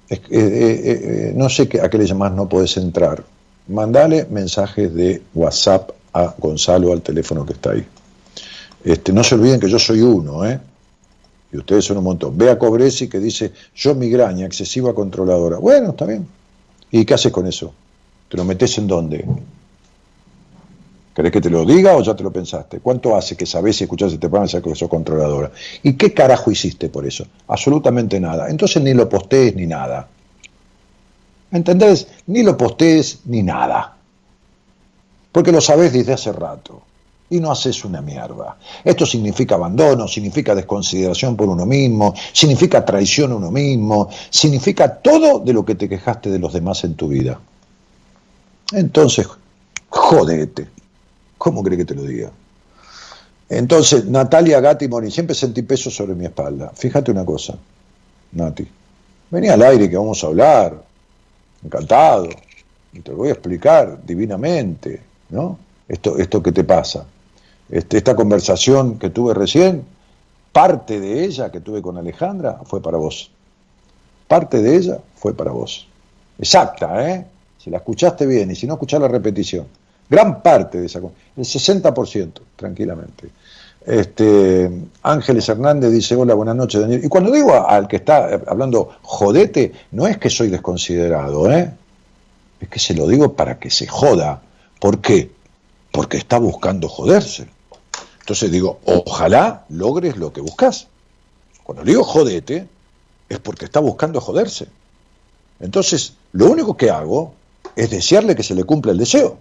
[0.09, 3.23] Eh, eh, eh, no sé a qué le llamás no podés entrar.
[3.69, 7.85] Mandale mensajes de WhatsApp a Gonzalo al teléfono que está ahí.
[8.83, 10.59] Este, no se olviden que yo soy uno, ¿eh?
[11.51, 12.37] Y ustedes son un montón.
[12.37, 15.57] Ve a Cobresi que dice, yo migraña, excesiva controladora.
[15.57, 16.27] Bueno, está bien.
[16.91, 17.73] ¿Y qué haces con eso?
[18.29, 19.25] ¿Te lo metes en dónde?
[21.15, 22.79] ¿Querés que te lo diga o ya te lo pensaste?
[22.79, 25.51] ¿Cuánto hace que sabés y escuchás este programa y que sos controladora?
[25.83, 27.25] ¿Y qué carajo hiciste por eso?
[27.47, 28.49] Absolutamente nada.
[28.49, 30.07] Entonces ni lo postees ni nada.
[31.51, 32.07] ¿Entendés?
[32.27, 33.95] Ni lo postees ni nada.
[35.31, 36.86] Porque lo sabés desde hace rato
[37.29, 38.57] y no haces una mierda.
[38.83, 45.39] Esto significa abandono, significa desconsideración por uno mismo, significa traición a uno mismo, significa todo
[45.39, 47.39] de lo que te quejaste de los demás en tu vida.
[48.71, 49.27] Entonces,
[49.89, 50.67] jodete.
[51.37, 52.31] ¿Cómo cree que te lo diga?
[53.49, 56.71] Entonces, Natalia Gatti Moni, siempre sentí peso sobre mi espalda.
[56.75, 57.55] Fíjate una cosa,
[58.31, 58.67] Nati.
[59.29, 60.83] Vení al aire que vamos a hablar.
[61.63, 62.29] Encantado.
[62.93, 65.59] Y te lo voy a explicar divinamente, ¿no?
[65.87, 67.05] Esto, esto que te pasa.
[67.69, 69.83] Este, esta conversación que tuve recién,
[70.51, 73.29] parte de ella que tuve con Alejandra fue para vos.
[74.27, 75.87] Parte de ella fue para vos.
[76.39, 77.25] Exacta, ¿eh?
[77.57, 79.67] Si la escuchaste bien y si no escuchás la repetición.
[80.09, 83.29] Gran parte de esa, el 60%, tranquilamente.
[83.85, 84.69] Este,
[85.03, 87.03] Ángeles Hernández dice, hola, buenas noches, Daniel.
[87.03, 91.71] Y cuando digo al que está hablando jodete, no es que soy desconsiderado, ¿eh?
[92.59, 94.41] Es que se lo digo para que se joda.
[94.79, 95.31] ¿Por qué?
[95.91, 97.47] Porque está buscando joderse.
[98.27, 100.87] Entonces digo, ojalá logres lo que buscas.
[101.63, 102.67] Cuando digo jodete,
[103.29, 104.67] es porque está buscando joderse.
[105.61, 107.31] Entonces, lo único que hago
[107.73, 109.37] es desearle que se le cumpla el deseo.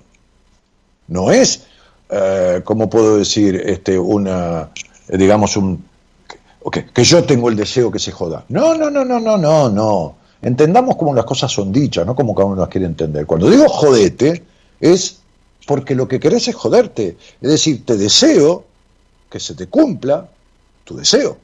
[1.08, 1.64] No es,
[2.10, 3.56] eh, ¿cómo puedo decir?
[3.56, 4.70] Este, una,
[5.08, 5.84] digamos, un.
[6.70, 8.44] que yo tengo el deseo que se joda.
[8.50, 10.14] No, no, no, no, no, no, no.
[10.42, 13.26] Entendamos cómo las cosas son dichas, no como cada uno las quiere entender.
[13.26, 14.44] Cuando digo jodete,
[14.78, 15.18] es
[15.66, 17.16] porque lo que querés es joderte.
[17.40, 18.64] Es decir, te deseo
[19.36, 20.26] que se te cumpla
[20.82, 21.36] tu deseo.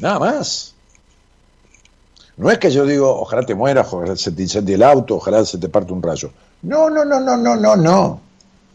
[0.00, 0.74] Nada más.
[2.36, 5.44] No es que yo digo, ojalá te mueras, ojalá se te incendie el auto, ojalá
[5.44, 6.32] se te parte un rayo.
[6.62, 8.20] No, no, no, no, no, no, no.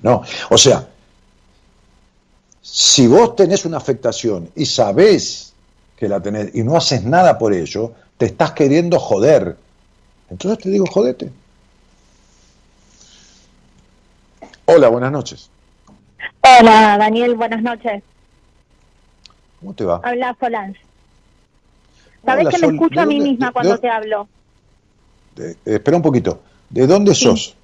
[0.02, 0.24] No.
[0.50, 0.88] O sea,
[2.62, 5.52] si vos tenés una afectación y sabés
[5.98, 9.58] que la tenés y no haces nada por ello, te estás queriendo joder.
[10.30, 11.30] Entonces te digo, jodete.
[14.64, 15.50] Hola, buenas noches.
[16.42, 18.04] Hola, Daniel, buenas noches.
[19.60, 20.02] ¿Cómo te va?
[20.04, 20.80] Habla Solange.
[22.26, 22.70] Sabes Hola, que Sol.
[22.70, 24.28] me escucho ¿De a mí dónde- misma de- cuando de- te hablo.
[25.36, 26.42] De- eh, espera un poquito.
[26.70, 27.24] ¿De dónde Sí.
[27.26, 27.56] sos?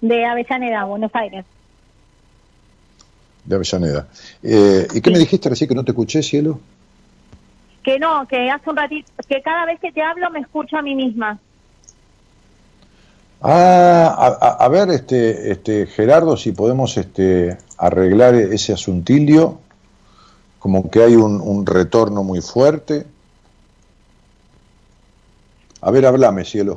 [0.00, 1.44] De Avellaneda, Buenos Aires.
[3.44, 4.08] De Avellaneda.
[4.42, 6.60] Eh, ¿Y qué me dijiste recién que no te escuché, cielo?
[7.82, 10.82] Que no, que hace un ratito, que cada vez que te hablo me escucho a
[10.82, 11.38] mí misma.
[13.42, 19.58] Ah, a, a- ver, este, este, Gerardo, si podemos este, arreglar ese asuntilio,
[20.58, 23.06] como que hay un, un retorno muy fuerte.
[25.80, 26.76] A ver, hablame, cielo.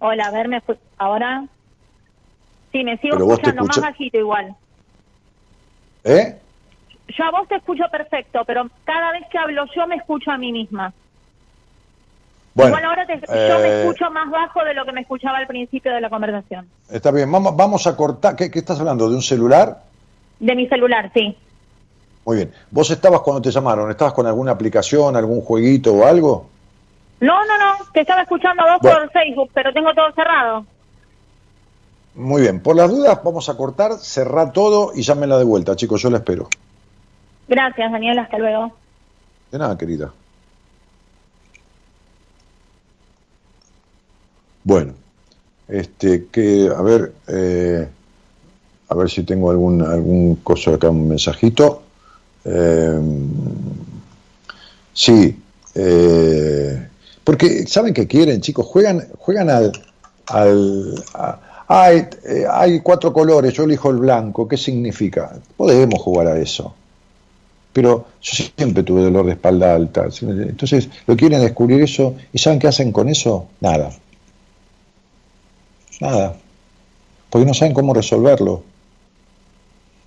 [0.00, 0.62] Hola, a ver, me
[0.98, 1.44] ahora.
[2.72, 4.56] Sí, me sigo Pero escuchando más bajito igual.
[6.04, 6.36] ¿Eh?
[7.16, 10.38] Yo a vos te escucho perfecto, pero cada vez que hablo yo me escucho a
[10.38, 10.92] mí misma.
[12.58, 15.38] Bueno, igual ahora te- yo me eh, escucho más bajo de lo que me escuchaba
[15.38, 16.68] al principio de la conversación.
[16.90, 18.34] está bien, vamos, vamos a cortar.
[18.36, 19.08] ¿Qué, qué estás hablando?
[19.08, 19.82] ¿De un celular?
[20.40, 21.36] De mi celular, sí.
[22.24, 22.52] Muy bien.
[22.70, 23.90] ¿Vos estabas cuando te llamaron?
[23.90, 26.48] ¿Estabas con alguna aplicación, algún jueguito o algo?
[27.20, 28.98] No, no, no, te estaba escuchando a vos Bueno.
[29.00, 30.66] por Facebook, pero tengo todo cerrado.
[32.14, 32.60] Muy bien.
[32.60, 36.02] Por las dudas, vamos a cortar, cerrar todo y llámenla de vuelta, chicos.
[36.02, 36.48] Yo la espero.
[37.48, 38.72] Gracias, Daniel, hasta luego.
[39.50, 40.12] De nada, querida.
[44.64, 44.92] Bueno,
[45.68, 47.88] este, que, a ver, eh,
[48.88, 51.82] a ver si tengo algún, algún coso acá, un mensajito.
[52.44, 53.00] Eh,
[54.92, 55.36] sí,
[55.74, 56.88] eh,
[57.24, 59.72] porque saben que quieren, chicos, juegan, juegan al,
[60.26, 61.04] al
[61.68, 65.38] hay, eh, hay cuatro colores, yo elijo el blanco, ¿qué significa?
[65.56, 66.74] Podemos jugar a eso
[67.78, 70.08] pero yo siempre tuve dolor de espalda alta.
[70.20, 73.46] Entonces, lo quieren descubrir eso y ¿saben qué hacen con eso?
[73.60, 73.90] Nada.
[76.00, 76.36] Nada.
[77.30, 78.62] Porque no saben cómo resolverlo.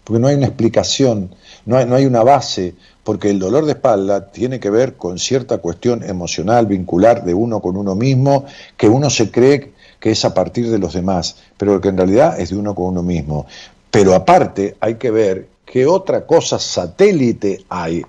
[0.03, 1.35] Porque no hay una explicación,
[1.65, 2.73] no hay, no hay una base,
[3.03, 7.59] porque el dolor de espalda tiene que ver con cierta cuestión emocional, vincular de uno
[7.59, 8.45] con uno mismo,
[8.77, 12.39] que uno se cree que es a partir de los demás, pero que en realidad
[12.39, 13.45] es de uno con uno mismo.
[13.91, 18.03] Pero aparte hay que ver qué otra cosa satélite hay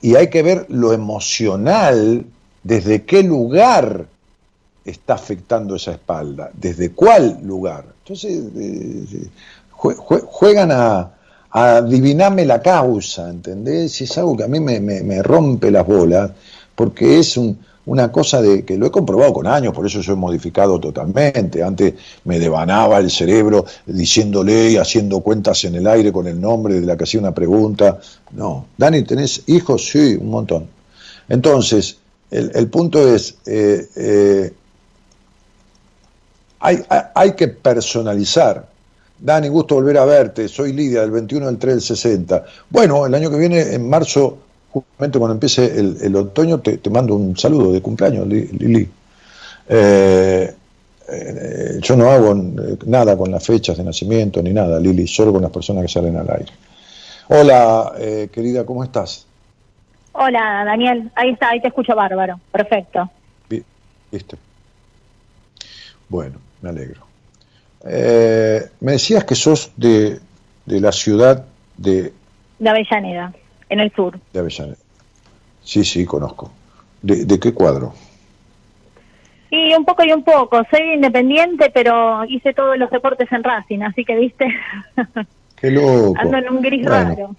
[0.00, 2.24] y hay que ver lo emocional,
[2.62, 4.06] desde qué lugar
[4.84, 7.84] está afectando esa espalda, desde cuál lugar.
[8.02, 9.28] Entonces, eh,
[9.76, 11.10] jue- juegan a,
[11.54, 14.00] adivinarme la causa, ¿entendés?
[14.00, 16.30] Y es algo que a mí me, me- rompe las bolas,
[16.74, 20.12] porque es un- una cosa de que lo he comprobado con años, por eso yo
[20.14, 21.62] he modificado totalmente.
[21.62, 21.94] Antes
[22.24, 26.86] me devanaba el cerebro diciéndole y haciendo cuentas en el aire con el nombre de
[26.86, 28.00] la que hacía una pregunta.
[28.30, 29.88] No, Dani, ¿tenés hijos?
[29.90, 30.68] Sí, un montón.
[31.28, 31.98] Entonces,
[32.30, 34.52] el, el punto es, eh, eh,
[36.62, 38.66] hay, hay, hay que personalizar.
[39.18, 40.48] Dani, gusto volver a verte.
[40.48, 42.44] Soy Lidia, del 21 del 3 del 60.
[42.70, 44.38] Bueno, el año que viene, en marzo,
[44.70, 48.88] justamente cuando empiece el, el otoño, te, te mando un saludo de cumpleaños, Li- Lili.
[49.68, 50.54] Eh,
[51.08, 55.32] eh, yo no hago eh, nada con las fechas de nacimiento ni nada, Lili, solo
[55.32, 56.52] con las personas que salen al aire.
[57.28, 59.26] Hola, eh, querida, ¿cómo estás?
[60.12, 61.10] Hola, Daniel.
[61.14, 62.40] Ahí está, ahí te escucho bárbaro.
[62.50, 63.08] Perfecto.
[63.48, 63.64] Vi-
[64.10, 64.36] ¿Viste?
[66.08, 67.02] Bueno, me alegro.
[67.84, 70.20] Eh, me decías que sos de,
[70.66, 71.44] de la ciudad
[71.76, 72.12] de,
[72.58, 73.32] De Avellaneda,
[73.68, 74.18] en el sur.
[74.32, 74.76] de Avellaneda.
[75.62, 76.50] Sí, sí, conozco.
[77.02, 77.92] ¿De, de qué cuadro?
[79.50, 80.62] Y un poco y un poco.
[80.70, 84.46] Soy independiente, pero hice todos los deportes en Racing, así que, viste,
[85.56, 86.14] Qué loco.
[86.18, 87.36] ando en un gris Bueno, raro.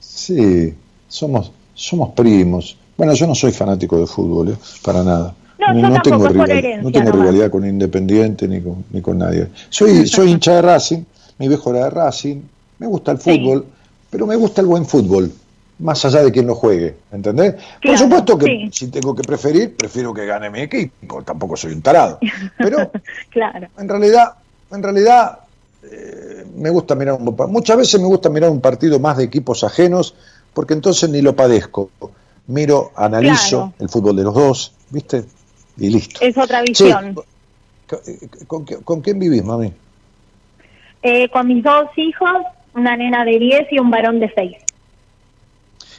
[0.00, 0.74] Sí,
[1.08, 2.76] somos, somos primos.
[2.96, 4.56] Bueno, yo no soy fanático de fútbol, ¿eh?
[4.84, 5.34] para nada.
[5.58, 7.20] No, yo tampoco, tengo, es por rival- herencia no tengo nomás.
[7.22, 9.48] rivalidad con Independiente ni con, ni con nadie.
[9.70, 11.02] Soy, soy hincha de Racing,
[11.38, 12.40] mi viejo era de Racing,
[12.78, 13.38] me gusta el Sí.
[13.38, 13.66] fútbol,
[14.10, 15.30] pero me gusta el buen fútbol,
[15.78, 17.54] más allá de quien lo juegue, ¿entendés?
[17.82, 18.68] Por supuesto que sí.
[18.72, 22.18] si tengo que preferir, prefiero que gane mi equipo, tampoco soy un tarado.
[22.58, 22.90] Pero
[23.30, 23.68] Claro.
[23.78, 24.32] en realidad,
[24.72, 25.38] en realidad
[25.84, 29.62] eh, me gusta mirar un muchas veces me gusta mirar un partido más de equipos
[29.64, 30.14] ajenos
[30.52, 31.90] porque entonces ni lo padezco.
[32.46, 33.72] Miro, analizo Claro.
[33.78, 35.24] el fútbol de los dos, ¿viste?
[35.76, 36.20] Y listo.
[36.22, 37.14] Es otra visión.
[38.46, 39.72] ¿con, con, quién vivís, mami?
[41.02, 42.30] Eh, con mis dos hijos,
[42.74, 44.56] una nena de 10 y un varón de 6.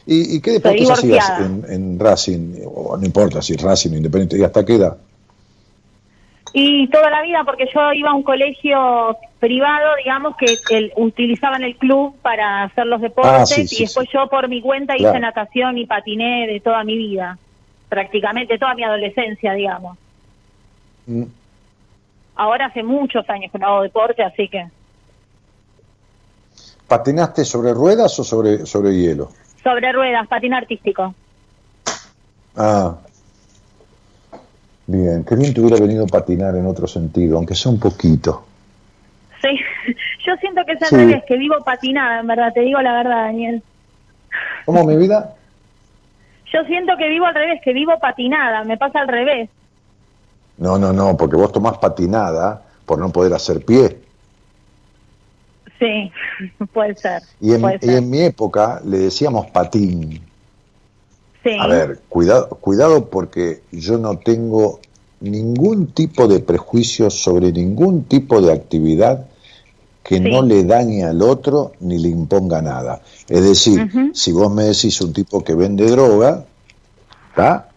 [0.07, 2.61] ¿Y, y qué deportes hacías en, en Racing?
[2.65, 4.97] O no importa si Racing o Independiente, ¿y hasta qué edad?
[6.53, 11.63] Y toda la vida, porque yo iba a un colegio privado, digamos, que el- utilizaban
[11.63, 14.95] el club para hacer los deportes Ah, sí, sí, y después yo por mi cuenta
[14.95, 15.11] Claro.
[15.11, 17.37] hice natación y patiné de toda mi vida,
[17.89, 19.97] prácticamente toda mi adolescencia, digamos.
[21.07, 21.23] Mm,
[22.37, 24.65] Ahora hace muchos años que no hago deporte, así que
[26.87, 29.29] ¿Patinaste sobre ruedas o sobre, sobre hielo?
[29.63, 31.15] sobre ruedas, patín artístico.
[32.55, 32.95] Ah.
[34.85, 38.45] Bien, qué bien te hubiera venido patinar en otro sentido, aunque sea un poquito.
[39.41, 39.49] Sí,
[40.27, 40.95] yo siento que es al Sí.
[40.95, 43.63] revés, que vivo patinada, en verdad, te digo la verdad, Daniel.
[44.65, 45.33] ¿Cómo mi vida?
[46.55, 49.49] Yo siento que vivo al revés, que vivo patinada, me pasa al revés.
[50.57, 53.97] No, no, no, porque vos tomás patinada por no poder hacer pie.
[55.77, 56.09] Sí,
[56.73, 57.23] puede ser.
[57.41, 57.97] Y en, puede y ser.
[57.97, 60.21] en mi época le decíamos patín.
[61.43, 61.57] Sí.
[61.59, 64.79] A ver, cuidado, cuidado porque yo no tengo
[65.19, 69.27] ningún tipo de prejuicio sobre ningún tipo de actividad
[70.07, 70.21] que Sí.
[70.21, 73.01] no le dañe al otro ni le imponga nada.
[73.27, 76.45] Es decir, si vos me decís un tipo que vende droga,
[77.29, 77.69] ¿está?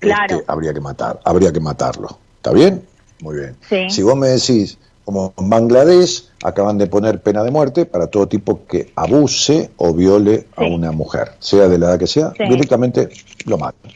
[0.00, 0.36] Claro.
[0.36, 2.18] Este, habría que matar, habría que matarlo.
[2.36, 2.82] ¿Está bien?
[3.20, 3.56] Muy bien.
[3.68, 3.90] Sí.
[3.90, 8.26] Si vos me decís, como en Bangladesh acaban de poner pena de muerte para todo
[8.26, 13.10] tipo que abuse o viole a una mujer, sea de la edad que sea, directamente
[13.44, 13.92] lo matan.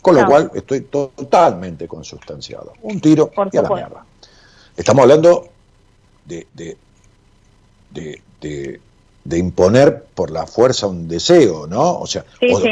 [0.00, 0.28] Con lo No.
[0.28, 2.72] cual estoy totalmente consustanciado.
[2.82, 4.04] Un tiro Por y a la mierda.
[4.76, 5.48] Estamos hablando
[6.24, 6.76] de, de,
[7.90, 8.80] de, de-
[9.22, 11.98] de imponer por la fuerza un deseo, ¿no?
[11.98, 12.70] O sea, Sí, o, sí.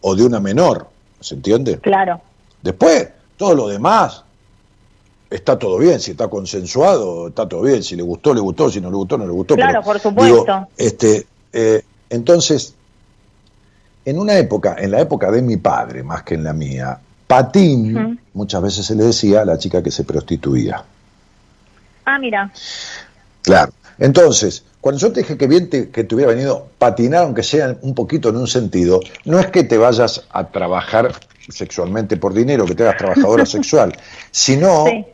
[0.00, 0.88] o- de una menor,
[1.20, 1.78] ¿se entiende?
[1.78, 2.20] Claro.
[2.62, 3.08] Después,
[3.38, 4.22] todo lo demás
[5.30, 8.80] está todo bien, si está consensuado, está todo bien, si le gustó, le gustó, si
[8.80, 9.54] no le gustó, no le gustó.
[9.54, 10.68] Claro, pero, por supuesto.
[10.76, 12.74] este, eh, entonces,
[14.04, 18.20] en una época, en la época de mi padre, más que en la mía, patín,
[18.34, 20.84] muchas veces se le decía a la chica que se prostituía.
[22.04, 22.52] Ah, mira.
[23.40, 23.72] Claro.
[24.02, 27.76] Entonces, cuando yo te dije que bien te- que te hubiera venido patinar, aunque sea
[27.82, 31.12] un poquito en un sentido, no es que te vayas a trabajar
[31.48, 33.92] sexualmente por dinero, que te hagas trabajadora sexual,
[34.32, 35.06] sino Sí.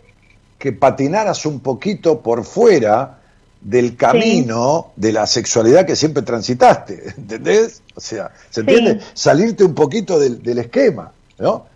[0.59, 3.19] que patinaras un poquito por fuera
[3.61, 7.83] del camino de la sexualidad que siempre transitaste, ¿entendés?
[7.95, 8.61] O sea, ¿se Sí.
[8.61, 9.01] entiende?
[9.13, 11.67] Salirte un poquito del, del esquema, ¿no?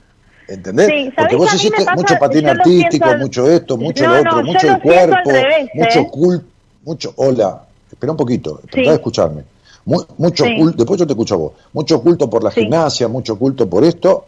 [0.48, 0.86] ¿Entendés?
[0.88, 1.94] Sí, ¿sabés Porque vos hiciste pasa?
[1.94, 5.70] mucho patín artístico, al- mucho esto, mucho No, lo otro, no, mucho el cuerpo, revés,
[5.74, 6.08] mucho ¿eh?
[6.10, 6.46] culto,
[6.84, 9.44] mucho, hola, espera un poquito, tratá de escucharme.
[9.84, 10.54] Mu- mucho Sí.
[10.56, 12.60] culto, después yo te escucho a vos, mucho culto por la Sí.
[12.62, 14.26] gimnasia, mucho culto por esto,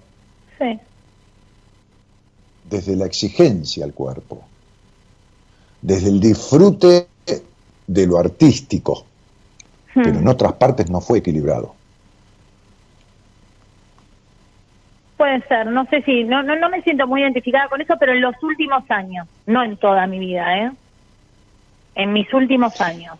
[0.59, 0.78] Sí.
[2.64, 4.48] desde la exigencia al cuerpo,
[5.82, 7.09] desde el disfrute
[7.86, 9.06] de lo artístico,
[9.94, 10.22] pero Hmm.
[10.22, 11.74] en otras partes no fue equilibrado.
[15.16, 18.12] Puede ser, no sé si, no, no, no me siento muy identificada con eso, pero
[18.12, 20.72] en los últimos años, no en toda mi vida, ¿eh?
[21.94, 23.16] En mis últimos años.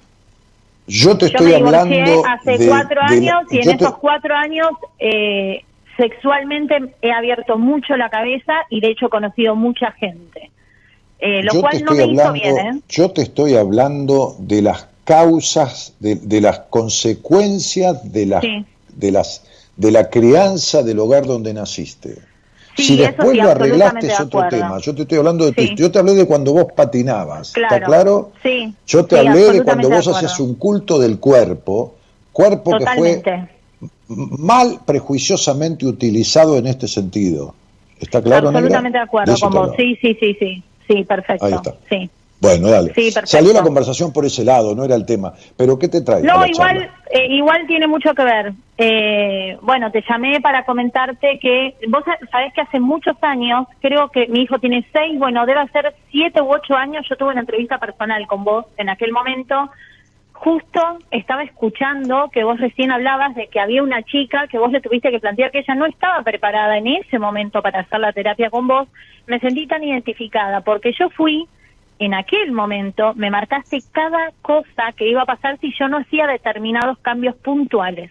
[0.86, 3.70] Yo te Yo estoy me divorcié hablando hace de- cuatro de años y en yo
[3.70, 4.68] te- esos cuatro años
[4.98, 5.64] eh,
[5.96, 10.51] sexualmente he abierto mucho la cabeza y de hecho he conocido mucha gente.
[11.20, 12.80] Eh, lo yo cual no me hizo hablando, bien, ¿eh?
[12.88, 18.64] yo te estoy hablando de las causas, de, de las consecuencias de las, Sí.
[18.94, 19.44] de las,
[19.76, 22.16] de la crianza del hogar donde naciste.
[22.76, 24.78] Sí, si eso después sí, lo arreglaste es otro tema.
[24.80, 27.56] Yo te estoy hablando de tu- yo te hablé de cuando vos patinabas.
[27.56, 28.32] ¿Está Claro.
[28.42, 31.94] Sí, Yo te hablé de cuando vos hacías un culto del cuerpo,
[32.32, 33.22] cuerpo que fue
[34.09, 37.55] mal prejuiciosamente utilizado en este sentido.
[38.01, 38.59] ¿Está claro, Negra?
[38.59, 39.76] absolutamente de acuerdo hablaba.
[39.76, 40.62] Sí, sí, sí, sí.
[40.86, 41.44] Sí, perfecto.
[41.46, 41.74] Ahí está.
[41.88, 42.10] Sí.
[42.40, 42.93] Bueno, dale.
[42.94, 43.11] Sí.
[43.11, 45.32] Salió la conversación por ese lado, no era el tema.
[45.56, 46.23] Pero ¿qué te trae?
[46.23, 48.52] No, igual, eh, igual tiene mucho que ver.
[48.77, 54.27] Eh, bueno, te llamé para comentarte que vos sabés que hace muchos años, creo que
[54.27, 57.78] mi hijo tiene seis, bueno, debe ser siete u ocho años, yo tuve una entrevista
[57.78, 59.70] personal con vos en aquel momento.
[60.32, 64.81] Justo estaba escuchando que vos recién hablabas de que había una chica que vos le
[64.81, 68.51] tuviste que plantear que ella no estaba preparada en ese momento para hacer la terapia
[68.51, 68.89] con vos.
[69.27, 71.48] Me sentí tan identificada porque yo fui
[71.98, 76.26] en aquel momento me marcaste cada cosa que iba a pasar si yo no hacía
[76.26, 78.10] determinados cambios puntuales,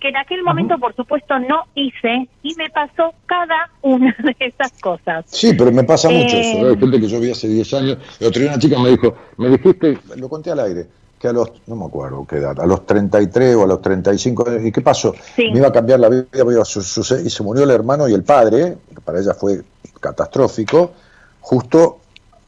[0.00, 4.72] que en aquel momento, por supuesto, no hice y me pasó cada una de esas
[4.80, 5.24] cosas.
[5.28, 6.68] Sí, pero me pasa mucho Eh, eso.
[6.68, 7.98] Hay gente que yo vi hace 10 años.
[8.20, 10.86] El otro día una chica me dijo, me dijiste, lo conté al aire,
[11.18, 14.44] que a los, no me acuerdo qué edad, a los 33 o a los 35,
[14.62, 15.14] ¿y qué pasó?
[15.34, 15.50] Sí.
[15.50, 16.26] Me iba a cambiar la vida,
[16.60, 19.62] a su- su- y se murió el hermano y el padre, que para ella fue
[20.00, 20.92] catastrófico,
[21.40, 21.98] justo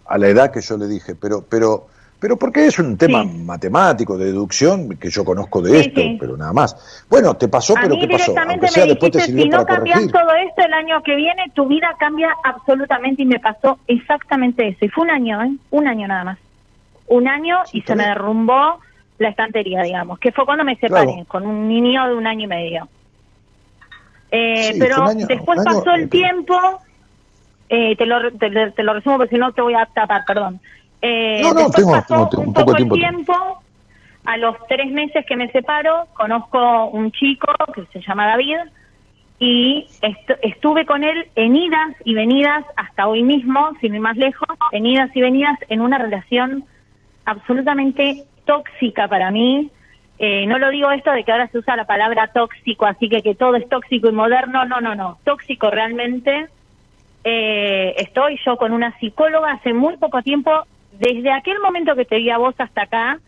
[0.09, 1.87] a la edad que yo le dije, pero, pero,
[2.19, 3.29] pero porque es un tema Sí.
[3.45, 6.17] matemático, de deducción, que yo conozco de Sí, esto, sí.
[6.21, 7.05] pero nada más.
[7.11, 8.33] Bueno, te pasó, A pero ¿qué pasó?
[8.33, 10.13] directamente Aunque sea me después te dijiste, sirvió si no cambias corregir.
[10.13, 14.85] todo esto el año que viene, tu vida cambia absolutamente y me pasó exactamente eso.
[14.85, 15.53] Y fue un año, ¿eh?
[15.71, 16.39] Un año nada más.
[17.09, 18.81] Un año y se me derrumbó
[19.19, 21.25] la estantería, digamos, que fue cuando me separé, Claro.
[21.29, 22.89] con un niño de un año y medio.
[24.31, 26.59] Eh, pero año- después pasó el tiempo,
[27.69, 30.61] eh, te, lo, te, te lo resumo porque si no te voy a tapar, perdón.
[31.03, 32.95] Eh, No, no, tengo- pasó tengo un poco poco tiempo.
[32.95, 33.63] tiempo,
[34.25, 38.57] a los tres meses que me separo, conozco un chico que se llama David
[39.39, 44.17] y est- estuve con él en idas y venidas hasta hoy mismo, sin ir más
[44.17, 46.65] lejos, en idas y venidas en una relación
[47.25, 49.71] absolutamente tóxica para mí.
[50.19, 53.23] Eh, no lo digo esto de que ahora se usa la palabra tóxico, así que
[53.23, 56.49] que todo es tóxico y moderno, no, no, no, tóxico realmente.
[57.25, 62.19] Eh, estoy yo con una psicóloga hace muy poco tiempo, desde aquel momento que te
[62.19, 63.19] vi a vos hasta acá,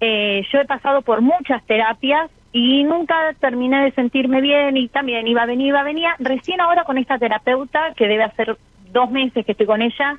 [0.00, 5.26] eh, yo he pasado por muchas terapias y nunca terminé de sentirme bien y también
[5.26, 6.08] iba a venir, iba a venir.
[6.18, 8.56] Recién ahora con esta terapeuta, que debe hacer
[8.92, 10.16] dos meses que estoy con ella,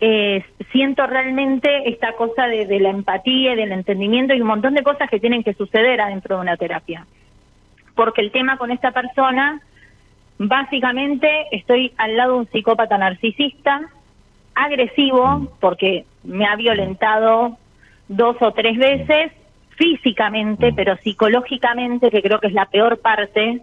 [0.00, 4.74] eh, siento realmente esta cosa de, de la empatía y del entendimiento y un montón
[4.74, 7.06] de cosas que tienen que suceder adentro de una terapia.
[7.94, 9.60] Porque el tema con esta persona,
[10.48, 13.80] básicamente estoy al lado de un psicópata narcisista,
[14.54, 17.56] agresivo, porque me ha violentado
[18.08, 19.32] dos o tres veces,
[19.76, 23.62] físicamente, pero psicológicamente, que creo que es la peor parte,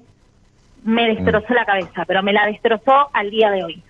[0.83, 3.83] me destrozó la cabeza, pero me la destrozó al día de hoy.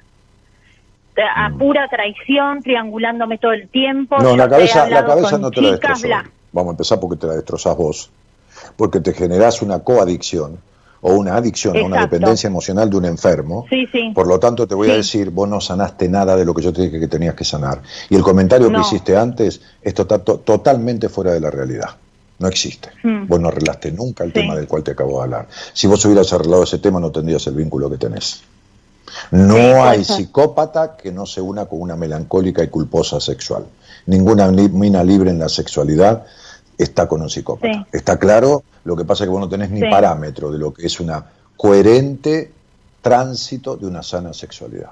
[1.36, 4.18] A pura traición, triangulándome todo el tiempo.
[4.20, 6.08] No, la cabeza, la cabeza no te la destrozó.
[6.08, 6.30] bla.
[6.54, 8.10] Vamos a empezar porque te la destrozás vos.
[8.78, 10.60] Porque te generás una coadicción
[11.02, 13.66] o una adicción o una dependencia emocional de un enfermo.
[13.70, 14.12] Sí, sí.
[14.14, 16.74] Por lo tanto, te voy a decir, vos no sanaste nada de lo que yo
[16.74, 17.82] te dije que tenías que sanar.
[18.10, 18.80] Y el comentario No.
[18.82, 21.90] que hiciste antes esto está to- totalmente fuera de la realidad.
[22.40, 22.90] No existe.
[23.04, 23.28] Mm.
[23.28, 25.48] Vos no arreglaste nunca el tema del cual te acabo de hablar.
[25.74, 28.42] Si vos hubieras arreglado ese tema, no tendrías el vínculo que tenés.
[29.32, 33.66] No hay psicópata que no se una con una melancólica y culposa sexual.
[34.06, 36.26] Ninguna mina libre en la sexualidad
[36.84, 37.74] está con un psicópata.
[37.74, 37.86] Sí.
[37.92, 39.88] Está claro, lo que pasa es que vos no tenés ni Sí.
[39.90, 41.24] parámetro de lo que es una
[41.58, 42.52] coherente
[43.02, 44.92] tránsito de una sana sexualidad.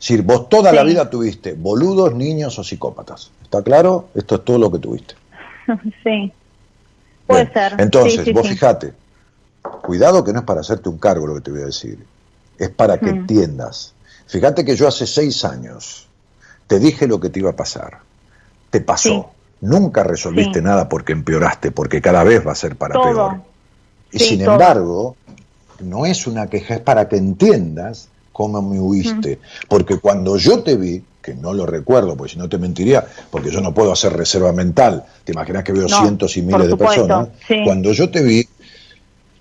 [0.00, 3.30] Es decir, vos toda la vida tuviste boludos, niños o psicópatas.
[3.42, 4.08] ¿Está claro?
[4.14, 5.14] Esto es todo lo que tuviste.
[6.02, 6.32] sí.
[7.26, 7.74] Puede Bien, ser.
[7.80, 8.92] Entonces, vos fijate,
[9.82, 12.04] cuidado que no es para hacerte un cargo lo que te voy a decir,
[12.58, 13.16] es para que Mm.
[13.18, 13.92] entiendas.
[14.26, 16.08] Fíjate que yo hace seis años
[16.66, 17.98] te dije lo que te iba a pasar,
[18.70, 19.30] te pasó.
[19.62, 20.64] Nunca resolviste Sí.
[20.64, 23.02] nada porque empeoraste, porque cada vez va a ser para Todo.
[23.04, 23.36] peor.
[24.12, 24.52] Y Sí, sin todo.
[24.52, 25.16] embargo,
[25.80, 29.38] no es una queja, es para que entiendas cómo me huiste.
[29.68, 33.50] Porque cuando yo te vi, que no lo recuerdo, porque si no te mentiría, porque
[33.50, 36.76] yo no puedo hacer reserva mental, te imaginas que veo No, cientos y miles de
[36.76, 37.62] personas, sí.
[37.64, 38.46] cuando yo te vi,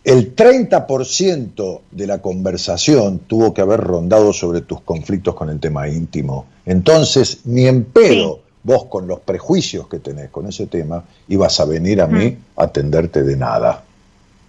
[0.03, 5.87] el 30% de la conversación tuvo que haber rondado sobre tus conflictos con el tema
[5.87, 6.45] íntimo.
[6.65, 8.39] Entonces, ni en pedo.
[8.63, 12.63] Vos con los prejuicios que tenés con ese tema, ibas a venir a mí a
[12.63, 13.83] atenderte de nada.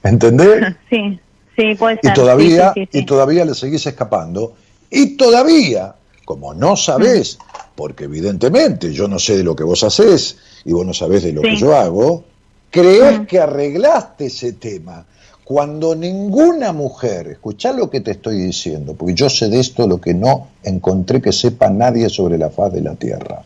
[0.02, 0.74] ¿Entendés?
[0.90, 1.18] Sí,
[1.56, 2.12] sí, puede ser.
[2.12, 4.54] y todavía, Sí, sí, sí, y todavía le seguís escapando.
[4.90, 5.94] Y todavía,
[6.24, 7.38] como no sabés,
[7.74, 11.32] porque evidentemente yo no sé de lo que vos hacés y vos no sabés de
[11.32, 12.24] lo que yo hago,
[12.70, 15.04] crees que arreglaste ese tema.
[15.44, 20.00] Cuando ninguna mujer, escuchá lo que te estoy diciendo, porque yo sé de esto lo
[20.00, 23.42] que no encontré que sepa nadie sobre la faz de la Tierra.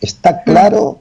[0.00, 0.98] ¿Está claro?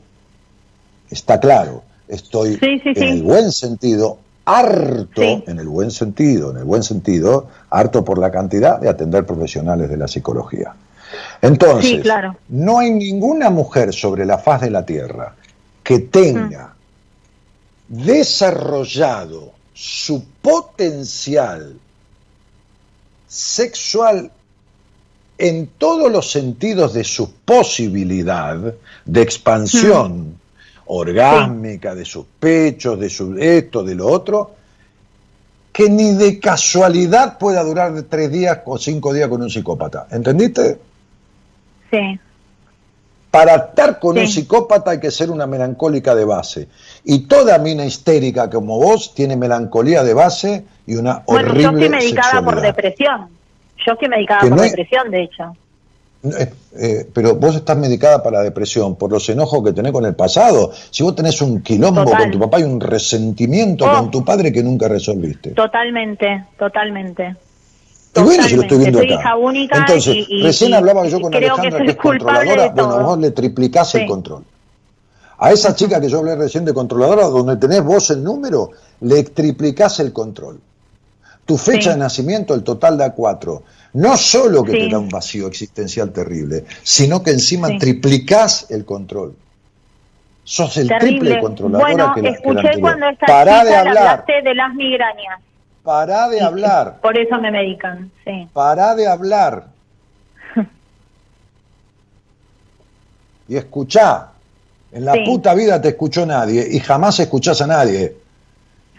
[1.10, 1.84] Está claro.
[2.08, 3.04] Estoy Sí, sí, en sí.
[3.04, 8.32] el buen sentido, harto, en el buen sentido, en el buen sentido, harto por la
[8.32, 10.74] cantidad de atender profesionales de la psicología.
[11.42, 12.36] Entonces, claro.
[12.50, 15.36] no hay ninguna mujer sobre la faz de la Tierra
[15.84, 16.74] que tenga
[17.88, 21.78] desarrollado su potencial
[23.28, 24.32] sexual
[25.38, 28.58] en todos los sentidos de su posibilidad
[29.06, 30.36] de expansión
[30.88, 34.52] orgásmica, de sus pechos, de su esto, de lo otro,
[35.72, 40.08] que ni de casualidad pueda durar de tres días o cinco días con un psicópata.
[40.12, 40.80] ¿Entendiste?
[41.92, 42.20] Sí,
[43.30, 44.22] Para estar con Sí.
[44.22, 46.68] un psicópata hay que ser una melancólica de base.
[47.04, 51.70] Y toda mina histérica como vos tiene melancolía de base y una bueno, horrible yo
[51.72, 53.28] estoy medicada por depresión.
[53.88, 55.44] Yo estoy medicada Que por no depresión, de hecho.
[56.24, 60.04] Eh, eh, pero vos estás medicada para la depresión por los enojos que tenés con
[60.06, 60.72] el pasado.
[60.92, 62.24] Si vos tenés un quilombo Total.
[62.24, 63.96] con tu papá y un resentimiento Oh.
[63.96, 65.52] con tu padre que nunca resolviste.
[65.52, 67.36] Totalmente, totalmente.
[68.16, 69.22] Y bueno, si lo estoy viendo Soy acá.
[69.22, 71.98] hija única Entonces, y- y- recién y- hablaba yo con que Alejandra, soy que es
[71.98, 72.70] controladora.
[72.70, 74.44] Bueno, vos le triplicás el control.
[75.38, 79.24] A esa chica que yo hablé recién de controladora, donde tenés vos el número, le
[79.24, 80.60] triplicás el control.
[81.48, 81.90] Tu fecha Sí.
[81.90, 83.64] de nacimiento, el total da cuatro.
[83.94, 84.78] No solo que Sí.
[84.80, 87.78] te da un vacío existencial terrible, sino que encima Sí.
[87.80, 89.34] triplicás el control.
[90.44, 91.20] Sos el Terrible.
[91.20, 94.56] triple controladora Bueno, que la, que la escuché cuando esta Pará de hablar, hablaste de
[94.56, 95.40] las migrañas.
[95.84, 98.48] pará de hablar, Por eso me medican, sí.
[98.54, 99.68] pará de hablar.
[103.48, 104.30] Y escuchá.
[104.92, 108.16] En la puta vida te escuchó nadie y jamás escuchás a nadie.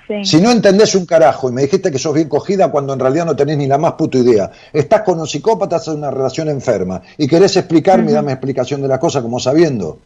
[0.09, 0.25] Sí.
[0.25, 3.27] Si no entendés un carajo y me dijiste que sos bien cogida cuando en realidad
[3.27, 6.49] no tenés ni la más puta idea, estás con un psicópata, estás en una relación
[6.49, 9.99] enferma y querés explicarme y darme explicación de las cosas como sabiendo.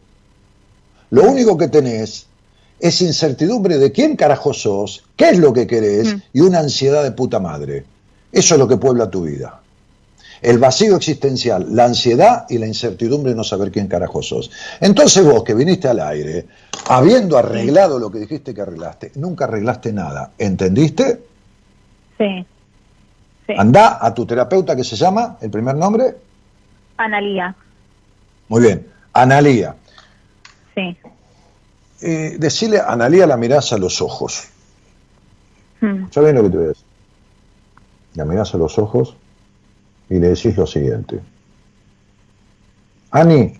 [1.09, 2.27] Lo único que tenés
[2.79, 7.11] es incertidumbre de quién carajo sos, qué es lo que querés y una ansiedad de
[7.11, 7.85] puta madre.
[8.31, 9.62] Eso es lo que puebla tu vida.
[10.43, 14.51] El vacío existencial, la ansiedad y la incertidumbre de no saber quién carajo sos.
[14.81, 16.47] Entonces vos que viniste al aire,
[16.89, 20.31] habiendo arreglado lo que dijiste que arreglaste, nunca arreglaste nada.
[20.37, 21.21] ¿Entendiste?
[22.17, 22.45] Sí.
[23.47, 23.53] Sí.
[23.57, 26.13] Andá a tu terapeuta que se llama, el primer nombre.
[26.97, 27.55] Analía.
[28.49, 29.75] Muy bien, Analía.
[30.75, 30.97] Sí.
[32.01, 34.49] Eh, decirle a Analía la mirás a los ojos.
[35.79, 36.11] Mm.
[36.11, 36.85] ¿Sabes lo que te voy a decir?
[38.15, 39.15] La mirás a los ojos
[40.13, 41.19] y le decís lo siguiente.
[43.09, 43.51] Ani,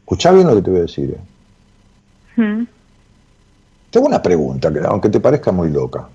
[0.00, 1.18] escuchá bien lo que te voy a decir.
[2.36, 2.40] eh.
[2.40, 2.66] Mm.
[3.90, 6.08] Tengo una pregunta, que aunque te parezca muy loca.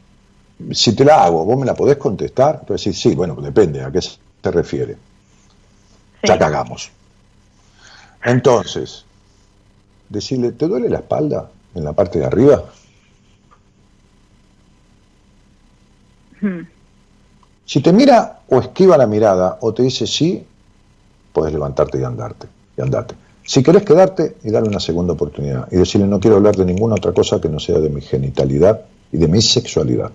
[0.72, 2.66] Si te la hago, ¿vos me la podés contestar?
[2.66, 4.94] Tú decís, sí, bueno, depende, ¿a qué se refiere?
[4.94, 6.28] Sí.
[6.28, 6.92] Ya cagamos.
[8.24, 9.06] Entonces,
[10.10, 12.64] decirle, ¿te duele la espalda en la parte de arriba?
[16.42, 16.62] Mm.
[17.66, 20.46] Si te mira o esquiva la mirada o te dice sí,
[21.32, 22.48] puedes levantarte y andarte,
[22.78, 23.16] y andarte.
[23.44, 26.96] Si querés quedarte y darle una segunda oportunidad y decirle no quiero hablar de ninguna
[26.96, 28.82] otra cosa que no sea de mi genitalidad
[29.14, 30.12] y de mi sexualidad,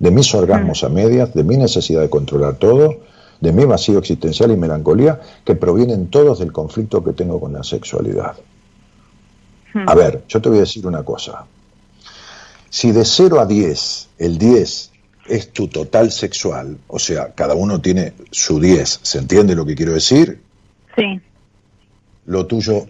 [0.00, 2.96] de mis orgasmos a medias, de mi necesidad de controlar todo,
[3.40, 7.62] de mi vacío existencial y melancolía que provienen todos del conflicto que tengo con la
[7.62, 8.34] sexualidad.
[9.86, 11.46] A ver, yo te voy a decir una cosa.
[12.68, 14.89] Si de 0 a 10, el 10
[15.30, 19.74] es tu total sexual, o sea, cada uno tiene su 10, ¿se entiende lo que
[19.74, 20.40] quiero decir?
[20.96, 21.20] Sí.
[22.26, 22.86] Lo tuyo,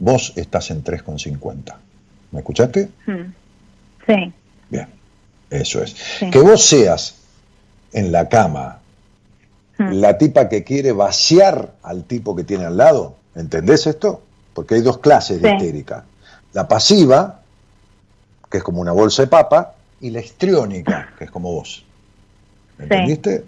[0.00, 1.74] vos estás en 3,50.
[2.32, 2.88] ¿Me escuchaste?
[3.06, 3.32] Mm.
[4.06, 4.32] Sí.
[4.70, 4.88] Bien,
[5.50, 5.94] eso es.
[6.18, 6.30] Sí.
[6.30, 7.14] Que vos seas
[7.92, 8.80] en la cama
[9.76, 9.90] Mm.
[9.94, 14.22] la tipa que quiere vaciar al tipo que tiene al lado, ¿entendés esto?
[14.54, 16.04] Porque hay dos clases de histérica.
[16.52, 17.40] La pasiva,
[18.48, 19.74] que es como una bolsa de papa,
[20.04, 21.84] y la histriónica, que es como vos.
[22.78, 22.92] ¿Me Sí.
[22.92, 23.44] ¿Entendiste?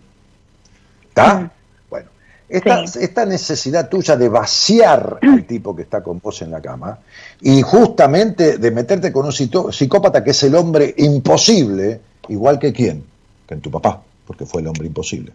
[1.08, 1.50] ¿Está?
[1.90, 2.08] Bueno,
[2.48, 2.98] esta, Sí.
[3.02, 6.98] esta necesidad tuya de vaciar al tipo que está con vos en la cama
[7.40, 13.04] y justamente de meterte con un psicópata que es el hombre imposible, igual que quién,
[13.46, 15.32] que en tu papá, porque fue el hombre imposible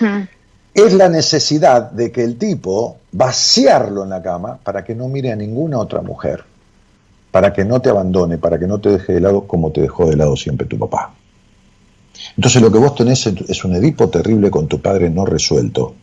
[0.00, 0.22] Mm.
[0.72, 5.30] es la necesidad de que el tipo vaciarlo en la cama para que no mire
[5.30, 6.42] a ninguna otra mujer,
[7.30, 10.06] para que no te abandone, para que no te deje de lado como te dejó
[10.08, 11.14] de lado siempre tu papá.
[12.36, 15.94] Entonces lo que vos tenés es- es un Edipo terrible con tu padre no resuelto,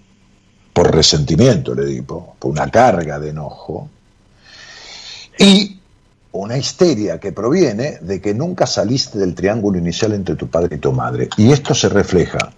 [0.73, 3.89] por resentimiento el Edipo, por una carga de enojo,
[5.39, 5.79] y
[6.31, 10.79] una histeria que proviene de que nunca saliste del triángulo inicial entre tu padre y
[10.79, 11.29] tu madre.
[11.37, 12.51] Y esto se refleja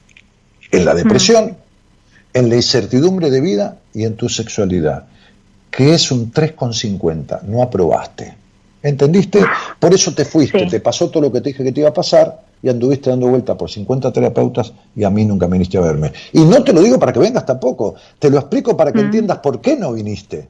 [0.71, 1.57] en la depresión,
[2.33, 5.05] en la incertidumbre de vida y en tu sexualidad,
[5.71, 8.35] que es un 3,50, no aprobaste.
[8.81, 9.43] ¿Entendiste?
[9.79, 10.67] Por eso te fuiste, Sí.
[10.67, 13.27] te pasó todo lo que te dije que te iba a pasar y anduviste dando
[13.27, 16.13] vuelta por 50 terapeutas y a mí nunca viniste a verme.
[16.33, 19.39] Y no te lo digo para que vengas tampoco, te lo explico para que entiendas
[19.39, 20.47] por qué no viniste.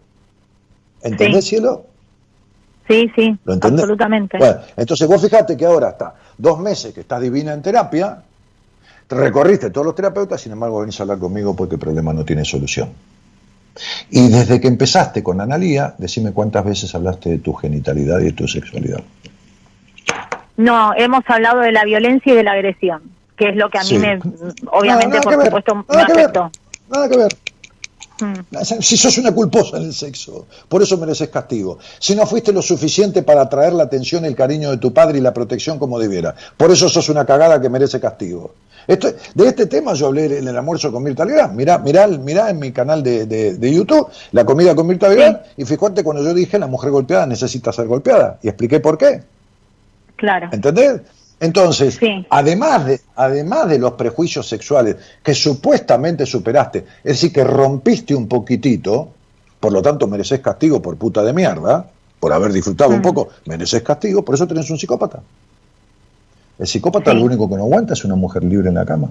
[1.01, 1.49] ¿Entendés, Sí.
[1.51, 1.85] cielo?
[2.87, 3.81] Sí, sí, ¿Lo entendés?
[3.83, 4.37] absolutamente.
[4.37, 8.23] Bueno, entonces vos fijate que ahora está dos meses que estás divina en terapia,
[9.07, 12.25] te recorriste todos los terapeutas, sin embargo venís a hablar conmigo porque el problema no
[12.25, 12.89] tiene solución.
[14.09, 18.31] Y desde que empezaste con Analía, decime cuántas veces hablaste de tu genitalidad y de
[18.33, 19.01] tu sexualidad.
[20.57, 23.01] No, hemos hablado de la violencia y de la agresión,
[23.37, 23.97] que es lo que a mí Sí.
[23.97, 24.19] me,
[24.71, 26.51] obviamente, Nada por ver, supuesto, me ver, afectó.
[26.89, 27.35] Nada que ver.
[28.19, 28.57] Mm.
[28.81, 31.79] Si sos una culposa en el sexo, por eso mereces castigo.
[31.99, 35.19] Si no fuiste lo suficiente para atraer la atención y el cariño de tu padre
[35.19, 38.53] y la protección como debiera, por eso sos una cagada que merece castigo.
[38.87, 41.55] Esto, de este tema yo hablé en el almuerzo con Mirta Legrand.
[41.55, 45.39] Mirá, mirá, mirá en mi canal de, de- de YouTube la comida con Mirta Legrand
[45.57, 49.21] y fíjate cuando yo dije la mujer golpeada necesita ser golpeada y expliqué por qué.
[50.15, 50.49] Claro.
[50.51, 51.01] ¿Entendés?
[51.39, 52.25] Entonces, Sí.
[52.29, 58.27] además, de, además de los prejuicios sexuales que supuestamente superaste, es decir, que rompiste un
[58.27, 59.09] poquitito,
[59.59, 61.85] por lo tanto mereces castigo por puta de mierda,
[62.19, 62.95] por haber disfrutado Mm.
[62.95, 65.21] un poco, mereces castigo, por eso tenés un psicópata.
[66.57, 67.17] El psicópata Sí.
[67.17, 69.09] lo único que no aguanta es una mujer libre en la cama.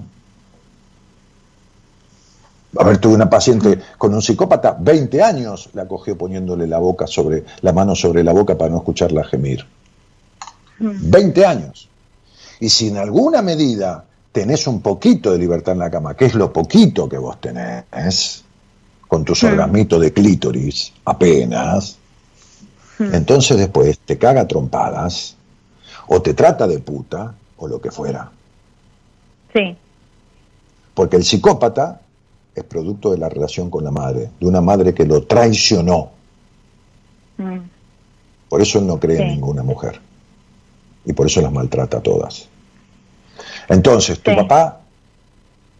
[2.77, 7.07] A ver, tuve una paciente con un psicópata, 20 años la cogió poniéndole la boca
[7.07, 9.65] sobre, la mano sobre la boca para no escucharla gemir.
[10.79, 11.89] 20 años.
[12.59, 16.35] Y si en alguna medida tenés un poquito de libertad en la cama, que es
[16.35, 18.43] lo poquito que vos tenés,
[19.07, 21.97] con tus orgasmitos de clítoris, apenas,
[22.99, 25.35] entonces después te caga trompadas,
[26.07, 28.31] o te trata de puta, o lo que fuera.
[29.53, 29.75] Sí,
[30.93, 32.01] Porque el psicópata
[32.53, 36.11] es producto de la relación con la madre, de una madre que lo traicionó.
[37.37, 37.59] Mm.
[38.49, 40.01] Por eso él no cree en ninguna mujer.
[41.05, 42.48] Y por eso las maltrata a todas.
[43.69, 44.37] Entonces, tu Sí.
[44.37, 44.79] papá,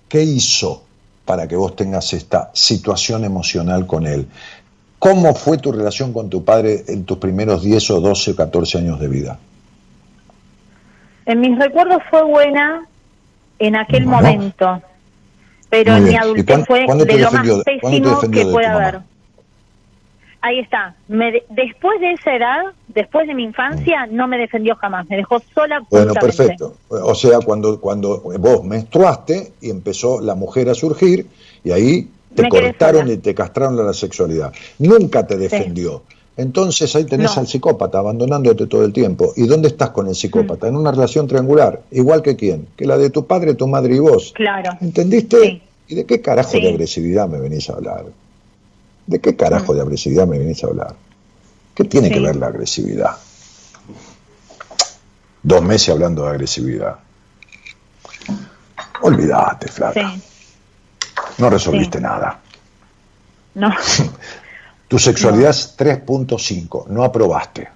[0.08, 0.84] ¿qué hizo
[1.26, 4.28] para que vos tengas esta situación emocional con él?
[5.00, 8.78] ¿Cómo fue tu relación con tu padre en tus primeros 10 o 12 o 14
[8.78, 9.40] años de vida?
[11.26, 12.86] En mis recuerdos fue buena
[13.60, 14.22] en aquel Bueno.
[14.22, 14.82] momento,
[15.70, 16.22] pero en mi bien.
[16.22, 19.00] ¿Y adultez fue de lo más pésimo que de puede haber.
[20.42, 20.96] Ahí está.
[21.10, 25.08] Me de- después de esa edad, después de mi infancia, no me defendió jamás.
[25.10, 26.76] Me dejó sola Bueno, perfecto.
[26.88, 31.28] O sea, cuando, cuando vos menstruaste y empezó la mujer a surgir,
[31.64, 34.54] y ahí te Me cortaron y te castraron la sexualidad.
[34.78, 36.04] Nunca te defendió.
[36.38, 37.42] Entonces ahí tenés No.
[37.42, 39.34] al psicópata abandonándote todo el tiempo.
[39.36, 40.68] ¿Y dónde estás con el psicópata?
[40.68, 40.70] Mm.
[40.70, 41.82] En una relación triangular.
[41.92, 42.66] ¿Igual que quién?
[42.78, 44.32] Que la de tu padre, tu madre y vos.
[44.36, 44.72] Claro.
[44.80, 45.38] ¿Entendiste?
[45.44, 45.62] Sí.
[45.90, 46.62] ¿Y de qué carajo Sí.
[46.62, 48.06] de agresividad me venís a hablar?
[49.10, 50.96] ¿De qué carajo de agresividad me venís a hablar?
[51.74, 52.14] ¿Qué tiene Sí.
[52.14, 53.18] que ver la agresividad?
[55.42, 57.00] Dos meses hablando de agresividad.
[59.02, 60.12] Olvídate, flaca.
[60.14, 60.22] Sí.
[61.40, 62.04] No resolviste Sí.
[62.04, 62.40] nada.
[63.56, 63.70] No.
[64.88, 67.68] Tu sexualidad es 3.5, no aprobaste.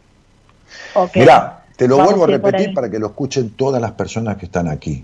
[0.95, 1.15] Ok.
[1.15, 4.45] Mirá, te lo Vamos vuelvo a repetir para que lo escuchen todas las personas que
[4.45, 5.03] están aquí.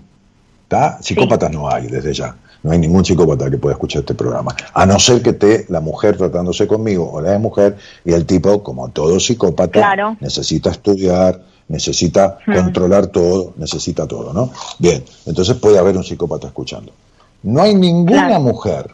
[0.64, 1.00] ¿Está?
[1.02, 2.36] Psicópatas no hay desde ya.
[2.62, 4.54] No hay ningún psicópata que pueda escuchar este programa.
[4.74, 8.26] A no ser que esté la mujer tratándose conmigo o la de mujer y el
[8.26, 10.16] tipo, como todo psicópata, Claro.
[10.20, 12.52] necesita estudiar, necesita Hmm.
[12.54, 14.50] controlar todo, necesita todo, ¿no?
[14.78, 16.92] Bien, entonces puede haber un psicópata escuchando.
[17.42, 18.40] No hay ninguna Claro.
[18.42, 18.90] mujer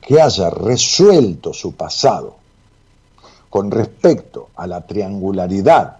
[0.00, 2.36] que haya resuelto su pasado
[3.50, 5.98] con respecto a la triangularidad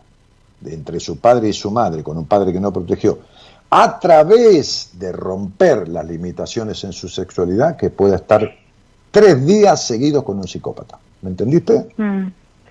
[0.60, 3.18] de entre su padre y su madre, con un padre que no protegió,
[3.74, 8.54] a través de romper las limitaciones en su sexualidad, que pueda estar
[9.10, 10.98] tres días seguidos con un psicópata.
[11.22, 11.88] ¿Me entendiste?
[11.96, 12.26] Mm.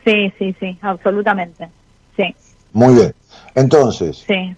[0.06, 1.70] Sí, sí, sí, absolutamente.
[2.16, 2.36] Sí,
[2.74, 3.16] Muy bien.
[3.56, 4.56] Entonces, sí.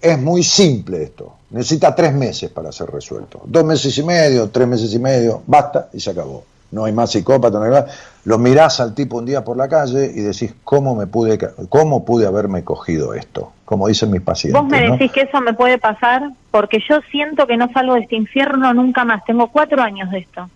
[0.00, 1.34] es muy simple esto.
[1.50, 3.42] Necesita tres meses para ser resuelto.
[3.44, 6.44] Dos meses y medio, tres meses y medio, basta y se acabó.
[6.70, 7.86] No hay más psicópata, no hay más.
[8.26, 11.36] Lo mirás al tipo un día por la calle y decís, ¿cómo, me pude,
[11.68, 13.50] cómo pude haberme cogido esto?
[13.64, 14.60] Como dicen mis pacientes.
[14.60, 14.92] Vos me ¿no?
[14.92, 18.74] decís que eso me puede pasar porque yo siento que no salgo de este infierno
[18.74, 19.24] nunca más.
[19.24, 20.50] Tengo cuatro años de esto.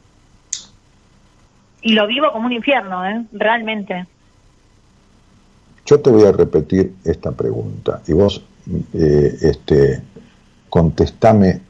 [1.81, 3.25] Y lo vivo como un infierno, ¿eh?
[3.33, 4.07] Realmente.
[5.87, 8.43] Yo te voy a repetir esta pregunta y vos
[8.93, 10.03] eh, este,
[10.69, 11.61] contestame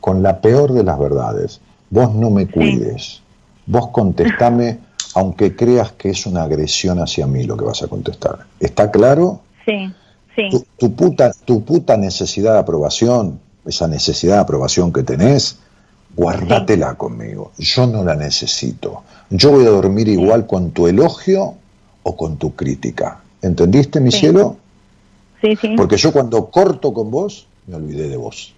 [0.00, 1.60] con la peor de las verdades.
[1.90, 3.22] Vos no me cuides.
[3.66, 4.78] Vos contestame
[5.14, 8.46] aunque creas que es una agresión hacia mí lo que vas a contestar.
[8.58, 9.40] ¿Está claro?
[9.64, 9.92] Sí,
[10.34, 10.63] sí.
[10.78, 15.58] Tu puta, tu puta necesidad de aprobación, esa necesidad de aprobación que tenés,
[16.16, 17.52] guárdatela conmigo.
[17.58, 19.02] Yo no la necesito.
[19.30, 21.54] Yo voy a dormir igual con tu elogio
[22.02, 23.20] o con tu crítica.
[23.42, 24.20] ¿Entendiste, mi Sí.
[24.20, 24.56] cielo?
[25.40, 25.74] Sí, sí.
[25.76, 28.54] Porque yo cuando corto con vos, me olvidé de vos.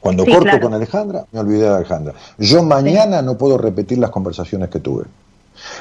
[0.00, 0.60] Cuando Sí, corto claro.
[0.60, 2.14] con Alejandra, me olvidé de Alejandra.
[2.38, 5.04] Yo mañana no puedo repetir las conversaciones que tuve.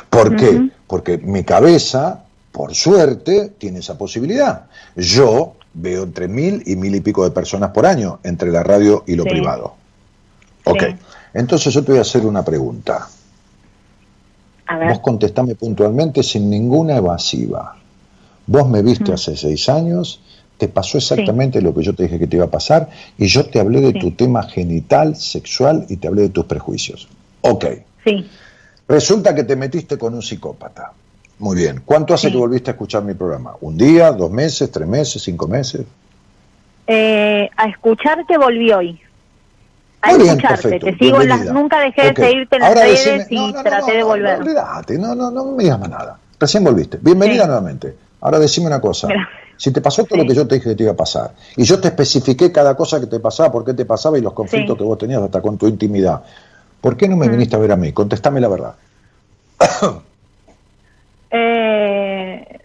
[0.09, 0.69] ¿Por qué?
[0.87, 2.23] Porque mi cabeza,
[2.55, 4.67] por suerte, tiene esa posibilidad.
[4.95, 9.03] Yo veo entre mil y mil y pico de personas por año entre la radio
[9.05, 9.29] y lo Sí.
[9.29, 9.73] privado.
[10.63, 10.79] Ok.
[10.87, 10.95] Sí.
[11.33, 13.09] Entonces yo te voy a hacer una pregunta.
[14.67, 14.87] A ver.
[14.89, 17.75] Vos contestame puntualmente sin ninguna evasiva.
[18.47, 20.21] Vos me viste hace seis años,
[20.57, 23.45] te pasó exactamente lo que yo te dije que te iba a pasar y yo
[23.47, 27.09] te hablé de tu tema genital, sexual y te hablé de tus prejuicios.
[27.41, 27.65] Ok.
[28.05, 28.25] Sí.
[28.87, 30.93] Resulta que te metiste con un psicópata.
[31.39, 31.81] Muy bien.
[31.85, 32.33] ¿Cuánto hace Sí.
[32.33, 33.55] que volviste a escuchar mi programa?
[33.61, 35.81] ¿Un día, dos meses, tres meses, cinco meses?
[36.87, 38.99] Eh, a escucharte volví hoy.
[40.01, 40.79] A Muy escucharte.
[40.79, 43.47] Te sigo en las, nunca dejé de seguirte en las Ahora redes decime- y no,
[43.47, 44.39] no, no, traté de volver.
[44.39, 46.19] No, olvídate, no, no, no me digas más nada.
[46.39, 46.99] Recién volviste.
[47.01, 47.47] Bienvenida Sí.
[47.47, 47.95] nuevamente.
[48.21, 49.07] Ahora decime una cosa.
[49.57, 50.21] Si te pasó todo Sí.
[50.21, 52.75] lo que yo te dije que te iba a pasar, y yo te especifiqué cada
[52.75, 55.41] cosa que te pasaba, por qué te pasaba y los conflictos que vos tenías hasta
[55.41, 56.21] con tu intimidad,
[56.81, 57.31] ¿por qué no me Mm.
[57.31, 57.91] viniste a ver a mí?
[57.93, 58.75] Contestame la verdad.
[61.37, 62.59] Eh,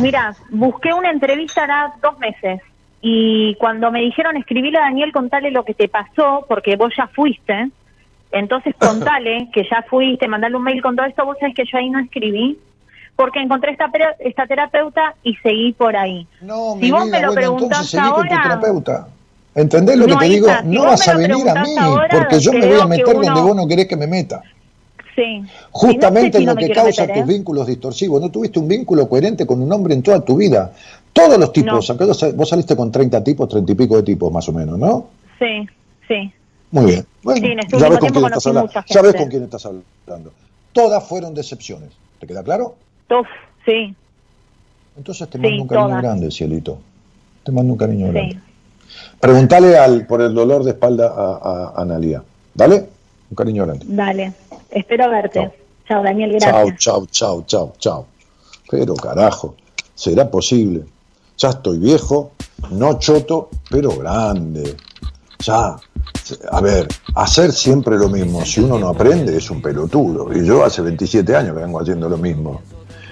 [0.00, 2.60] mira, busqué una entrevista hará dos meses
[3.00, 7.06] y cuando me dijeron escribile a Daniel, contale lo que te pasó, porque vos ya
[7.06, 7.68] fuiste,
[8.32, 11.78] entonces contale que ya fuiste, mandale un mail con todo esto, vos sabés que yo
[11.78, 12.58] ahí no escribí,
[13.14, 16.26] porque encontré esta, esta terapeuta y seguí por ahí.
[16.40, 18.60] No, Si vos me lo preguntás tu ahora-.
[19.54, 20.48] ¿Entendés lo No, que te digo?
[20.48, 20.62] está.
[20.62, 23.42] No vas a venir a mí, ahora, porque yo me voy a meter donde uno-
[23.42, 24.42] vos no querés que me meta.
[25.14, 25.42] Sí.
[25.70, 27.36] Justamente no sé si lo que causa meter, tus ¿eh?
[27.36, 28.20] vínculos distorsivos.
[28.20, 30.72] No tuviste un vínculo coherente con un hombre en toda tu vida.
[31.12, 31.94] Todos los tipos, No.
[32.06, 35.06] aunque vos- saliste con 30 tipos, 30 y pico de tipos más o menos, ¿no?
[35.38, 35.66] Sí,
[36.08, 36.32] sí.
[36.70, 37.06] Muy bien.
[37.22, 38.66] Bueno, Sí, en este ya ves con quién estás hablando.
[38.68, 39.18] mucha Ya ves gente.
[39.18, 40.32] con quién estás hablando.
[40.72, 41.90] Todas fueron decepciones.
[42.18, 42.76] ¿Te queda claro?
[43.10, 43.26] Uf,
[43.66, 43.94] sí,
[44.96, 46.02] Entonces te Sí, mando un cariño todas.
[46.02, 46.78] grande, cielito.
[47.44, 48.12] Te mando un cariño sí.
[48.12, 48.38] grande.
[49.20, 52.22] Preguntale al, por el dolor de espalda a, a Analía.
[52.54, 52.86] ¿Dale?
[53.30, 53.84] Un cariño grande.
[53.88, 54.32] Dale,
[54.72, 55.40] espero verte.
[55.40, 55.52] Chao.
[55.88, 56.78] Chao, Daniel, Chao, gracias.
[56.78, 58.06] chao, chao, chao, chao.
[58.70, 59.56] Pero carajo,
[59.94, 60.84] será posible.
[61.36, 62.32] Ya estoy viejo,
[62.70, 64.76] no choto, pero grande.
[65.40, 65.76] Ya,
[66.50, 70.32] a ver, hacer siempre lo mismo, si uno no aprende es un pelotudo.
[70.32, 72.60] Y yo hace 27 años que vengo haciendo lo mismo.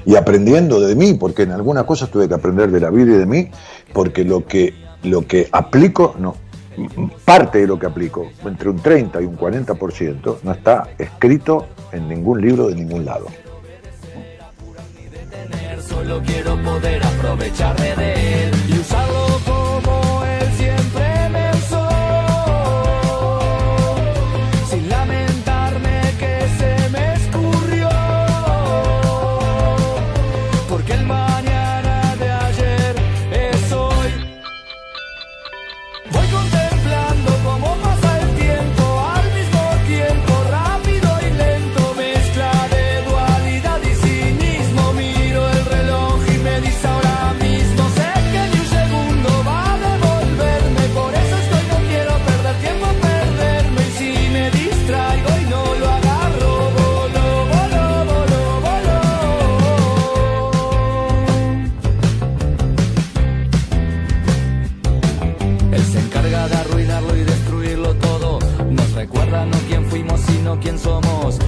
[0.07, 3.19] Y aprendiendo de mí, porque en algunas cosas tuve que aprender de la vida y
[3.19, 3.51] de mí,
[3.93, 6.37] porque lo que, lo que aplico, no,
[7.25, 12.09] parte de lo que aplico, entre un 30 y un 40%, no está escrito en
[12.09, 13.27] ningún libro de ningún lado.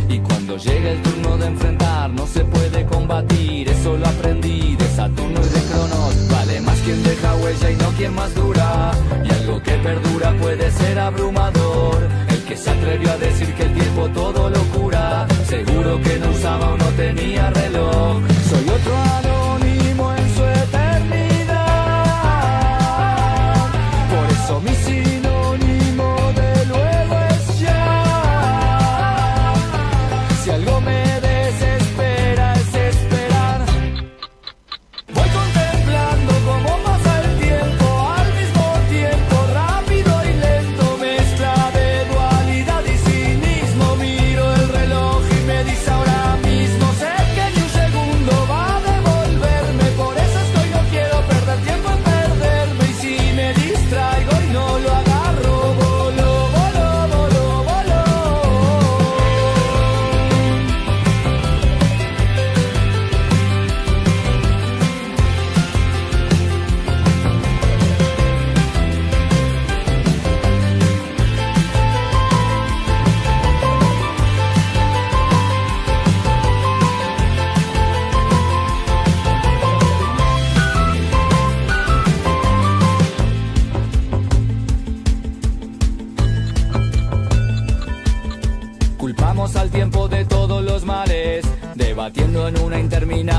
[0.08, 3.68] Y cuando llega el turno de enfrentar, no se puede combatir.
[3.68, 6.28] Eso lo aprendí de Saturno y de Cronos.
[6.30, 8.92] Vale más quien deja huella y no quien más dura.
[9.24, 12.08] Y algo que perdura puede ser abrumador.
[12.28, 15.26] El que se atrevió a decir que el tiempo todo lo cura.
[15.48, 18.20] Seguro que no usaba o no tenía reloj.
[18.50, 19.51] Soy otro anónimo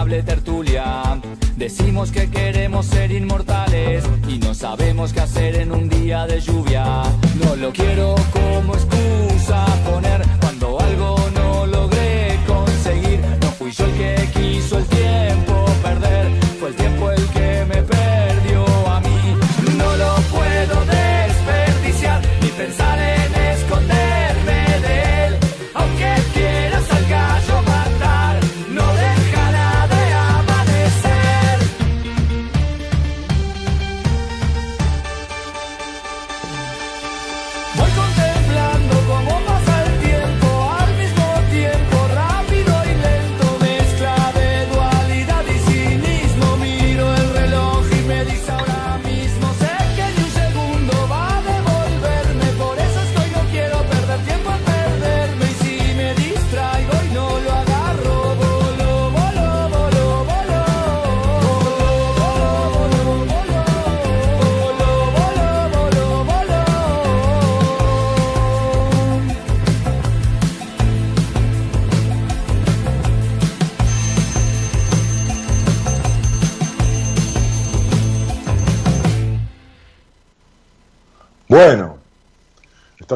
[0.04, 1.02] tertulia.
[1.56, 7.04] Decimos que queremos ser inmortales y no sabemos qué hacer en un día de lluvia.
[7.44, 9.73] No lo quiero como excusa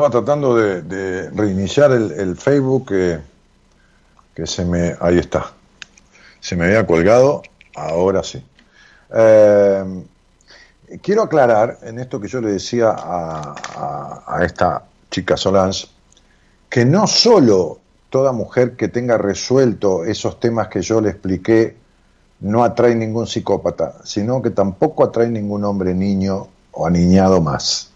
[0.09, 3.19] tratando de, reiniciar el, Facebook que,
[4.35, 4.95] que se me...
[4.99, 5.51] Ahí está.
[6.39, 7.41] Se me había colgado,
[7.75, 8.43] ahora sí.
[9.13, 10.03] Eh,
[11.01, 15.87] quiero aclarar en esto que yo le decía a esta chica Solange,
[16.69, 17.79] que no solo
[18.09, 21.75] toda mujer que tenga resuelto esos temas que yo le expliqué
[22.39, 27.91] no atrae ningún psicópata, sino que tampoco atrae ningún hombre niño o aniñado más.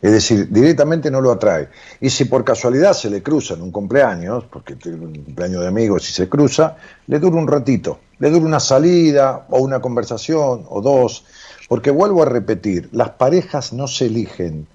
[0.00, 1.68] Es decir, directamente no lo atrae.
[2.00, 5.68] Y si por casualidad se le cruza en un cumpleaños, porque tiene un cumpleaños de
[5.68, 6.76] amigos y se cruza,
[7.08, 11.24] le dura un ratito, le dura una salida o una conversación o dos,
[11.68, 14.68] porque vuelvo a repetir, las parejas no se eligen,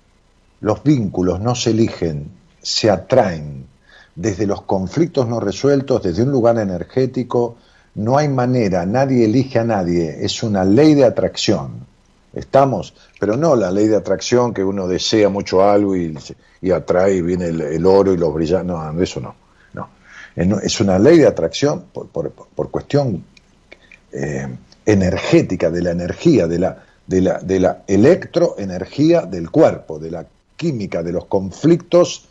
[0.60, 2.30] los vínculos no se eligen,
[2.62, 3.68] se atraen.
[4.16, 7.56] Desde los conflictos no resueltos, desde un lugar energético,
[7.96, 11.93] no hay manera, nadie elige a nadie, es una ley de atracción.
[12.34, 16.18] Estamos, pero no la ley de atracción que uno desea mucho algo y,
[16.62, 18.68] y atrae y viene el, oro y los brillantes.
[18.68, 19.36] No, eso no.
[19.74, 20.60] no.
[20.60, 23.24] Es una ley de atracción por, por, por cuestión
[24.12, 24.48] eh,
[24.86, 30.26] energética, de la energía, de la, de, la, de la electroenergía del cuerpo, de la
[30.56, 32.30] química, de los conflictos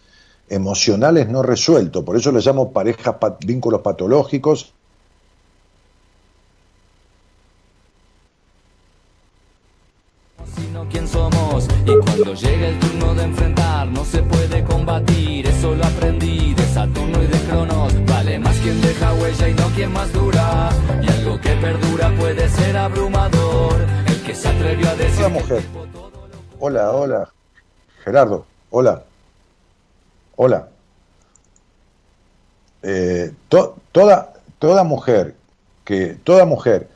[0.48, 2.04] emocionales no resueltos.
[2.04, 4.74] Por eso le llamo parejas, vínculos patológicos.
[10.54, 11.66] sino quién somos.
[11.86, 15.47] Y cuando llega el turno de enfrentar no se puede combatir.
[15.47, 17.93] Eso lo aprendí de Saturno y de Cronos.
[18.06, 20.69] Vale más quien deja huella y no quien más dura.
[21.02, 23.77] Y algo que perdura puede ser abrumador.
[24.06, 25.62] El que se atrevió a decir Hola mujer.
[26.60, 27.28] hola hola.
[28.05, 29.02] Gerardo hola.
[30.36, 30.69] Hola.
[32.82, 35.35] Eh, to, toda toda mujer
[35.85, 36.89] que toda mujer.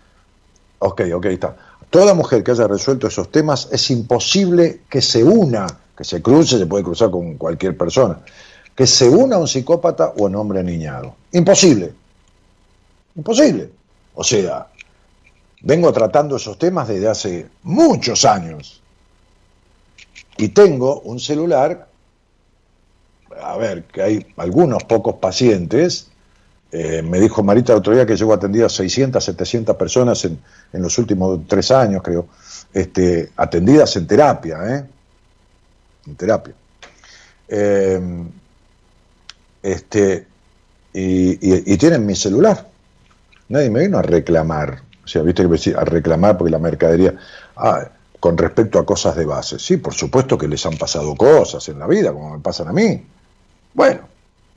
[0.79, 1.57] Ok ok está
[1.91, 6.59] toda mujer que haya resuelto esos temas es imposible que se una, que se cruce,
[6.59, 8.21] se puede cruzar con cualquier persona,
[8.75, 11.15] que se una a un psicópata o a un hombre aniñado.
[11.33, 11.93] Imposible.
[13.15, 13.71] Imposible.
[14.15, 14.67] O sea,
[15.63, 18.83] vengo tratando esos temas desde hace muchos años.
[20.39, 21.89] Y tengo un celular,
[23.43, 26.09] a ver, que hay algunos pocos pacientes,
[26.79, 30.39] eh, me dijo Marita el otro día que llevo atendido a 600, 700 personas en,
[30.75, 32.29] en los últimos tres años, creo,
[32.75, 34.85] este, atendidas en terapia, ¿eh?
[36.07, 36.53] En terapia.
[37.49, 38.25] Eh,
[39.63, 40.27] este,
[40.93, 42.69] y, tienen mi celular.
[43.49, 44.83] Nadie me vino a reclamar.
[45.03, 47.15] O sea, viste que me decía, a reclamar porque la mercadería.
[47.57, 47.89] Ah,
[48.21, 49.59] con respecto a cosas de base.
[49.59, 52.73] Sí, por supuesto que les han pasado cosas en la vida, como me pasan a
[52.75, 53.03] mí.
[53.73, 54.01] Bueno,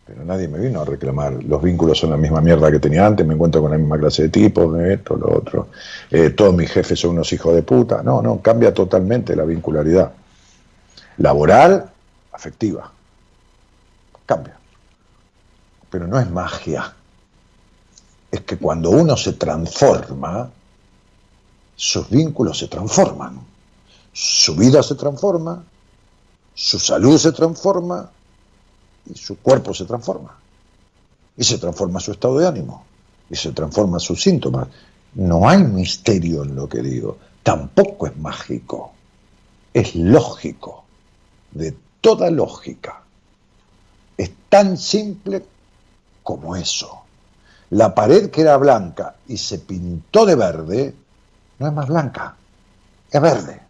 [0.09, 1.43] pero nadie me vino a reclamar.
[1.43, 4.23] Los vínculos son la misma mierda que tenía antes, me encuentro con la misma clase
[4.23, 5.67] de tipos, esto, lo otro.
[6.09, 8.01] Eh, todos mis jefes son unos hijos de puta.
[8.01, 10.11] No, no, cambia totalmente la vincularidad.
[11.17, 11.91] Laboral,
[12.31, 12.91] afectiva.
[14.25, 14.57] Cambia.
[15.91, 16.91] Pero no es magia.
[18.31, 20.49] Es que cuando uno se transforma,
[21.75, 23.41] sus vínculos se transforman.
[24.11, 25.63] Su vida se transforma,
[26.55, 28.09] su salud se transforma,
[29.09, 30.37] y su cuerpo se transforma.
[31.35, 32.85] Y se transforma su estado de ánimo.
[33.29, 34.67] Y se transforma sus síntomas.
[35.15, 37.17] No hay misterio en lo que digo.
[37.43, 38.93] Tampoco es mágico.
[39.73, 40.83] Es lógico.
[41.51, 43.01] De toda lógica.
[44.17, 45.45] Es tan simple
[46.23, 47.03] como eso.
[47.71, 50.95] La pared que era blanca y se pintó de verde,
[51.59, 52.35] no es más blanca,
[53.11, 53.61] es verde.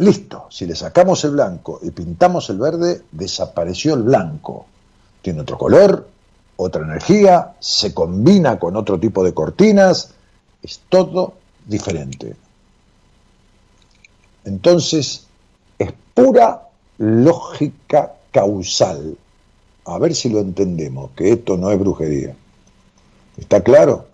[0.00, 4.64] Listo, si le sacamos el blanco y pintamos el verde, desapareció el blanco.
[5.20, 6.08] Tiene otro color,
[6.56, 10.14] otra energía, se combina con otro tipo de cortinas,
[10.62, 11.34] es todo
[11.66, 12.34] diferente.
[14.46, 15.26] Entonces,
[15.78, 16.62] es pura
[16.96, 19.18] lógica causal.
[19.84, 22.34] A ver si lo entendemos, que esto no es brujería.
[23.36, 24.06] ¿Está claro?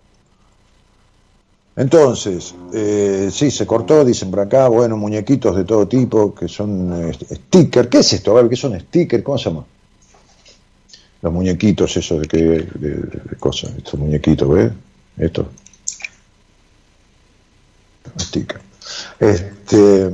[1.77, 7.11] Entonces, eh, sí, se cortó, dicen por acá, bueno, muñequitos de todo tipo, que son
[7.11, 7.89] eh, stickers.
[7.89, 8.37] ¿Qué es esto?
[8.39, 9.23] A ¿qué son stickers?
[9.23, 9.67] ¿Cómo se llama?
[11.21, 14.73] Los muñequitos, esos de, que, de, de cosas, estos muñequitos, ¿ves?
[15.19, 15.47] Esto.
[18.21, 18.61] Sticker.
[19.21, 20.11] Este,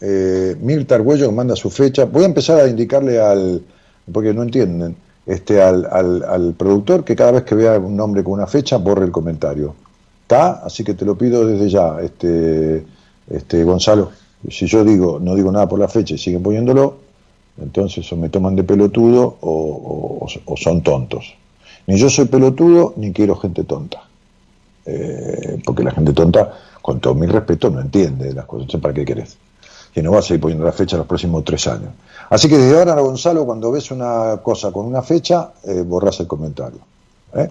[0.00, 2.04] eh, Mirta Argüello manda su fecha.
[2.04, 3.62] Voy a empezar a indicarle al,
[4.12, 8.24] porque no entienden, este, al, al, al productor que cada vez que vea un nombre
[8.24, 9.74] con una fecha borre el comentario.
[10.28, 10.60] ¿Está?
[10.62, 12.84] Así que te lo pido desde ya, este,
[13.30, 14.10] este, Gonzalo.
[14.50, 16.96] Si yo digo, no digo nada por la fecha y siguen poniéndolo,
[17.58, 21.34] entonces o me toman de pelotudo o, o- son tontos.
[21.86, 24.02] Ni yo soy pelotudo, ni quiero gente tonta.
[24.84, 26.52] Eh, porque la gente tonta,
[26.82, 28.78] con todo mi respeto, no entiende las cosas.
[28.82, 29.38] ¿Para qué querés?
[29.94, 31.92] Que no vas a ir poniendo la fecha los próximos tres años.
[32.28, 36.26] Así que desde ahora, Gonzalo, cuando ves una cosa con una fecha, eh, borras el
[36.26, 36.80] comentario.
[37.32, 37.48] ¿eh?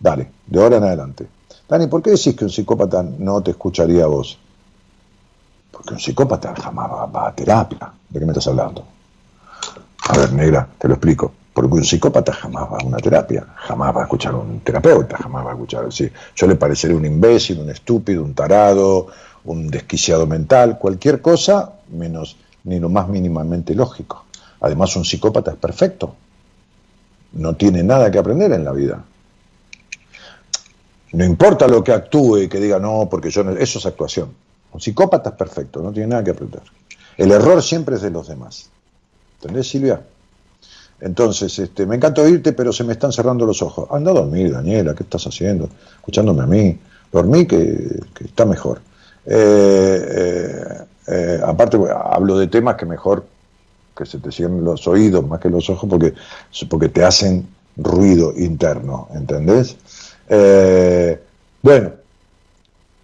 [0.00, 1.26] De ahora en adelante.
[1.68, 4.38] Dani, ¿por qué decís que un psicópata no te escucharía a vos?
[5.72, 7.92] Porque un psicópata jamás va, a terapia.
[8.08, 8.84] ¿De qué me estás hablando?
[10.08, 11.32] A ver, negra, te lo explico.
[11.52, 15.16] Porque un psicópata jamás va a una terapia, jamás va a escuchar a un terapeuta,
[15.16, 15.92] jamás va a escuchar.
[15.92, 19.08] Sí, yo le pareceré un imbécil, un estúpido, un tarado,
[19.44, 24.24] un desquiciado mental, cualquier cosa, menos ni lo más mínimamente lógico.
[24.60, 26.14] Además, un psicópata es perfecto.
[27.32, 29.04] No tiene nada que aprender en la vida.
[31.16, 33.52] No importa lo que actúe y que diga no, porque yo no.
[33.52, 34.34] Eso es actuación.
[34.70, 36.60] Un psicópata es perfecto, no tiene nada que aprender.
[37.16, 38.68] El error siempre es de los demás.
[39.40, 40.02] ¿Entendés, Silvia?
[41.00, 43.88] Entonces, este, me encanta oírte, pero se me están cerrando los ojos.
[43.90, 45.70] Anda a dormir, Daniela, ¿qué estás haciendo?
[45.96, 46.78] Escuchándome a mí.
[47.10, 48.82] Dormí que, que está mejor.
[49.24, 53.24] Eh, eh, eh, aparte, hablo de temas que mejor
[53.96, 56.12] que se te cierren los oídos más que los ojos porque,
[56.68, 59.76] porque te hacen ruido interno, ¿entendés?
[60.28, 61.20] Eh,
[61.62, 61.92] bueno,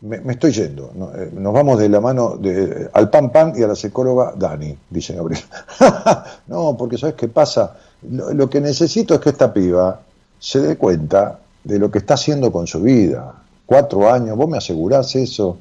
[0.03, 0.93] me, estoy yendo.
[1.17, 4.77] Eh, Nos vamos de la mano de, al pan pan y a la psicóloga Dani,
[4.91, 5.43] dice Gabriel.
[6.49, 7.77] no, porque ¿sabes qué pasa?
[8.11, 10.01] Lo, que necesito es que esta piba
[10.39, 13.33] se dé cuenta de lo que está haciendo con su vida.
[13.65, 15.59] Cuatro años, vos me asegurás eso.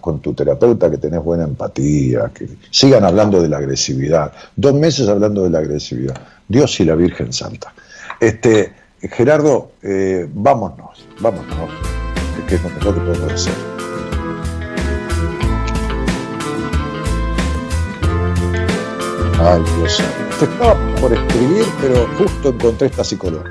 [0.00, 4.32] Con tu terapeuta que tenés buena empatía, que sigan hablando de la agresividad.
[4.54, 6.14] Dos meses hablando de la agresividad.
[6.46, 7.74] Dios y la Virgen Santa.
[8.20, 8.72] Este,
[9.10, 11.70] Gerardo, eh, vámonos, vámonos,
[12.48, 13.54] que, es lo mejor que podemos hacer.
[19.40, 20.00] Ay, Dios.
[20.38, 23.50] Te estaba por escribir, pero justo encontré esta psicóloga.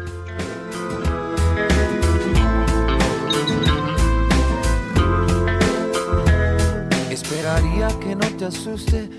[7.10, 9.10] Esperaría que no te asuste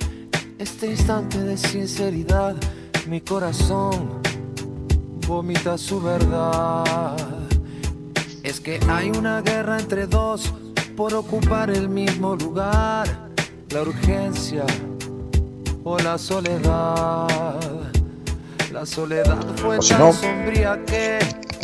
[0.58, 2.56] este instante de sinceridad.
[3.06, 4.22] Mi corazón
[5.26, 7.16] vomita su verdad.
[8.42, 10.52] Es que hay una guerra entre dos
[10.96, 13.06] por ocupar el mismo lugar.
[13.70, 14.64] La urgencia
[15.84, 17.58] o la soledad.
[18.72, 21.18] La soledad fue O si tan no- sombría que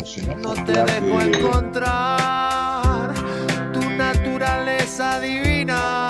[0.05, 3.13] si no, no te que- encontrar
[3.73, 6.07] tu naturaleza divina.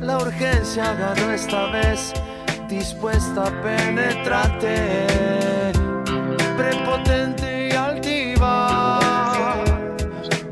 [0.00, 2.12] La urgencia ganó esta vez,
[2.68, 5.06] dispuesta a penetrarte,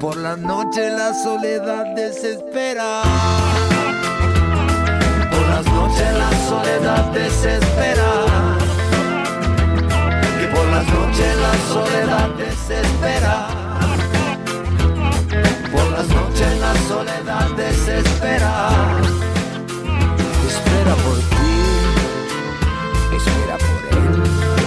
[0.05, 3.01] Por la noche la soledad desespera.
[5.31, 8.11] Por las noches la soledad desespera.
[10.39, 13.49] Que por las noches la soledad desespera.
[15.73, 18.53] Por las noches la soledad desespera.
[20.47, 21.57] Espera por ti,
[23.17, 24.64] espera por él.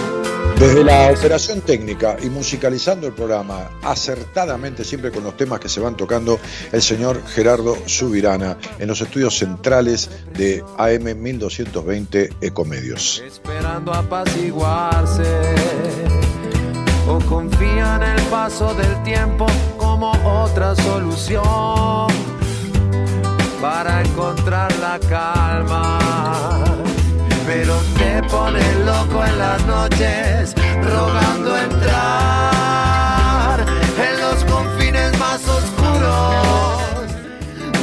[0.58, 5.78] Desde la operación técnica y musicalizando el programa acertadamente, siempre con los temas que se
[5.78, 6.40] van tocando,
[6.72, 13.22] el señor Gerardo Subirana en los estudios centrales de AM 1220 Ecomedios.
[13.24, 15.22] esperando apaciguarse
[17.06, 20.10] o confía en el paso del tiempo como
[20.42, 22.08] otra solución
[23.60, 25.98] para encontrar la calma.
[27.46, 27.80] Pero
[28.22, 36.82] pone loco en las noches, rogando entrar en los confines más oscuros.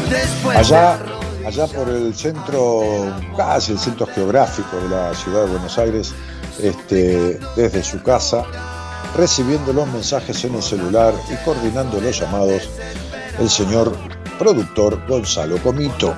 [0.10, 1.00] Después allá,
[1.46, 2.82] allá por el centro,
[3.38, 6.16] casi el centro geográfico de la ciudad de Buenos Aires,
[6.60, 8.44] este, desde su casa,
[9.16, 12.68] recibiendo los mensajes en el celular y coordinando los llamados,
[13.40, 13.96] el señor
[14.38, 16.16] productor Gonzalo Comito.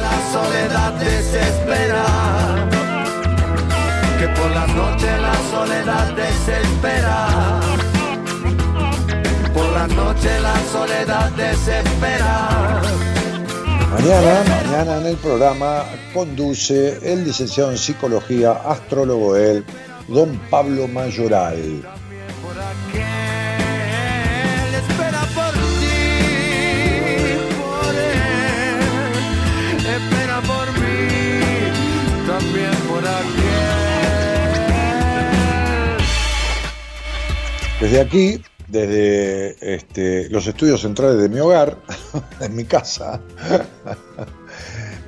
[0.00, 2.29] La soledad desespera.
[9.94, 12.82] Noche la soledad desespera.
[13.92, 15.84] Mañana, mañana en el programa
[16.14, 19.64] conduce el licenciado en psicología, astrólogo él,
[20.08, 21.56] don Pablo Mayoral.
[21.56, 21.84] Él
[24.74, 25.98] espera por ti,
[27.60, 28.80] por él.
[29.96, 31.00] Espera por mí,
[32.26, 33.70] también por aquel.
[37.80, 38.40] Desde aquí,
[38.70, 41.76] desde este, los estudios centrales de mi hogar,
[42.40, 43.20] en mi casa,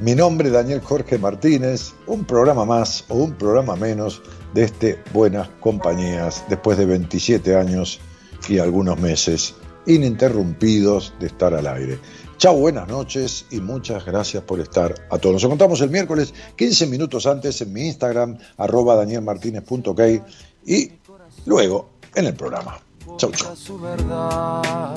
[0.01, 4.23] mi nombre es Daniel Jorge Martínez, un programa más o un programa menos
[4.55, 8.01] de este Buenas Compañías, después de 27 años
[8.49, 9.55] y algunos meses
[9.87, 11.99] ininterrumpidos de estar al aire.
[12.39, 15.35] Chao, buenas noches y muchas gracias por estar a todos.
[15.35, 20.01] Nos encontramos el miércoles 15 minutos antes en mi Instagram, arroba danielmartinez.ok
[20.67, 20.91] y
[21.47, 22.82] luego en el programa.
[23.17, 23.57] Chau, chau.
[23.57, 24.95] Su verdad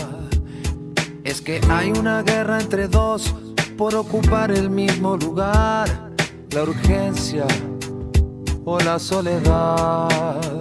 [1.24, 3.34] es que hay una guerra entre dos
[3.78, 6.14] por ocupar el mismo lugar,
[6.52, 7.46] la urgencia
[8.64, 10.56] o la soledad.